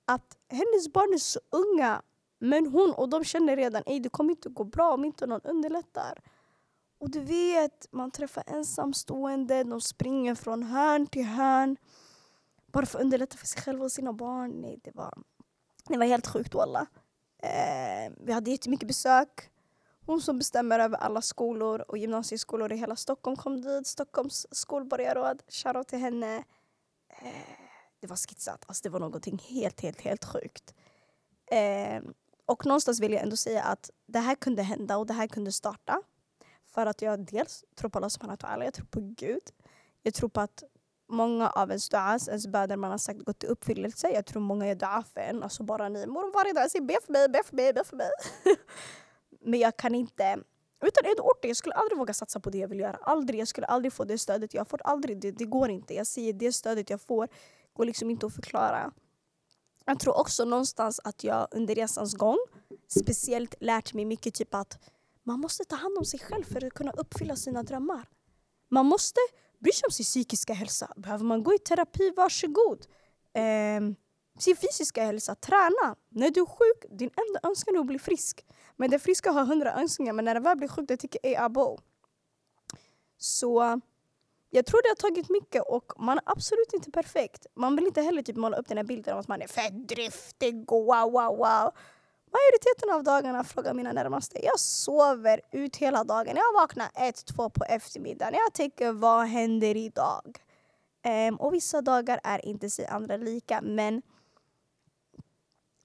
att 0.05 0.37
hennes 0.49 0.93
barn 0.93 1.13
är 1.13 1.17
så 1.17 1.39
unga 1.49 2.01
men 2.39 2.67
hon 2.67 2.93
och 2.93 3.09
de 3.09 3.23
känner 3.23 3.55
redan 3.55 3.83
att 3.85 4.03
det 4.03 4.09
kommer 4.09 4.31
inte 4.31 4.49
gå 4.49 4.63
bra 4.63 4.93
om 4.93 5.05
inte 5.05 5.27
någon 5.27 5.41
underlättar. 5.41 6.21
Och 6.99 7.11
du 7.11 7.19
vet, 7.19 7.87
man 7.91 8.11
träffar 8.11 8.43
ensamstående, 8.47 9.63
de 9.63 9.81
springer 9.81 10.35
från 10.35 10.63
hörn 10.63 11.07
till 11.07 11.25
hörn. 11.25 11.77
Bara 12.71 12.85
för 12.85 12.99
att 12.99 13.03
underlätta 13.03 13.37
för 13.37 13.47
sig 13.47 13.61
själva 13.61 13.85
och 13.85 13.91
sina 13.91 14.13
barn. 14.13 14.51
Nej, 14.51 14.79
det 14.83 14.91
var, 14.95 15.13
det 15.87 15.97
var 15.97 16.05
helt 16.05 16.27
sjukt 16.27 16.53
walla. 16.53 16.87
Eh, 17.43 18.13
vi 18.17 18.31
hade 18.31 18.51
jättemycket 18.51 18.87
besök. 18.87 19.49
Hon 20.05 20.21
som 20.21 20.37
bestämmer 20.37 20.79
över 20.79 20.97
alla 20.97 21.21
skolor 21.21 21.85
och 21.87 21.97
gymnasieskolor 21.97 22.73
i 22.73 22.75
hela 22.75 22.95
Stockholm 22.95 23.37
kom 23.37 23.61
dit. 23.61 23.87
Stockholms 23.87 24.47
skolborgarråd. 24.51 25.41
Shoutout 25.47 25.87
till 25.87 25.99
henne. 25.99 26.43
Eh, 27.09 27.69
det 27.99 28.07
var 28.07 28.15
skitsat, 28.15 28.65
Alltså 28.67 28.83
det 28.83 28.89
var 28.89 28.99
någonting 28.99 29.41
helt, 29.49 29.81
helt, 29.81 30.01
helt 30.01 30.25
sjukt. 30.25 30.73
Eh, 31.51 32.01
och 32.49 32.65
någonstans 32.65 32.99
vill 32.99 33.13
jag 33.13 33.21
ändå 33.21 33.35
säga 33.35 33.63
att 33.63 33.89
det 34.07 34.19
här 34.19 34.35
kunde 34.35 34.63
hända 34.63 34.97
och 34.97 35.05
det 35.05 35.13
här 35.13 35.27
kunde 35.27 35.51
starta. 35.51 36.01
För 36.73 36.85
att 36.85 37.01
jag 37.01 37.25
dels 37.25 37.63
tror 37.75 37.89
på 37.89 37.97
Allah 37.97 38.09
subhanahu 38.09 38.37
wa 38.41 38.47
ta'ala, 38.49 38.63
jag 38.63 38.73
tror 38.73 38.85
på 38.85 38.99
Gud. 39.01 39.43
Jag 40.03 40.13
tror 40.13 40.29
på 40.29 40.41
att 40.41 40.63
många 41.09 41.49
av 41.49 41.69
ens 41.69 41.89
duas, 41.89 42.27
ens 42.27 42.47
böner 42.47 42.77
man 42.77 42.91
har 42.91 42.97
sagt 42.97 43.19
gått 43.19 43.43
i 43.43 43.47
uppfyllelse. 43.47 44.09
Jag 44.09 44.25
tror 44.25 44.41
många 44.41 44.65
är 44.65 44.75
dua 44.75 45.03
för 45.13 45.21
en. 45.21 45.43
Alltså 45.43 45.63
bara 45.63 45.89
ni 45.89 46.05
mor 46.05 46.33
varje 46.33 46.53
dag 46.53 46.71
säger 46.71 46.85
be 46.85 46.97
för 47.05 47.11
mig, 47.11 47.29
be 47.29 47.43
för 47.43 47.55
mig, 47.55 47.73
be 47.73 47.83
för 47.83 47.95
mig. 47.95 48.09
Men 49.41 49.59
jag 49.59 49.77
kan 49.77 49.95
inte 49.95 50.43
utan 50.81 51.05
Edo 51.05 51.23
Orte, 51.23 51.47
jag 51.47 51.57
skulle 51.57 51.75
aldrig 51.75 51.97
våga 51.97 52.13
satsa 52.13 52.39
på 52.39 52.49
det 52.49 52.57
jag 52.57 52.67
vill 52.67 52.79
göra. 52.79 52.97
Aldrig. 53.01 53.39
Jag 53.39 53.47
skulle 53.47 53.67
aldrig 53.67 53.93
få 53.93 54.03
det 54.03 54.17
stödet 54.17 54.53
jag 54.53 54.67
får. 54.67 54.81
Aldrig. 54.83 55.21
Det, 55.21 55.31
det 55.31 55.45
går 55.45 55.69
inte. 55.69 55.93
Jag 55.93 56.07
säger 56.07 56.33
det 56.33 56.53
stödet 56.53 56.89
jag 56.89 57.01
får 57.01 57.27
går 57.73 57.85
liksom 57.85 58.09
inte 58.09 58.25
att 58.25 58.35
förklara. 58.35 58.91
Jag 59.89 59.99
tror 59.99 60.17
också 60.17 60.45
någonstans 60.45 60.99
att 61.03 61.23
jag 61.23 61.47
under 61.51 61.75
resans 61.75 62.13
gång 62.13 62.37
speciellt 62.87 63.55
lärt 63.59 63.93
mig 63.93 64.05
mycket 64.05 64.33
typ 64.33 64.55
att 64.55 64.79
man 65.23 65.39
måste 65.39 65.63
ta 65.63 65.75
hand 65.75 65.97
om 65.97 66.05
sig 66.05 66.19
själv 66.19 66.43
för 66.43 66.65
att 66.65 66.73
kunna 66.73 66.91
uppfylla 66.91 67.35
sina 67.35 67.63
drömmar. 67.63 68.07
Man 68.71 68.85
måste 68.85 69.19
bry 69.59 69.71
sig 69.71 69.85
om 69.87 69.91
sin 69.91 70.03
psykiska 70.03 70.53
hälsa. 70.53 70.93
Behöver 70.95 71.25
man 71.25 71.43
gå 71.43 71.53
i 71.53 71.57
terapi, 71.57 72.13
varsågod. 72.17 72.85
Eh, 73.33 73.81
sin 74.39 74.55
fysiska 74.55 75.03
hälsa, 75.05 75.35
träna. 75.35 75.95
När 76.09 76.29
du 76.29 76.41
är 76.41 76.45
sjuk, 76.45 76.99
din 76.99 77.09
enda 77.27 77.49
önskan 77.49 77.75
är 77.75 77.79
att 77.79 77.85
bli 77.85 77.99
frisk. 77.99 78.45
Men 78.75 78.89
den 78.89 78.99
friska 78.99 79.31
har 79.31 79.45
hundra 79.45 79.73
önskningar, 79.73 80.13
men 80.13 80.25
när 80.25 80.33
den 80.33 80.43
väl 80.43 80.57
blir 80.57 80.67
sjuk, 80.67 80.87
det 80.87 80.97
tycker 80.97 81.19
jag 81.23 81.33
är 81.33 81.45
abo. 81.45 81.79
Så 83.17 83.81
jag 84.49 84.65
tror 84.65 84.81
det 84.83 84.89
har 84.89 85.09
tagit 85.09 85.29
mycket 85.29 85.63
och 85.67 85.93
man 85.97 86.17
är 86.17 86.23
absolut 86.25 86.73
inte 86.73 86.91
perfekt. 86.91 87.45
Man 87.55 87.75
vill 87.75 87.85
inte 87.85 88.01
heller 88.01 88.21
typ 88.21 88.35
måla 88.35 88.57
upp 88.57 88.67
den 88.67 88.77
här 88.77 88.83
bilden 88.83 89.13
av 89.13 89.19
att 89.19 89.27
man 89.27 89.41
är 89.41 89.47
fett 89.47 89.87
driftig 89.87 90.65
wow, 90.71 91.11
wow, 91.11 91.37
wow. 91.37 91.71
Majoriteten 92.31 92.89
av 92.93 93.03
dagarna, 93.03 93.43
frågar 93.43 93.73
mina 93.73 93.91
närmaste, 93.91 94.45
jag 94.45 94.59
sover 94.59 95.41
ut 95.51 95.75
hela 95.75 96.03
dagen. 96.03 96.35
Jag 96.35 96.61
vaknar 96.61 96.89
ett, 96.95 97.25
två 97.25 97.49
på 97.49 97.63
eftermiddagen. 97.63 98.33
Jag 98.33 98.53
tänker, 98.53 98.91
vad 98.91 99.25
händer 99.25 99.77
idag? 99.77 100.37
Um, 101.29 101.35
och 101.35 101.53
vissa 101.53 101.81
dagar 101.81 102.19
är 102.23 102.45
inte 102.45 102.69
sig 102.69 102.85
andra 102.85 103.17
lika, 103.17 103.61
men 103.61 104.01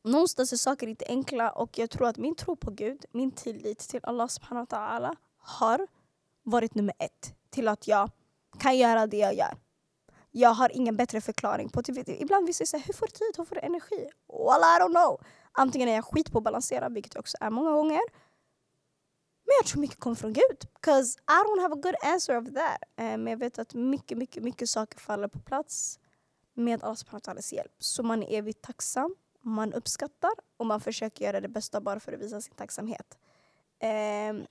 någonstans 0.05 0.53
är 0.53 0.57
saker 0.57 0.87
inte 0.87 1.05
enkla 1.09 1.51
och 1.51 1.79
jag 1.79 1.91
tror 1.91 2.09
att 2.09 2.17
min 2.17 2.35
tro 2.35 2.57
på 2.57 2.71
Gud, 2.71 3.05
min 3.13 3.31
tillit 3.31 3.79
till 3.79 4.01
Allah 4.03 4.29
subhanahu 4.29 4.67
wa 4.71 4.79
ta'ala 4.79 5.17
har 5.39 5.87
varit 6.43 6.75
nummer 6.75 6.95
ett 6.99 7.35
till 7.51 7.69
att 7.69 7.89
jag 7.89 8.11
kan 8.59 8.77
göra 8.77 9.07
det 9.07 9.17
jag 9.17 9.35
gör. 9.35 9.57
Jag 10.31 10.51
har 10.51 10.77
ingen 10.77 10.97
bättre 10.97 11.21
förklaring. 11.21 11.69
på 11.69 11.83
typ, 11.83 12.09
Ibland 12.09 12.47
vill 12.47 12.55
jag 12.59 12.69
säga, 12.69 12.83
hur 12.87 12.95
får 12.95 13.07
du 13.07 13.13
tid? 13.13 13.35
Hur 13.37 13.45
får 13.45 13.55
du 13.55 13.61
energi? 13.61 14.09
Well, 14.29 14.63
I 14.63 14.81
don't 14.81 14.95
know. 14.95 15.21
Antingen 15.53 15.89
är 15.89 15.95
jag 15.95 16.05
skit 16.05 16.33
på 16.33 16.39
att 16.39 16.45
balansera, 16.45 16.89
vilket 16.89 17.15
jag 17.15 17.21
också 17.21 17.37
är 17.41 17.51
många 17.51 17.71
gånger. 17.71 18.01
Men 19.45 19.55
jag 19.61 19.67
tror 19.67 19.81
mycket 19.81 20.01
kommer 20.01 20.17
från 20.17 20.33
Gud. 20.33 20.69
Because 20.75 21.19
I 21.19 21.49
don't 21.49 21.61
have 21.61 21.75
a 21.75 21.79
good 21.83 21.95
answer 22.03 22.37
of 22.37 22.45
that. 22.45 22.79
Eh, 22.97 23.05
men 23.05 23.27
jag 23.27 23.37
vet 23.37 23.59
att 23.59 23.75
mycket, 23.75 24.19
mycket, 24.19 24.43
mycket 24.43 24.71
saker 24.71 24.99
faller 24.99 25.29
på 25.29 25.39
plats 25.39 25.99
med 26.55 26.85
Allahs 26.85 27.53
hjälp. 27.53 27.73
Så 27.79 28.03
man 28.03 28.23
är 28.23 28.39
evigt 28.39 28.63
tacksam, 28.63 29.15
man 29.41 29.73
uppskattar 29.73 30.33
och 30.57 30.67
man 30.67 30.81
försöker 30.81 31.25
göra 31.25 31.41
det 31.41 31.49
bästa 31.49 31.81
bara 31.81 32.01
för 32.01 32.13
att 32.13 32.21
visa 32.21 32.41
sin 32.41 32.55
tacksamhet. 32.55 33.19
Um, 34.31 34.47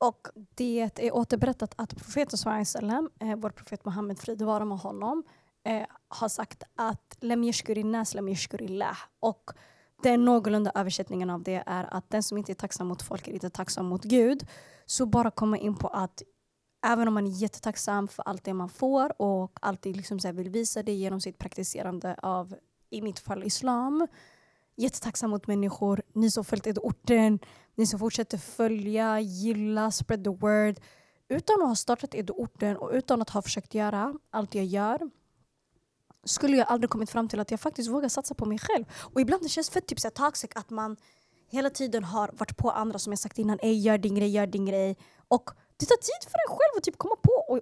och 0.00 0.28
det 0.54 0.90
är 0.96 1.14
återberättat 1.14 1.74
att 1.76 1.96
profeten 1.96 2.66
sallam, 2.66 3.10
eh, 3.20 3.36
vår 3.36 3.50
profet 3.50 3.84
Muhammed, 3.84 4.18
frid 4.18 4.42
vara 4.42 4.64
med 4.64 4.78
honom, 4.78 5.24
eh, 5.64 5.86
har 6.08 6.28
sagt 6.28 6.62
att 6.74 7.16
lem 7.20 7.44
yashkurinnas 7.44 8.14
lem 8.14 8.28
yashkurillah. 8.28 8.96
Och 9.20 9.50
den 10.02 10.24
någorlunda 10.24 10.72
översättningen 10.74 11.30
av 11.30 11.42
det 11.42 11.62
är 11.66 11.94
att 11.94 12.10
den 12.10 12.22
som 12.22 12.38
inte 12.38 12.52
är 12.52 12.54
tacksam 12.54 12.86
mot 12.86 13.02
folk 13.02 13.28
är 13.28 13.32
inte 13.32 13.50
tacksam 13.50 13.86
mot 13.86 14.04
Gud. 14.04 14.46
Så 14.86 15.06
bara 15.06 15.30
komma 15.30 15.58
in 15.58 15.76
på 15.76 15.88
att 15.88 16.22
Även 16.86 17.08
om 17.08 17.14
man 17.14 17.26
är 17.26 17.30
jättetacksam 17.30 18.08
för 18.08 18.22
allt 18.22 18.44
det 18.44 18.54
man 18.54 18.68
får 18.68 19.22
och 19.22 19.58
alltid 19.62 19.96
liksom 19.96 20.20
så 20.20 20.32
vill 20.32 20.50
visa 20.50 20.82
det 20.82 20.92
genom 20.92 21.20
sitt 21.20 21.38
praktiserande 21.38 22.16
av, 22.22 22.54
i 22.90 23.02
mitt 23.02 23.18
fall, 23.18 23.44
islam. 23.44 24.06
Jättetacksam 24.76 25.30
mot 25.30 25.46
människor, 25.46 26.02
ni 26.12 26.30
som 26.30 26.44
följt 26.44 26.78
orten, 26.78 27.38
ni 27.80 27.86
som 27.86 27.98
fortsätter 27.98 28.38
följa, 28.38 29.20
gilla, 29.20 29.90
spread 29.90 30.24
the 30.24 30.30
word. 30.30 30.80
Utan 31.28 31.62
att 31.62 31.68
ha 31.68 31.76
startat 31.76 32.14
orten 32.30 32.76
och 32.76 32.90
utan 32.92 33.22
att 33.22 33.30
ha 33.30 33.42
försökt 33.42 33.74
göra 33.74 34.14
allt 34.30 34.54
jag 34.54 34.64
gör 34.64 35.10
skulle 36.24 36.56
jag 36.56 36.68
aldrig 36.68 36.90
kommit 36.90 37.10
fram 37.10 37.28
till 37.28 37.40
att 37.40 37.50
jag 37.50 37.60
faktiskt 37.60 37.90
vågar 37.90 38.08
satsa 38.08 38.34
på 38.34 38.46
mig 38.46 38.58
själv. 38.58 38.84
Och 39.14 39.20
ibland 39.20 39.42
det 39.42 39.48
känns 39.48 39.70
fett 39.70 39.86
typ 39.86 40.14
toxic 40.14 40.50
att 40.54 40.70
man 40.70 40.96
hela 41.50 41.70
tiden 41.70 42.04
har 42.04 42.30
varit 42.32 42.56
på 42.56 42.70
andra 42.70 42.98
som 42.98 43.12
jag 43.12 43.18
sagt 43.18 43.38
innan, 43.38 43.58
Ey, 43.62 43.78
gör 43.78 43.98
din 43.98 44.14
grej, 44.14 44.28
gör 44.28 44.46
din 44.46 44.66
grej. 44.66 44.96
Och 45.28 45.50
det 45.76 45.86
tar 45.86 45.96
tid 45.96 46.30
för 46.30 46.38
en 46.38 46.56
själv 46.56 46.76
att 46.76 46.82
typ 46.82 46.98
komma 46.98 47.16
på 47.16 47.32
och 47.48 47.60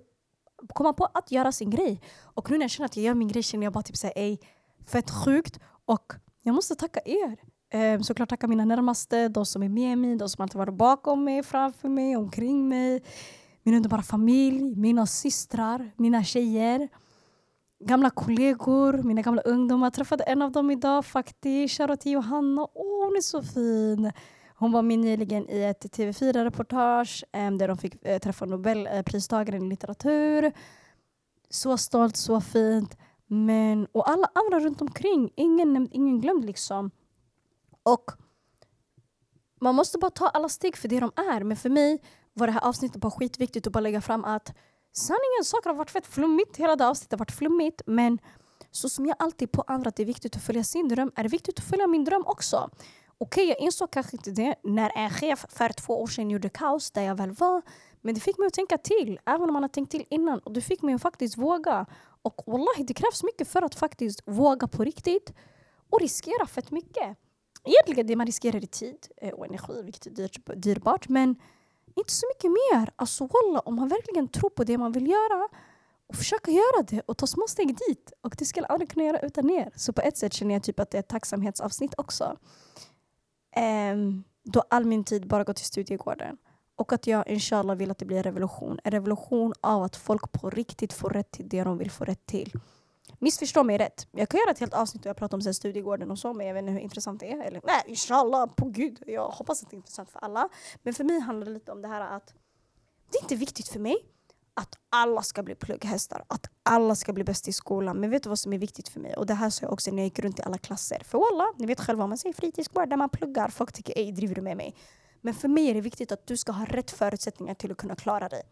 komma 0.74 0.92
på 0.92 1.04
att 1.14 1.30
göra 1.30 1.52
sin 1.52 1.70
grej. 1.70 2.00
Och 2.20 2.50
nu 2.50 2.58
när 2.58 2.64
jag 2.64 2.70
känner 2.70 2.86
att 2.86 2.96
jag 2.96 3.04
gör 3.04 3.14
min 3.14 3.28
grej 3.28 3.42
känner 3.42 3.66
jag 3.66 3.72
bara 3.72 3.82
typ 3.82 3.96
såhär, 3.96 4.14
ey, 4.16 4.38
fett 4.86 5.10
sjukt. 5.10 5.58
Och 5.84 6.12
jag 6.42 6.54
måste 6.54 6.74
tacka 6.74 7.00
er. 7.04 7.38
Um, 7.74 8.02
såklart 8.02 8.28
tacka 8.28 8.46
mina 8.46 8.64
närmaste, 8.64 9.28
de 9.28 9.46
som 9.46 9.62
är 9.62 9.68
med 9.68 9.98
mig, 9.98 10.16
de 10.16 10.28
som 10.28 10.42
alltid 10.42 10.58
varit 10.58 10.74
bakom 10.74 11.24
mig, 11.24 11.42
framför 11.42 11.88
mig, 11.88 12.16
omkring 12.16 12.68
mig. 12.68 13.02
Min 13.62 13.74
underbara 13.74 14.02
familj, 14.02 14.76
mina 14.76 15.06
systrar, 15.06 15.90
mina 15.96 16.24
tjejer 16.24 16.88
gamla 17.80 18.10
kollegor, 18.10 19.02
mina 19.02 19.22
gamla 19.22 19.42
ungdomar. 19.42 19.86
Jag 19.86 19.92
träffade 19.92 20.24
en 20.24 20.42
av 20.42 20.52
dem 20.52 20.70
idag 20.70 21.04
faktiskt. 21.04 21.76
Shoutout 21.76 22.00
till 22.00 22.12
Johanna. 22.12 22.68
Åh, 22.74 23.04
hon 23.04 23.16
är 23.16 23.20
så 23.20 23.42
fin. 23.42 24.12
Hon 24.54 24.72
var 24.72 24.82
med 24.82 24.98
nyligen 24.98 25.50
i 25.50 25.62
ett 25.62 25.84
TV4-reportage 25.84 27.24
um, 27.32 27.40
ehm, 27.40 27.58
där 27.58 27.68
de 27.68 27.76
fick 27.76 28.06
uh, 28.08 28.18
träffa 28.18 28.44
Nobelpristagaren 28.44 29.62
i 29.62 29.68
litteratur. 29.68 30.52
Så 31.50 31.78
stolt, 31.78 32.16
så 32.16 32.40
fint. 32.40 32.96
Men, 33.26 33.86
och 33.92 34.10
alla 34.10 34.28
andra 34.34 34.60
runt 34.60 34.82
omkring. 34.82 35.32
Ingen, 35.36 35.88
ingen 35.92 36.20
glömd 36.20 36.44
liksom. 36.44 36.90
Och 37.92 38.10
man 39.60 39.74
måste 39.74 39.98
bara 39.98 40.10
ta 40.10 40.28
alla 40.28 40.48
steg 40.48 40.76
för 40.76 40.88
det 40.88 41.00
de 41.00 41.12
är. 41.16 41.44
Men 41.44 41.56
för 41.56 41.68
mig 41.68 42.02
var 42.32 42.46
det 42.46 42.52
här 42.52 42.68
avsnittet 42.68 43.00
bara 43.00 43.10
skitviktigt 43.10 43.66
att 43.66 43.72
bara 43.72 43.80
lägga 43.80 44.00
fram 44.00 44.24
att 44.24 44.52
sanningen, 44.92 45.44
saker 45.44 45.70
har 45.70 45.76
varit 45.76 45.90
fett 45.90 46.06
flummigt. 46.06 46.56
Hela 46.56 46.76
det 46.76 46.88
avsnittet 46.88 47.12
har 47.12 47.18
varit 47.18 47.32
flummigt. 47.32 47.82
Men 47.86 48.18
så 48.70 48.88
som 48.88 49.06
jag 49.06 49.16
alltid 49.18 49.52
på 49.52 49.64
andra 49.66 49.88
att 49.88 49.96
det 49.96 50.02
är 50.02 50.06
viktigt 50.06 50.36
att 50.36 50.42
följa 50.42 50.64
sin 50.64 50.88
dröm, 50.88 51.12
är 51.16 51.22
det 51.22 51.28
viktigt 51.28 51.58
att 51.58 51.64
följa 51.64 51.86
min 51.86 52.04
dröm 52.04 52.22
också. 52.26 52.70
Okej, 53.18 53.44
okay, 53.44 53.44
jag 53.44 53.58
insåg 53.58 53.90
kanske 53.90 54.16
inte 54.16 54.30
det 54.30 54.54
när 54.62 54.92
en 54.94 55.10
chef 55.10 55.46
för 55.48 55.68
två 55.68 56.02
år 56.02 56.06
sedan 56.06 56.30
gjorde 56.30 56.48
kaos 56.48 56.90
där 56.90 57.02
jag 57.02 57.14
väl 57.14 57.30
var. 57.30 57.62
Men 58.00 58.14
det 58.14 58.20
fick 58.20 58.38
mig 58.38 58.46
att 58.46 58.52
tänka 58.52 58.78
till, 58.78 59.20
även 59.26 59.42
om 59.42 59.52
man 59.52 59.62
har 59.62 59.68
tänkt 59.68 59.90
till 59.90 60.04
innan. 60.10 60.38
Och 60.38 60.52
det 60.52 60.60
fick 60.60 60.82
mig 60.82 60.94
att 60.94 61.02
faktiskt 61.02 61.38
våga. 61.38 61.86
Och 62.22 62.42
wallahi, 62.46 62.82
det 62.82 62.94
krävs 62.94 63.22
mycket 63.22 63.48
för 63.48 63.62
att 63.62 63.74
faktiskt 63.74 64.22
våga 64.24 64.66
på 64.68 64.84
riktigt. 64.84 65.32
Och 65.90 66.00
riskera 66.00 66.46
fett 66.46 66.70
mycket. 66.70 67.18
Egentligen 67.64 68.06
det 68.06 68.16
man 68.16 68.26
riskerar 68.26 68.64
i 68.64 68.66
tid 68.66 69.08
eh, 69.16 69.32
och 69.34 69.46
energi, 69.46 69.82
vilket 69.82 70.06
är 70.06 70.54
dyrbart. 70.56 71.08
Men 71.08 71.36
inte 71.94 72.12
så 72.12 72.26
mycket 72.34 72.50
mer. 72.50 72.90
Alltså 72.96 73.26
walla, 73.26 73.60
om 73.60 73.74
man 73.74 73.88
verkligen 73.88 74.28
tror 74.28 74.50
på 74.50 74.64
det 74.64 74.78
man 74.78 74.92
vill 74.92 75.06
göra 75.06 75.48
och 76.06 76.16
försöka 76.16 76.50
göra 76.50 76.82
det 76.82 77.00
och 77.00 77.16
ta 77.16 77.26
små 77.26 77.46
steg 77.48 77.66
dit. 77.68 78.12
Och 78.20 78.34
det 78.38 78.44
skulle 78.44 78.66
jag 78.66 78.72
aldrig 78.72 78.90
kunna 78.90 79.04
göra 79.04 79.20
utan 79.20 79.50
er. 79.50 79.72
Så 79.76 79.92
på 79.92 80.00
ett 80.00 80.16
sätt 80.16 80.32
känner 80.32 80.54
jag 80.54 80.62
typ 80.62 80.80
att 80.80 80.90
det 80.90 80.98
är 80.98 81.00
ett 81.00 81.08
tacksamhetsavsnitt 81.08 81.94
också. 81.96 82.36
Um, 83.92 84.24
då 84.44 84.62
all 84.70 84.84
min 84.84 85.04
tid 85.04 85.28
bara 85.28 85.44
går 85.44 85.52
till 85.52 85.64
studiegården. 85.64 86.36
Och 86.76 86.92
att 86.92 87.06
jag 87.06 87.28
inshallah 87.28 87.76
vill 87.76 87.90
att 87.90 87.98
det 87.98 88.04
blir 88.04 88.16
en 88.16 88.22
revolution. 88.22 88.80
En 88.84 88.90
revolution 88.90 89.52
av 89.60 89.82
att 89.82 89.96
folk 89.96 90.32
på 90.32 90.50
riktigt 90.50 90.92
får 90.92 91.10
rätt 91.10 91.30
till 91.30 91.48
det 91.48 91.64
de 91.64 91.78
vill 91.78 91.90
få 91.90 92.04
rätt 92.04 92.26
till. 92.26 92.52
Missförstå 93.18 93.64
mig 93.64 93.78
rätt. 93.78 94.06
Jag 94.10 94.28
kan 94.28 94.40
göra 94.40 94.50
ett 94.50 94.58
helt 94.58 94.74
avsnitt 94.74 95.02
där 95.02 95.10
jag 95.10 95.16
pratar 95.16 95.36
om 95.36 95.42
så 95.42 95.54
studiegården 95.54 96.10
och 96.10 96.18
så, 96.18 96.34
men 96.34 96.46
jag 96.46 96.54
vet 96.54 96.60
inte 96.60 96.72
hur 96.72 96.80
intressant 96.80 97.20
det 97.20 97.32
är. 97.32 97.40
Eller, 97.40 97.60
nej, 97.64 97.82
inshallah, 97.86 98.46
på 98.46 98.68
gud. 98.68 99.02
Jag 99.06 99.28
hoppas 99.28 99.62
att 99.62 99.70
det 99.70 99.74
är 99.74 99.78
intressant 99.78 100.10
för 100.10 100.18
alla. 100.18 100.48
Men 100.82 100.94
för 100.94 101.04
mig 101.04 101.20
handlar 101.20 101.46
det 101.46 101.52
lite 101.52 101.72
om 101.72 101.82
det 101.82 101.88
här 101.88 102.00
att 102.00 102.34
det 103.10 103.18
är 103.18 103.22
inte 103.22 103.36
viktigt 103.36 103.68
för 103.68 103.80
mig 103.80 103.96
att 104.54 104.78
alla 104.90 105.22
ska 105.22 105.42
bli 105.42 105.54
plugghästar, 105.54 106.24
att 106.26 106.50
alla 106.62 106.94
ska 106.94 107.12
bli 107.12 107.24
bäst 107.24 107.48
i 107.48 107.52
skolan. 107.52 107.96
Men 107.96 108.10
vet 108.10 108.22
du 108.22 108.28
vad 108.28 108.38
som 108.38 108.52
är 108.52 108.58
viktigt 108.58 108.88
för 108.88 109.00
mig? 109.00 109.16
Och 109.16 109.26
det 109.26 109.34
här 109.34 109.50
sa 109.50 109.64
jag 109.64 109.72
också 109.72 109.90
när 109.90 109.98
jag 109.98 110.04
gick 110.04 110.18
runt 110.18 110.38
i 110.38 110.42
alla 110.42 110.58
klasser. 110.58 111.02
För 111.04 111.18
alla, 111.32 111.44
ni 111.56 111.66
vet 111.66 111.80
själva, 111.80 112.06
man 112.06 112.18
säger 112.18 112.34
fritidsgård 112.34 112.88
där 112.88 112.96
man 112.96 113.08
pluggar. 113.08 113.48
Folk 113.48 113.72
tycker 113.72 113.98
ej, 113.98 114.12
driver 114.12 114.34
du 114.34 114.42
med 114.42 114.56
mig? 114.56 114.74
Men 115.20 115.34
för 115.34 115.48
mig 115.48 115.70
är 115.70 115.74
det 115.74 115.80
viktigt 115.80 116.12
att 116.12 116.26
du 116.26 116.36
ska 116.36 116.52
ha 116.52 116.64
rätt 116.64 116.90
förutsättningar 116.90 117.54
till 117.54 117.72
att 117.72 117.78
kunna 117.78 117.96
klara 117.96 118.28
dig. 118.28 118.42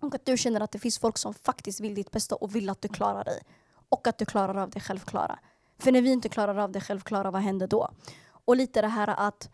Och 0.00 0.14
att 0.14 0.26
du 0.26 0.36
känner 0.36 0.60
att 0.60 0.72
det 0.72 0.78
finns 0.78 0.98
folk 0.98 1.18
som 1.18 1.34
faktiskt 1.34 1.80
vill 1.80 1.94
ditt 1.94 2.10
bästa 2.10 2.34
och 2.34 2.54
vill 2.54 2.70
att 2.70 2.82
du 2.82 2.88
klarar 2.88 3.24
dig 3.24 3.42
och 3.88 4.06
att 4.06 4.18
du 4.18 4.24
klarar 4.24 4.54
av 4.54 4.70
det 4.70 4.80
självklara. 4.80 5.38
För 5.78 5.92
när 5.92 6.02
vi 6.02 6.10
inte 6.10 6.28
klarar 6.28 6.58
av 6.58 6.72
det 6.72 6.80
självklara, 6.80 7.30
vad 7.30 7.42
händer 7.42 7.66
då? 7.66 7.90
Och 8.28 8.56
lite 8.56 8.80
det 8.80 8.88
här 8.88 9.08
att 9.08 9.50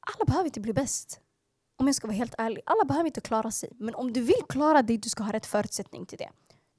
alla 0.00 0.24
behöver 0.24 0.44
inte 0.44 0.60
bli 0.60 0.72
bäst. 0.72 1.20
Om 1.76 1.86
jag 1.86 1.94
ska 1.94 2.06
vara 2.06 2.16
helt 2.16 2.34
ärlig. 2.38 2.62
Alla 2.66 2.84
behöver 2.84 3.06
inte 3.06 3.20
klara 3.20 3.50
sig. 3.50 3.70
Men 3.78 3.94
om 3.94 4.12
du 4.12 4.20
vill 4.20 4.42
klara 4.48 4.82
dig, 4.82 4.98
du 4.98 5.08
ska 5.08 5.22
ha 5.22 5.32
rätt 5.32 5.46
förutsättning 5.46 6.06
till 6.06 6.18
det. 6.18 6.30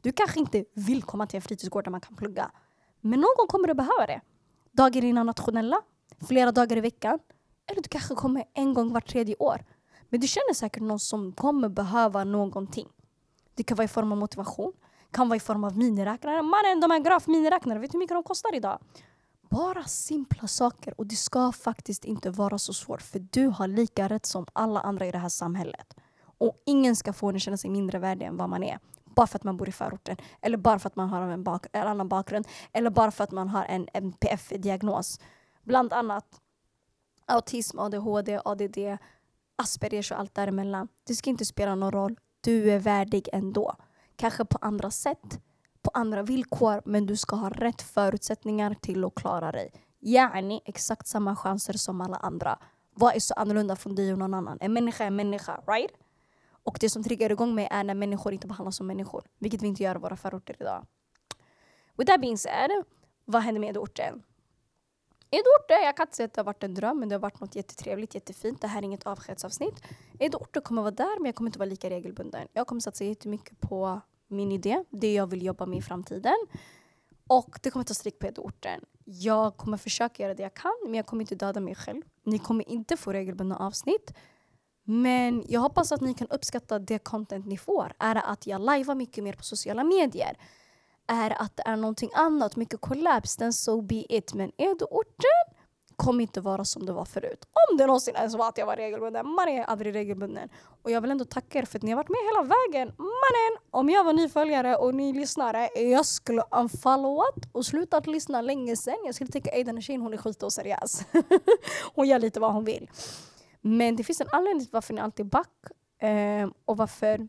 Du 0.02 0.12
kanske 0.12 0.40
inte 0.40 0.66
vill 0.74 1.04
komma 1.04 1.28
till 1.28 1.36
en 1.36 1.42
fritidsgård 1.42 1.84
där 1.84 1.92
man 1.92 2.02
kan 2.02 2.16
plugga. 2.16 2.52
Men 3.02 3.20
någon 3.20 3.36
gång 3.38 3.48
kommer 3.48 3.68
du 3.68 3.74
behöva 3.74 4.06
det. 4.08 4.22
Dagar 4.72 5.04
innan 5.04 5.26
nationella, 5.26 5.82
flera 6.28 6.52
dagar 6.52 6.78
i 6.78 6.82
veckan. 6.82 7.20
Eller 7.66 7.82
du 7.82 7.90
kanske 7.90 8.16
kommer 8.16 8.44
en 8.54 8.74
gång 8.74 8.94
vart 8.94 9.08
tredje 9.08 9.36
år. 9.36 9.66
Men 10.10 10.20
du 10.20 10.28
känner 10.28 10.54
säkert 10.54 10.84
någon 10.84 11.00
som 11.00 11.32
kommer 11.32 11.70
behöva 11.70 12.24
någonting. 12.24 12.88
Det 13.56 13.64
kan 13.64 13.78
vara 13.78 13.86
i 13.86 13.88
form 13.88 14.12
av 14.12 14.18
motivation 14.18 14.74
kan 15.12 15.30
vara 15.30 15.38
i 15.38 15.40
form 15.40 15.64
av 15.64 15.78
miniräknare. 15.78 16.42
Mannen, 16.42 16.80
de 16.80 16.92
här 16.92 17.00
grafminiräknare, 17.00 17.80
vet 17.80 17.92
du 17.92 17.96
hur 17.96 18.00
mycket 18.00 18.16
de 18.16 18.24
kostar 18.24 18.56
idag? 18.56 18.80
Bara 19.50 19.84
simpla 19.84 20.48
saker 20.48 20.94
och 20.98 21.08
det 21.08 21.16
ska 21.16 21.52
faktiskt 21.52 22.06
inte 22.06 22.30
vara 22.30 22.58
så 22.58 22.74
svårt 22.74 23.02
för 23.02 23.20
du 23.20 23.48
har 23.48 23.68
lika 23.68 24.08
rätt 24.08 24.26
som 24.26 24.46
alla 24.54 24.80
andra 24.80 25.06
i 25.06 25.12
det 25.12 25.18
här 25.18 25.30
samhället. 25.30 25.94
Och 26.22 26.64
ingen 26.66 26.96
ska 26.96 27.14
få 27.14 27.30
en 27.30 27.36
att 27.36 27.42
känna 27.42 27.58
sig 27.58 27.70
mindre 27.70 28.00
värdig 28.00 28.26
än 28.26 28.38
vad 28.38 28.50
man 28.50 28.64
är. 28.64 28.80
Bara 29.06 29.28
för 29.28 29.38
att 29.38 29.44
man 29.44 29.58
bor 29.58 29.70
i 29.70 29.72
förorten, 29.72 30.18
eller 30.42 30.58
bara 30.58 30.80
för 30.80 30.88
att 30.88 30.96
man 30.96 31.10
har 31.10 31.22
en, 31.22 31.44
bak 31.44 31.66
en 31.72 31.88
annan 31.88 32.10
bakgrund, 32.10 32.48
eller 32.74 32.90
bara 32.90 33.12
för 33.12 33.24
att 33.24 33.32
man 33.32 33.50
har 33.50 33.66
en 33.66 33.88
NPF-diagnos. 33.94 35.20
Bland 35.64 35.94
annat 35.94 36.42
autism, 37.26 37.80
ADHD, 37.80 38.42
ADD, 38.46 38.78
Aspergers 39.56 40.12
och 40.12 40.20
allt 40.20 40.36
däremellan. 40.36 40.88
Det 41.04 41.16
ska 41.16 41.30
inte 41.30 41.46
spela 41.46 41.76
någon 41.76 41.92
roll. 41.92 42.20
Du 42.42 42.72
är 42.72 42.80
värdig 42.80 43.30
ändå. 43.34 43.76
Kanske 44.20 44.46
på 44.46 44.58
andra 44.62 44.92
sätt, 44.92 45.40
på 45.82 45.92
andra 45.94 46.24
villkor, 46.24 46.82
men 46.86 47.06
du 47.06 47.18
ska 47.18 47.36
ha 47.36 47.50
rätt 47.50 47.82
förutsättningar 47.82 48.74
till 48.74 49.06
att 49.06 49.16
klara 49.16 49.52
dig. 49.52 49.74
Yani 50.00 50.62
exakt 50.66 51.08
samma 51.08 51.36
chanser 51.36 51.74
som 51.74 52.02
alla 52.02 52.18
andra. 52.18 52.60
Vad 52.96 53.16
är 53.16 53.20
så 53.20 53.34
annorlunda 53.34 53.76
från 53.76 53.96
dig 53.96 54.14
och 54.14 54.20
någon 54.20 54.34
annan? 54.34 54.58
En 54.62 54.74
människa 54.74 55.04
är 55.04 55.08
en 55.08 55.16
människa, 55.16 55.62
right? 55.68 55.92
Och 56.64 56.78
det 56.82 56.90
som 56.90 57.04
triggar 57.04 57.32
igång 57.32 57.56
mig 57.56 57.68
är 57.72 57.84
när 57.84 57.94
människor 57.94 58.34
inte 58.34 58.48
behandlas 58.48 58.76
som 58.76 58.88
människor. 58.88 59.24
Vilket 59.38 59.62
vi 59.62 59.68
inte 59.68 59.84
gör 59.84 59.96
i 59.96 60.00
våra 60.00 60.18
förorter 60.18 60.56
idag. 60.60 60.86
With 61.98 62.12
that 62.12 62.22
being 62.22 62.38
said, 62.38 62.72
vad 63.26 63.42
händer 63.42 63.60
med 63.60 63.70
Edorten? 63.70 64.24
Edorten, 65.32 65.86
jag 65.86 65.98
kan 65.98 66.04
inte 66.04 66.16
säga 66.16 66.26
att 66.26 66.34
det 66.34 66.42
har 66.42 66.46
varit 66.46 66.64
en 66.64 66.74
dröm, 66.74 67.00
men 67.00 67.10
det 67.10 67.16
har 67.16 67.20
varit 67.20 67.40
något 67.40 67.56
jättetrevligt, 67.56 68.16
jättefint. 68.16 68.62
Det 68.62 68.68
här 68.68 68.80
är 68.80 68.86
inget 68.86 69.08
avskedsavsnitt. 69.08 69.84
Edorten 70.20 70.62
kommer 70.62 70.82
vara 70.82 70.92
där, 70.92 71.20
men 71.20 71.26
jag 71.26 71.36
kommer 71.36 71.48
inte 71.48 71.60
vara 71.60 71.70
lika 71.70 71.90
regelbunden. 71.90 72.48
Jag 72.54 72.68
kommer 72.68 72.82
satsa 72.82 73.04
jättemycket 73.04 73.62
på 73.62 74.02
min 74.30 74.52
idé, 74.52 74.84
det 74.90 75.14
jag 75.14 75.28
vill 75.28 75.46
jobba 75.46 75.66
med 75.66 75.80
i 75.80 75.82
framtiden. 75.82 76.38
Och 77.28 77.60
det 77.62 77.72
kommer 77.72 77.86
ta 77.86 77.94
stryk 77.94 78.20
på 78.20 78.28
orten. 78.42 78.82
Jag 79.06 79.58
kommer 79.58 79.78
försöka 79.78 80.24
göra 80.24 80.34
det 80.34 80.44
jag 80.44 80.54
kan, 80.54 80.74
men 80.84 80.94
jag 80.94 81.06
kommer 81.06 81.24
inte 81.24 81.36
döda 81.36 81.60
mig 81.60 81.76
själv. 81.76 82.02
Ni 82.24 82.40
kommer 82.40 82.70
inte 82.70 82.98
få 82.98 83.14
regelbundna 83.14 83.58
avsnitt. 83.58 84.14
Men 84.84 85.46
jag 85.48 85.60
hoppas 85.60 85.92
att 85.92 86.02
ni 86.02 86.14
kan 86.14 86.28
uppskatta 86.28 86.80
det 86.80 87.00
content 87.00 87.46
ni 87.46 87.58
får. 87.58 87.94
Är 88.00 88.16
det 88.16 88.22
att 88.22 88.48
jag 88.48 88.62
lajvar 88.62 88.96
mycket 88.96 89.24
mer 89.24 89.34
på 89.34 89.44
sociala 89.44 89.84
medier? 89.84 90.38
Är 91.08 91.30
det 91.30 91.36
att 91.36 91.58
det 91.58 91.64
är 91.66 91.76
någonting 91.76 92.10
annat, 92.14 92.56
mycket 92.56 92.82
collabs, 92.82 93.36
then 93.38 93.54
so 93.54 93.82
be 93.82 94.06
it. 94.10 94.34
Men 94.34 94.52
är 94.58 94.80
du 94.80 94.86
orten 94.86 95.59
kommer 96.00 96.22
inte 96.22 96.42
vara 96.42 96.66
som 96.66 96.86
det 96.86 96.94
var 96.94 97.06
förut. 97.06 97.46
Om 97.70 97.78
det 97.78 97.86
någonsin 97.86 98.16
ens 98.16 98.36
var 98.36 98.50
att 98.50 98.58
jag 98.58 98.66
var 98.66 98.76
regelbunden. 98.76 99.30
Man 99.30 99.48
är 99.48 99.64
aldrig 99.64 99.96
regelbunden. 99.96 100.50
Och 100.84 100.92
jag 100.92 101.02
vill 101.02 101.12
ändå 101.12 101.26
tacka 101.26 101.60
er 101.60 101.64
för 101.64 101.80
att 101.80 101.84
ni 101.84 101.92
har 101.92 101.98
varit 101.98 102.10
med 102.10 102.20
hela 102.26 102.42
vägen. 102.42 102.96
Mannen! 102.98 103.70
Om 103.72 103.90
jag 103.90 104.04
var 104.04 104.14
ny 104.14 104.30
följare 104.30 104.76
och 104.76 104.96
ni 104.96 105.14
lyssnare, 105.14 105.70
jag 105.76 106.06
skulle 106.06 106.44
unfollowat 106.52 107.36
och 107.52 107.66
slutat 107.66 108.08
lyssna 108.08 108.42
länge 108.42 108.76
sen. 108.76 108.98
Jag 109.06 109.16
skulle 109.16 109.32
tänka 109.32 109.60
att 109.60 109.66
den 109.66 109.76
här 109.76 109.82
tjejen 109.82 110.02
hon 110.02 110.14
är 110.14 110.18
skitoseriös. 110.18 111.06
hon 111.96 112.08
gör 112.08 112.20
lite 112.20 112.40
vad 112.40 112.54
hon 112.54 112.66
vill. 112.66 112.90
Men 113.62 113.96
det 113.96 114.04
finns 114.04 114.22
en 114.22 114.30
anledning 114.32 114.66
till 114.66 114.74
varför 114.74 114.94
ni 114.94 115.02
alltid 115.02 115.26
är 115.26 115.30
back. 115.30 115.54
Eh, 116.02 116.50
och 116.66 116.78
varför, 116.78 117.28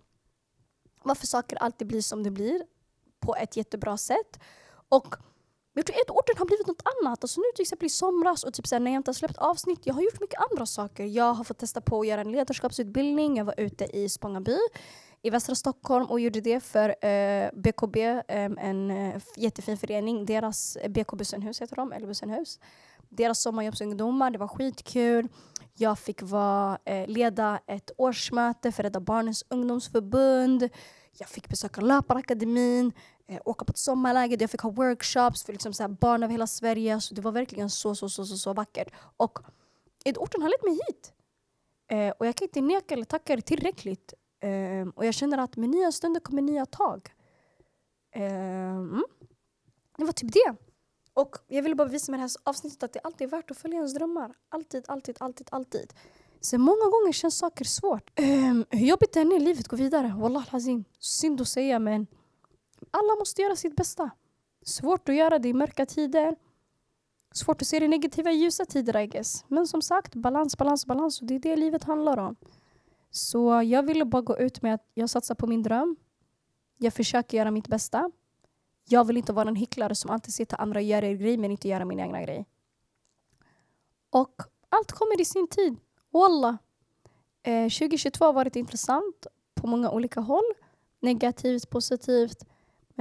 varför 1.03 1.27
saker 1.27 1.57
alltid 1.57 1.87
blir 1.87 2.03
som 2.03 2.23
det 2.23 2.31
blir. 2.31 2.63
På 3.21 3.37
ett 3.37 3.57
jättebra 3.57 3.97
sätt. 3.97 4.41
Och 4.89 5.15
jag 5.75 5.87
tror 5.87 5.97
att 5.97 6.11
orten 6.11 6.35
har 6.39 6.47
blivit 6.47 6.67
något 6.67 6.83
annat. 7.01 7.25
Alltså 7.25 7.41
nu 7.41 7.47
till 7.55 7.63
exempel 7.63 7.87
i 7.87 7.91
somras 7.91 8.45
och 8.45 8.55
typ 8.55 8.67
så 8.67 8.75
här, 8.75 8.81
när 8.81 8.91
jag 8.91 8.99
inte 8.99 9.09
har 9.09 9.15
släppt 9.15 9.37
avsnitt, 9.39 9.81
jag 9.85 9.95
har 9.95 10.03
gjort 10.03 10.21
mycket 10.21 10.41
andra 10.51 10.67
saker. 10.67 11.05
Jag 11.05 11.35
har 11.35 11.45
fått 11.45 11.59
testa 11.59 11.81
på 11.81 12.01
att 12.01 12.07
göra 12.07 12.21
en 12.21 12.33
ledarskapsutbildning. 12.33 13.37
Jag 13.37 13.45
var 13.45 13.55
ute 13.61 13.85
i 13.85 14.09
Spångaby 14.09 14.59
i 15.23 15.31
västra 15.31 15.55
Stockholm 15.55 16.07
och 16.07 16.21
gjorde 16.21 16.41
det 16.41 16.61
för 16.61 17.07
eh, 17.07 17.51
BKB, 17.53 18.05
eh, 18.05 18.23
en 18.59 18.91
eh, 18.91 19.23
jättefin 19.37 19.79
förening. 19.79 20.27
Deras 20.27 20.77
eh, 20.77 20.89
BK 20.89 21.13
Bussenhus 21.13 21.63
heter 21.63 21.77
de, 21.77 21.93
eller 21.93 22.07
Bussenhus. 22.07 22.59
Deras 23.09 23.43
sommarjobbsungdomar, 23.43 24.31
det 24.31 24.39
var 24.39 24.49
skitkul. 24.49 25.29
Jag 25.75 25.99
fick 25.99 26.23
vara, 26.23 26.79
eh, 26.85 27.07
leda 27.09 27.61
ett 27.67 27.91
årsmöte 27.97 28.73
för 28.73 28.83
Rädda 28.83 29.01
Barnens 29.01 29.45
ungdomsförbund. 29.49 30.69
Jag 31.13 31.29
fick 31.29 31.49
besöka 31.49 31.81
Löparakademin, 31.81 32.93
Eh, 33.31 33.41
åka 33.45 33.65
på 33.65 33.71
ett 33.71 33.79
sommarläger 33.79 34.37
där 34.37 34.43
jag 34.43 34.51
fick 34.51 34.61
ha 34.61 34.71
workshops 34.71 35.45
för 35.45 35.53
liksom 35.53 35.73
så 35.73 35.89
barn 35.89 36.23
över 36.23 36.33
hela 36.33 36.47
Sverige. 36.47 37.01
Så 37.01 37.15
det 37.15 37.21
var 37.21 37.33
verkligen 37.33 37.71
så, 37.71 37.95
så, 37.95 38.09
så, 38.09 38.27
så, 38.27 38.37
så 38.37 38.53
vackert. 38.53 38.89
Och 39.17 39.39
orten 40.17 40.43
har 40.43 40.49
lett 40.49 40.65
mig 40.65 40.73
hit. 40.73 41.13
Eh, 41.91 42.15
och 42.19 42.27
jag 42.27 42.37
kan 42.37 42.45
inte 42.45 42.61
neka 42.61 42.95
eller 42.95 43.05
tacka 43.05 43.33
er 43.33 43.41
tillräckligt. 43.41 44.15
Eh, 44.41 44.89
och 44.95 45.07
jag 45.07 45.15
känner 45.15 45.39
att 45.39 45.57
med 45.57 45.69
nya 45.69 45.93
stunder 45.93 46.21
kommer 46.21 46.43
nya 46.43 46.67
tag. 46.67 47.15
Eh, 48.15 48.73
mm. 48.73 49.05
Det 49.97 50.05
var 50.05 50.13
typ 50.13 50.33
det. 50.33 50.55
Och 51.15 51.37
jag 51.49 51.63
ville 51.63 51.75
bara 51.75 51.89
visa 51.89 52.13
med 52.13 52.21
det 52.21 52.23
här 52.23 52.31
avsnittet 52.45 52.83
att 52.83 52.93
det 52.93 53.01
alltid 53.01 53.27
är 53.27 53.31
värt 53.31 53.51
att 53.51 53.59
följa 53.59 53.77
ens 53.77 53.95
drömmar. 53.95 54.35
Alltid, 54.49 54.85
alltid, 54.89 55.17
alltid, 55.21 55.49
alltid. 55.51 55.93
Sen 56.41 56.61
många 56.61 56.85
gånger 56.85 57.13
känns 57.13 57.39
saker 57.39 57.65
svårt. 57.65 58.21
Um, 58.21 58.65
hur 58.71 58.87
jobbigt 58.87 59.13
det 59.13 59.21
än 59.21 59.33
är 59.33 59.41
livet, 59.41 59.69
går 59.69 59.77
vidare. 59.77 60.15
Wallah 60.19 60.55
azim. 60.55 60.85
Synd 60.99 61.41
att 61.41 61.49
säga 61.49 61.79
men 61.79 62.07
alla 62.91 63.17
måste 63.19 63.43
göra 63.43 63.57
sitt 63.57 63.77
bästa. 63.77 64.11
Svårt 64.63 65.09
att 65.09 65.15
göra 65.15 65.39
det 65.39 65.49
i 65.49 65.53
mörka 65.53 65.87
tider. 65.87 66.37
Svårt 67.33 67.63
att 67.63 67.69
se 67.69 67.81
det 67.81 67.89
negativa 67.89 68.31
i 68.31 68.35
ljusa 68.35 68.65
tider 68.65 68.97
I 68.97 69.07
guess. 69.07 69.45
Men 69.49 69.67
som 69.67 69.83
sagt, 69.83 70.15
balans, 70.15 70.57
balans, 70.57 70.87
balans. 70.87 71.21
Och 71.21 71.27
det 71.27 71.35
är 71.35 71.39
det 71.39 71.57
livet 71.57 71.85
handlar 71.85 72.17
om. 72.17 72.37
Så 73.11 73.63
jag 73.63 73.83
ville 73.83 74.05
bara 74.05 74.23
gå 74.23 74.39
ut 74.39 74.63
med 74.63 74.75
att 74.75 74.91
jag 74.95 75.11
satsar 75.11 75.35
på 75.35 75.47
min 75.47 75.63
dröm. 75.63 75.97
Jag 76.79 76.95
försöker 76.95 77.39
göra 77.39 77.51
mitt 77.51 77.69
bästa. 77.69 78.11
Jag 78.89 79.05
vill 79.05 79.17
inte 79.17 79.33
vara 79.33 79.49
en 79.49 79.57
hycklare 79.57 79.95
som 79.95 80.11
alltid 80.11 80.35
sitter 80.35 80.61
andra 80.61 80.81
gör 80.81 81.05
er 81.05 81.15
grej 81.15 81.37
men 81.37 81.51
inte 81.51 81.69
göra 81.69 81.85
min 81.85 82.01
egna 82.01 82.23
grej. 82.23 82.47
Och 84.11 84.43
allt 84.69 84.93
kommer 84.93 85.21
i 85.21 85.25
sin 85.25 85.49
tid. 85.49 85.77
Wallah. 86.11 86.57
Eh, 87.43 87.69
2022 87.69 88.25
har 88.25 88.33
varit 88.33 88.57
intressant 88.57 89.27
på 89.55 89.67
många 89.67 89.91
olika 89.91 90.21
håll. 90.21 90.53
Negativt, 91.01 91.71
positivt. 91.71 92.45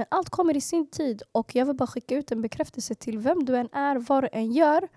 Men 0.00 0.06
allt 0.10 0.30
kommer 0.30 0.56
i 0.56 0.60
sin 0.60 0.90
tid 0.90 1.22
och 1.32 1.54
jag 1.54 1.66
vill 1.66 1.76
bara 1.76 1.86
skicka 1.86 2.16
ut 2.16 2.32
en 2.32 2.42
bekräftelse 2.42 2.94
till 2.94 3.18
vem 3.18 3.44
du 3.44 3.56
än 3.56 3.68
är, 3.72 3.96
vad 3.96 4.24
du 4.24 4.28
än 4.32 4.52
gör. 4.52 4.88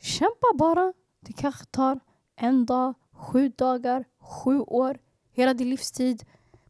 Kämpa 0.00 0.46
bara. 0.54 0.92
Det 1.20 1.32
kanske 1.32 1.64
tar 1.64 2.00
en 2.36 2.66
dag, 2.66 2.94
sju 3.12 3.48
dagar, 3.48 4.04
sju 4.18 4.60
år, 4.60 4.98
hela 5.32 5.54
din 5.54 5.70
livstid. 5.70 6.24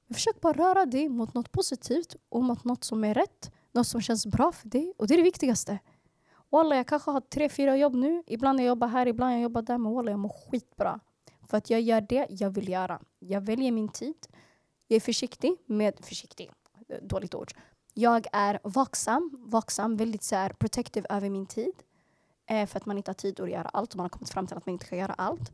Men 0.06 0.14
försök 0.14 0.40
bara 0.40 0.52
röra 0.52 0.86
dig 0.86 1.08
mot 1.08 1.34
något 1.34 1.52
positivt 1.52 2.16
och 2.28 2.44
mot 2.44 2.64
något 2.64 2.84
som 2.84 3.04
är 3.04 3.14
rätt. 3.14 3.52
Något 3.72 3.86
som 3.86 4.00
känns 4.00 4.26
bra 4.26 4.52
för 4.52 4.68
dig. 4.68 4.92
Och 4.98 5.06
det 5.06 5.14
är 5.14 5.18
det 5.18 5.24
viktigaste. 5.24 5.78
Walla, 6.50 6.76
jag 6.76 6.86
kanske 6.86 7.10
har 7.10 7.20
tre, 7.20 7.48
fyra 7.48 7.76
jobb 7.76 7.94
nu. 7.94 8.22
Ibland 8.26 8.60
jag 8.60 8.66
jobbar 8.66 8.88
här, 8.88 9.06
ibland 9.06 9.34
jag 9.34 9.40
jobbar 9.40 9.62
där. 9.62 9.78
Men 9.78 9.92
walla, 9.92 10.10
jag 10.10 10.20
mår 10.20 10.50
skitbra. 10.50 11.00
För 11.48 11.56
att 11.56 11.70
jag 11.70 11.80
gör 11.80 12.00
det 12.00 12.26
jag 12.30 12.50
vill 12.50 12.68
göra. 12.68 13.00
Jag 13.18 13.40
väljer 13.40 13.72
min 13.72 13.88
tid. 13.88 14.26
Jag 14.86 14.96
är 14.96 15.00
försiktig 15.00 15.56
med... 15.66 15.94
Försiktig? 16.04 16.50
Dåligt 17.02 17.34
ord. 17.34 17.52
Jag 17.94 18.26
är 18.32 18.60
vaksam. 18.62 19.30
Vaksam, 19.38 19.96
väldigt 19.96 20.22
så 20.22 20.36
här, 20.36 20.52
protective 20.52 21.06
över 21.10 21.30
min 21.30 21.46
tid. 21.46 21.72
Eh, 22.46 22.66
för 22.66 22.76
att 22.76 22.86
man 22.86 22.96
inte 22.96 23.08
har 23.08 23.14
tid 23.14 23.40
att 23.40 23.50
göra 23.50 23.68
allt 23.68 23.90
och 23.90 23.96
man 23.96 24.04
har 24.04 24.08
kommit 24.08 24.30
fram 24.30 24.46
till 24.46 24.56
att 24.56 24.66
man 24.66 24.72
inte 24.72 24.86
kan 24.86 24.98
göra 24.98 25.12
allt. 25.12 25.52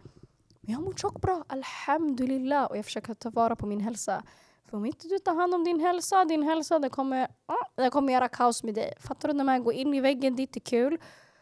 Men 0.60 0.72
jag 0.72 0.82
mår 0.82 0.92
tjockt 0.92 1.20
bra, 1.20 1.44
alhamdulillah. 1.46 2.64
Och 2.64 2.76
jag 2.76 2.84
försöker 2.84 3.14
ta 3.14 3.30
vara 3.30 3.56
på 3.56 3.66
min 3.66 3.80
hälsa. 3.80 4.22
För 4.70 4.76
om 4.76 4.86
inte 4.86 5.08
du 5.08 5.18
tar 5.18 5.34
hand 5.34 5.54
om 5.54 5.64
din 5.64 5.80
hälsa, 5.80 6.24
din 6.24 6.42
hälsa 6.42 6.78
det 6.78 6.88
kommer, 6.88 7.28
ah, 7.46 7.82
det 7.82 7.90
kommer 7.90 8.12
göra 8.12 8.28
kaos 8.28 8.62
med 8.62 8.74
dig. 8.74 8.94
Fattar 9.00 9.28
du? 9.28 9.34
När 9.34 9.44
man 9.44 9.64
går 9.64 9.74
in 9.74 9.94
i 9.94 10.00
väggen 10.00 10.36
det 10.36 10.40
är 10.40 10.42
inte 10.42 10.60
kul. 10.60 10.98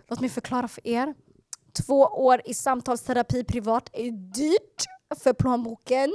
Låt 0.09 0.21
mig 0.21 0.31
förklara 0.31 0.69
för 0.69 0.87
er. 0.87 1.15
Två 1.87 2.01
år 2.01 2.43
i 2.45 2.55
samtalsterapi 2.55 3.45
privat 3.45 3.91
är 3.93 4.11
dyrt 4.11 4.85
för 5.15 5.33
plånboken. 5.33 6.13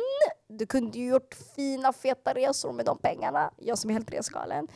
Du 0.47 0.65
kunde 0.65 0.97
ju 0.97 1.09
gjort 1.09 1.35
fina 1.55 1.93
feta 1.93 2.33
resor 2.33 2.73
med 2.73 2.85
de 2.85 2.97
pengarna. 2.97 3.53
Jag 3.57 3.77
som 3.77 3.89
är 3.89 3.93
helt 3.93 4.11
resgalen. 4.11 4.67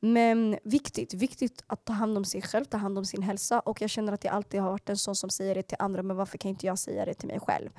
Men 0.00 0.58
viktigt, 0.64 1.14
viktigt 1.14 1.64
att 1.66 1.84
ta 1.84 1.92
hand 1.92 2.16
om 2.18 2.24
sig 2.24 2.42
själv, 2.42 2.64
ta 2.64 2.76
hand 2.76 2.98
om 2.98 3.04
sin 3.04 3.22
hälsa. 3.22 3.60
Och 3.60 3.80
jag 3.82 3.90
känner 3.90 4.12
att 4.12 4.24
jag 4.24 4.34
alltid 4.34 4.60
har 4.60 4.70
varit 4.70 4.88
en 4.88 4.96
sån 4.96 5.16
som 5.16 5.30
säger 5.30 5.54
det 5.54 5.62
till 5.62 5.76
andra, 5.80 6.02
men 6.02 6.16
varför 6.16 6.38
kan 6.38 6.48
inte 6.48 6.66
jag 6.66 6.78
säga 6.78 7.04
det 7.04 7.14
till 7.14 7.28
mig 7.28 7.40
själv? 7.40 7.70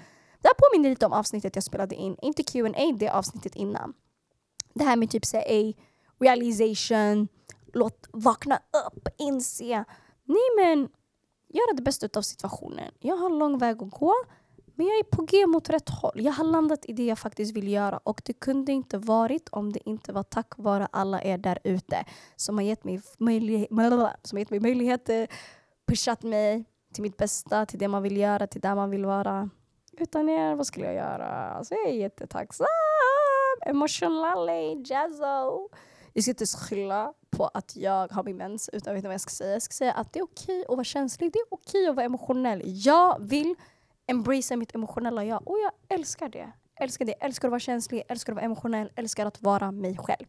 Det 0.42 0.48
här 0.48 0.56
påminner 0.58 0.90
lite 0.90 1.06
om 1.06 1.14
avsnittet 1.14 1.56
jag 1.56 1.64
spelade 1.64 1.96
in, 1.96 2.18
inte 2.22 2.44
Q&A 2.44 2.96
det 3.00 3.10
avsnittet 3.10 3.56
innan. 3.56 3.94
Det 4.74 4.84
här 4.84 4.96
med 4.96 5.10
typ 5.10 5.26
säga 5.26 5.74
realization, 6.20 7.28
låt 7.74 8.08
vakna 8.12 8.56
upp, 8.56 9.08
inse. 9.18 9.86
Nej 10.24 10.50
men, 10.58 10.90
göra 11.50 11.74
det 11.76 11.82
bästa 11.82 12.10
av 12.16 12.22
situationen. 12.22 12.92
Jag 13.00 13.18
har 13.18 13.30
en 13.30 13.40
lång 13.40 13.58
väg 13.58 13.84
att 13.84 13.92
gå. 13.92 14.14
Men 14.78 14.88
jag 14.88 15.00
är 15.00 15.04
på 15.04 15.22
G 15.22 15.48
mot 15.48 15.70
rätt 15.70 15.90
håll. 15.90 16.12
Jag 16.16 16.34
har 16.34 16.44
landat 16.44 16.86
i 16.86 16.94
det 16.94 17.06
jag 17.06 17.20
faktiskt 17.20 17.56
vill 17.56 17.68
göra 17.68 17.98
och 17.98 18.22
det 18.26 18.34
kunde 18.34 18.72
inte 18.72 18.98
varit 18.98 19.50
om 19.52 19.74
det 19.74 19.90
inte 19.90 20.14
var 20.14 20.24
tack 20.24 20.54
vare 20.58 20.88
alla 20.92 21.24
er 21.24 21.38
där 21.38 21.60
ute 21.64 22.06
som 22.36 22.58
har 22.58 22.64
gett 22.66 22.84
mig, 22.84 23.02
möjlighet, 23.18 23.70
som 24.24 24.36
har 24.36 24.40
gett 24.40 24.50
mig 24.50 24.60
möjligheter, 24.60 25.28
pushat 25.88 26.24
mig 26.24 26.66
till 26.94 27.04
mitt 27.04 27.18
bästa, 27.18 27.66
till 27.66 27.80
det 27.80 27.88
man 27.88 28.04
vill 28.04 28.18
göra, 28.18 28.48
till 28.48 28.62
där 28.62 28.76
man 28.76 28.90
vill 28.90 29.06
vara. 29.06 29.50
Utan 29.92 30.30
er, 30.30 30.56
vad 30.56 30.68
skulle 30.68 30.86
jag 30.86 30.96
göra? 30.96 31.50
Alltså 31.50 31.74
jag 31.74 31.88
är 31.88 31.94
jättetacksam. 31.94 32.68
Emotionally, 33.66 34.84
jazzo. 34.86 35.70
Jag 36.14 36.24
ska 36.24 36.32
inte 36.32 36.46
skylla 36.46 37.14
på 37.30 37.48
att 37.54 37.76
jag 37.76 38.12
har 38.12 38.24
min 38.24 38.38
mens, 38.38 38.70
utan 38.74 38.96
vet 38.96 39.04
vad 39.04 39.14
jag 39.14 39.22
ska 39.22 39.30
säga? 39.30 39.54
Jag 39.54 39.62
ska 39.62 39.74
säga 39.74 39.94
att 39.94 40.14
det 40.14 40.20
är 40.20 40.24
okej 40.24 40.66
att 40.70 40.76
vara 40.76 40.84
känslig, 40.84 41.34
det 41.34 41.40
är 41.40 41.46
okej 41.50 41.88
att 41.88 41.96
vara 41.96 42.06
emotionell. 42.06 42.62
Jag 42.66 43.18
vill 43.20 43.56
embracea 44.08 44.58
mitt 44.58 44.76
emotionella 44.76 45.26
jag 45.26 45.48
och 45.48 45.58
jag 45.60 45.98
älskar 45.98 46.30
det. 46.30 46.52
Älskar 46.80 47.06
det. 47.06 47.12
Älskar 47.14 47.48
att 47.48 47.52
vara 47.52 47.60
känslig, 47.60 48.04
älskar 48.08 48.34
att 48.34 48.36
vara 48.36 48.46
emotionell, 48.46 48.92
älskar 48.96 49.26
att 49.26 49.42
vara 49.42 49.72
mig 49.72 49.98
själv. 49.98 50.26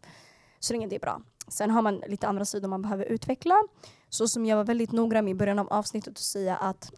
Så 0.59 0.73
länge 0.73 0.87
det 0.87 0.97
är 0.97 1.01
bra. 1.01 1.23
Sen 1.49 1.71
har 1.71 1.83
man 1.83 2.03
lite 2.07 2.29
andra 2.29 2.45
sidor 2.45 2.69
man 2.69 2.83
behöver 2.83 3.05
utveckla. 3.05 3.63
Så 4.09 4.29
som 4.29 4.47
jag 4.47 4.57
var 4.57 4.65
väldigt 4.65 4.93
noggrann 4.93 5.25
med 5.25 5.33
i 5.33 5.35
början 5.35 5.59
av 5.59 5.69
avsnittet 5.73 6.13
att 6.13 6.19
säga 6.19 6.57
att 6.57 6.93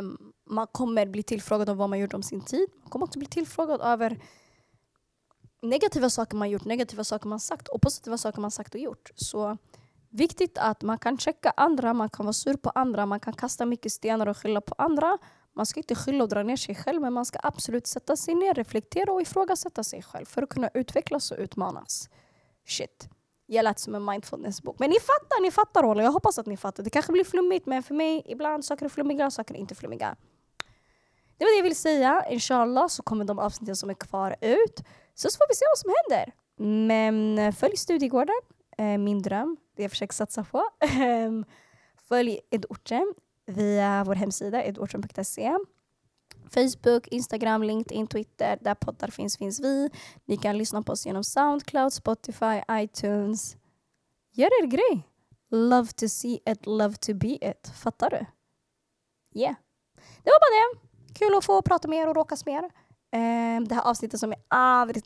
um, 0.00 0.32
man 0.46 0.66
kommer 0.66 1.06
bli 1.06 1.22
tillfrågad 1.22 1.68
om 1.68 1.76
vad 1.76 1.90
man 1.90 1.98
gjort 1.98 2.14
om 2.14 2.22
sin 2.22 2.40
tid. 2.40 2.68
Man 2.82 2.90
kommer 2.90 3.06
också 3.06 3.18
bli 3.18 3.28
tillfrågad 3.28 3.80
över 3.80 4.18
negativa 5.62 6.10
saker 6.10 6.36
man 6.36 6.50
gjort, 6.50 6.64
negativa 6.64 7.04
saker 7.04 7.28
man 7.28 7.40
sagt 7.40 7.68
och 7.68 7.82
positiva 7.82 8.18
saker 8.18 8.40
man 8.40 8.50
sagt 8.50 8.74
och 8.74 8.80
gjort. 8.80 9.10
Så 9.14 9.56
viktigt 10.10 10.58
att 10.58 10.82
man 10.82 10.98
kan 10.98 11.18
checka 11.18 11.52
andra, 11.56 11.94
man 11.94 12.08
kan 12.08 12.26
vara 12.26 12.32
sur 12.32 12.56
på 12.56 12.70
andra, 12.70 13.06
man 13.06 13.20
kan 13.20 13.32
kasta 13.32 13.66
mycket 13.66 13.92
stenar 13.92 14.26
och 14.26 14.36
skylla 14.36 14.60
på 14.60 14.74
andra. 14.78 15.18
Man 15.60 15.66
ska 15.66 15.80
inte 15.80 15.94
skylla 15.94 16.24
och 16.24 16.30
dra 16.30 16.42
ner 16.42 16.56
sig 16.56 16.74
själv 16.74 17.00
men 17.00 17.12
man 17.12 17.24
ska 17.24 17.38
absolut 17.42 17.86
sätta 17.86 18.16
sig 18.16 18.34
ner, 18.34 18.54
reflektera 18.54 19.12
och 19.12 19.22
ifrågasätta 19.22 19.84
sig 19.84 20.02
själv 20.02 20.24
för 20.24 20.42
att 20.42 20.48
kunna 20.48 20.70
utvecklas 20.74 21.30
och 21.30 21.38
utmanas. 21.38 22.08
Shit. 22.66 23.08
Jag 23.46 23.62
lät 23.64 23.78
som 23.78 23.94
en 23.94 24.04
mindfulnessbok. 24.04 24.78
Men 24.78 24.90
ni 24.90 25.00
fattar, 25.00 25.42
ni 25.42 25.50
fattar 25.50 25.82
rollen. 25.82 26.04
Jag 26.04 26.12
hoppas 26.12 26.38
att 26.38 26.46
ni 26.46 26.56
fattar. 26.56 26.82
Det 26.82 26.90
kanske 26.90 27.12
blir 27.12 27.24
flummigt 27.24 27.66
men 27.66 27.82
för 27.82 27.94
mig 27.94 28.22
ibland 28.26 28.64
saker 28.64 28.84
är 28.84 28.88
flummiga, 28.88 29.30
saker 29.30 29.54
är 29.54 29.58
inte 29.58 29.74
flummiga. 29.74 30.16
Det 31.36 31.44
var 31.44 31.52
det 31.52 31.56
jag 31.56 31.62
ville 31.62 31.74
säga. 31.74 32.24
Inshallah 32.30 32.88
så 32.88 33.02
kommer 33.02 33.24
de 33.24 33.38
avsnitten 33.38 33.76
som 33.76 33.90
är 33.90 33.94
kvar 33.94 34.36
ut. 34.40 34.80
Så, 35.14 35.28
får 35.28 35.48
vi 35.48 35.54
se 35.54 35.64
vad 35.70 35.78
som 35.78 35.92
händer. 36.02 36.32
Men 36.96 37.38
eh, 37.38 37.54
följ 37.54 37.76
Studiegården, 37.76 38.40
eh, 38.78 38.98
min 38.98 39.22
dröm, 39.22 39.56
det 39.76 39.82
jag 39.82 39.90
försöker 39.90 40.14
satsa 40.14 40.44
på. 40.44 40.64
Ehm, 40.80 41.44
följ 42.08 42.40
Edorten 42.50 43.14
via 43.50 44.04
vår 44.04 44.14
hemsida 44.14 44.64
edwardson.se. 44.64 45.58
Facebook, 46.50 47.06
Instagram, 47.06 47.62
LinkedIn, 47.62 48.06
Twitter. 48.06 48.58
Där 48.60 48.74
poddar 48.74 49.08
finns, 49.08 49.36
finns 49.36 49.60
vi. 49.60 49.90
Ni 50.24 50.36
kan 50.36 50.58
lyssna 50.58 50.82
på 50.82 50.92
oss 50.92 51.06
genom 51.06 51.24
Soundcloud, 51.24 51.92
Spotify, 51.92 52.62
iTunes. 52.70 53.56
Gör 54.32 54.62
er 54.62 54.66
grej. 54.66 55.06
Love 55.50 55.86
to 55.86 56.08
see 56.08 56.40
it, 56.46 56.66
love 56.66 56.94
to 56.94 57.14
be 57.14 57.50
it. 57.50 57.72
Fattar 57.74 58.10
du? 58.10 58.26
Yeah. 59.40 59.54
Det 60.22 60.30
var 60.30 60.40
bara 60.40 60.80
det. 60.80 60.88
Kul 61.14 61.34
att 61.38 61.44
få 61.44 61.62
prata 61.62 61.88
med 61.88 61.98
er 61.98 62.08
och 62.08 62.14
råkas 62.14 62.46
med 62.46 62.54
er. 62.54 62.70
Ehm, 63.12 63.68
det 63.68 63.74
här 63.74 63.82
avsnittet 63.82 64.20
som 64.20 64.30
jag 64.30 64.40
aldrig 64.48 65.04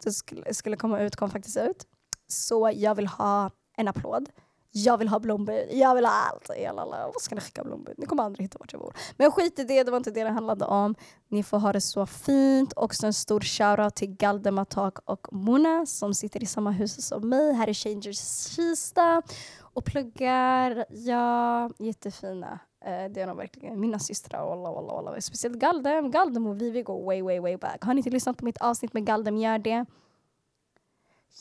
skulle 0.50 0.76
komma 0.76 1.00
ut 1.00 1.16
kom 1.16 1.30
faktiskt 1.30 1.56
ut. 1.56 1.86
Så 2.26 2.70
jag 2.74 2.94
vill 2.94 3.06
ha 3.06 3.50
en 3.76 3.88
applåd. 3.88 4.28
Jag 4.76 4.98
vill 4.98 5.08
ha 5.08 5.18
blombud, 5.18 5.68
jag 5.70 5.94
vill 5.94 6.04
ha 6.04 6.12
allt. 6.12 6.50
Jalala. 6.62 7.06
Vad 7.06 7.20
ska 7.20 7.34
ni 7.34 7.40
skicka 7.40 7.64
blombud? 7.64 7.94
Ni 7.98 8.06
kommer 8.06 8.22
aldrig 8.22 8.44
hitta 8.44 8.58
vart 8.58 8.72
jag 8.72 8.80
bor. 8.82 8.94
Men 9.16 9.32
skit 9.32 9.58
i 9.58 9.64
det, 9.64 9.82
det 9.82 9.90
var 9.90 9.98
inte 9.98 10.10
det 10.10 10.24
det 10.24 10.30
handlade 10.30 10.64
om. 10.64 10.94
Ni 11.28 11.42
får 11.42 11.58
ha 11.58 11.72
det 11.72 11.80
så 11.80 12.06
fint. 12.06 12.72
Också 12.76 13.06
en 13.06 13.12
stor 13.12 13.40
shoutout 13.40 13.94
till 13.94 14.16
Galdematak 14.16 14.98
och 15.04 15.32
Mona 15.32 15.86
som 15.86 16.14
sitter 16.14 16.42
i 16.42 16.46
samma 16.46 16.70
hus 16.70 17.06
som 17.06 17.28
mig 17.28 17.52
här 17.52 17.68
i 17.68 17.74
Changers 17.74 18.48
Kista. 18.56 19.22
Och 19.60 19.84
pluggar, 19.84 20.84
ja, 20.88 21.70
jättefina. 21.78 22.58
Eh, 22.84 23.10
det 23.10 23.20
är 23.20 23.26
de 23.26 23.36
verkligen 23.36 23.80
mina 23.80 23.98
systrar. 23.98 24.46
walla 24.48 24.72
walla 24.72 24.92
walla. 24.92 25.20
Speciellt 25.20 25.58
Galdem. 25.58 26.10
Galdem 26.10 26.46
och 26.46 26.60
Vivi 26.60 26.82
går 26.82 27.04
way, 27.04 27.22
way, 27.22 27.40
way 27.40 27.56
back. 27.56 27.84
Har 27.84 27.94
ni 27.94 27.98
inte 27.98 28.10
lyssnat 28.10 28.36
på 28.36 28.44
mitt 28.44 28.58
avsnitt 28.58 28.92
med 28.92 29.06
Galdem, 29.06 29.36
gör 29.36 29.58
det. 29.58 29.86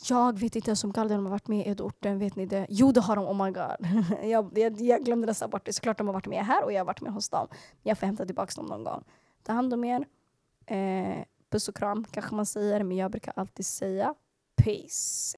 Jag 0.02 0.38
vet 0.38 0.56
inte 0.56 0.70
ens 0.70 0.84
om 0.84 0.92
Galdem 0.92 1.24
har 1.24 1.30
varit 1.30 1.48
med 1.48 1.66
i 1.66 1.70
Edorten, 1.70 2.18
vet 2.18 2.36
ni 2.36 2.46
det? 2.46 2.66
Jo 2.68 2.92
det 2.92 3.00
har 3.00 3.16
de, 3.16 3.24
oh 3.24 3.44
my 3.44 3.50
god. 3.50 4.04
jag, 4.30 4.58
jag, 4.58 4.80
jag 4.80 5.04
glömde 5.04 5.26
nästan 5.26 5.50
bort 5.50 5.64
det. 5.66 5.72
Såklart 5.72 5.98
de 5.98 6.06
har 6.06 6.14
varit 6.14 6.26
med 6.26 6.46
här 6.46 6.64
och 6.64 6.72
jag 6.72 6.80
har 6.80 6.84
varit 6.84 7.00
med 7.00 7.12
hos 7.12 7.28
dem. 7.28 7.48
Jag 7.82 7.98
får 7.98 8.06
hämta 8.06 8.26
tillbaka 8.26 8.52
dem 8.56 8.66
någon 8.66 8.84
gång. 8.84 9.04
Ta 9.42 9.52
hand 9.52 9.74
om 9.74 9.84
er. 9.84 10.06
Eh, 10.66 11.24
puss 11.50 11.68
och 11.68 11.76
kram 11.76 12.04
kanske 12.10 12.34
man 12.34 12.46
säger, 12.46 12.82
men 12.82 12.96
jag 12.96 13.10
brukar 13.10 13.32
alltid 13.36 13.66
säga 13.66 14.14
peace. 14.56 15.32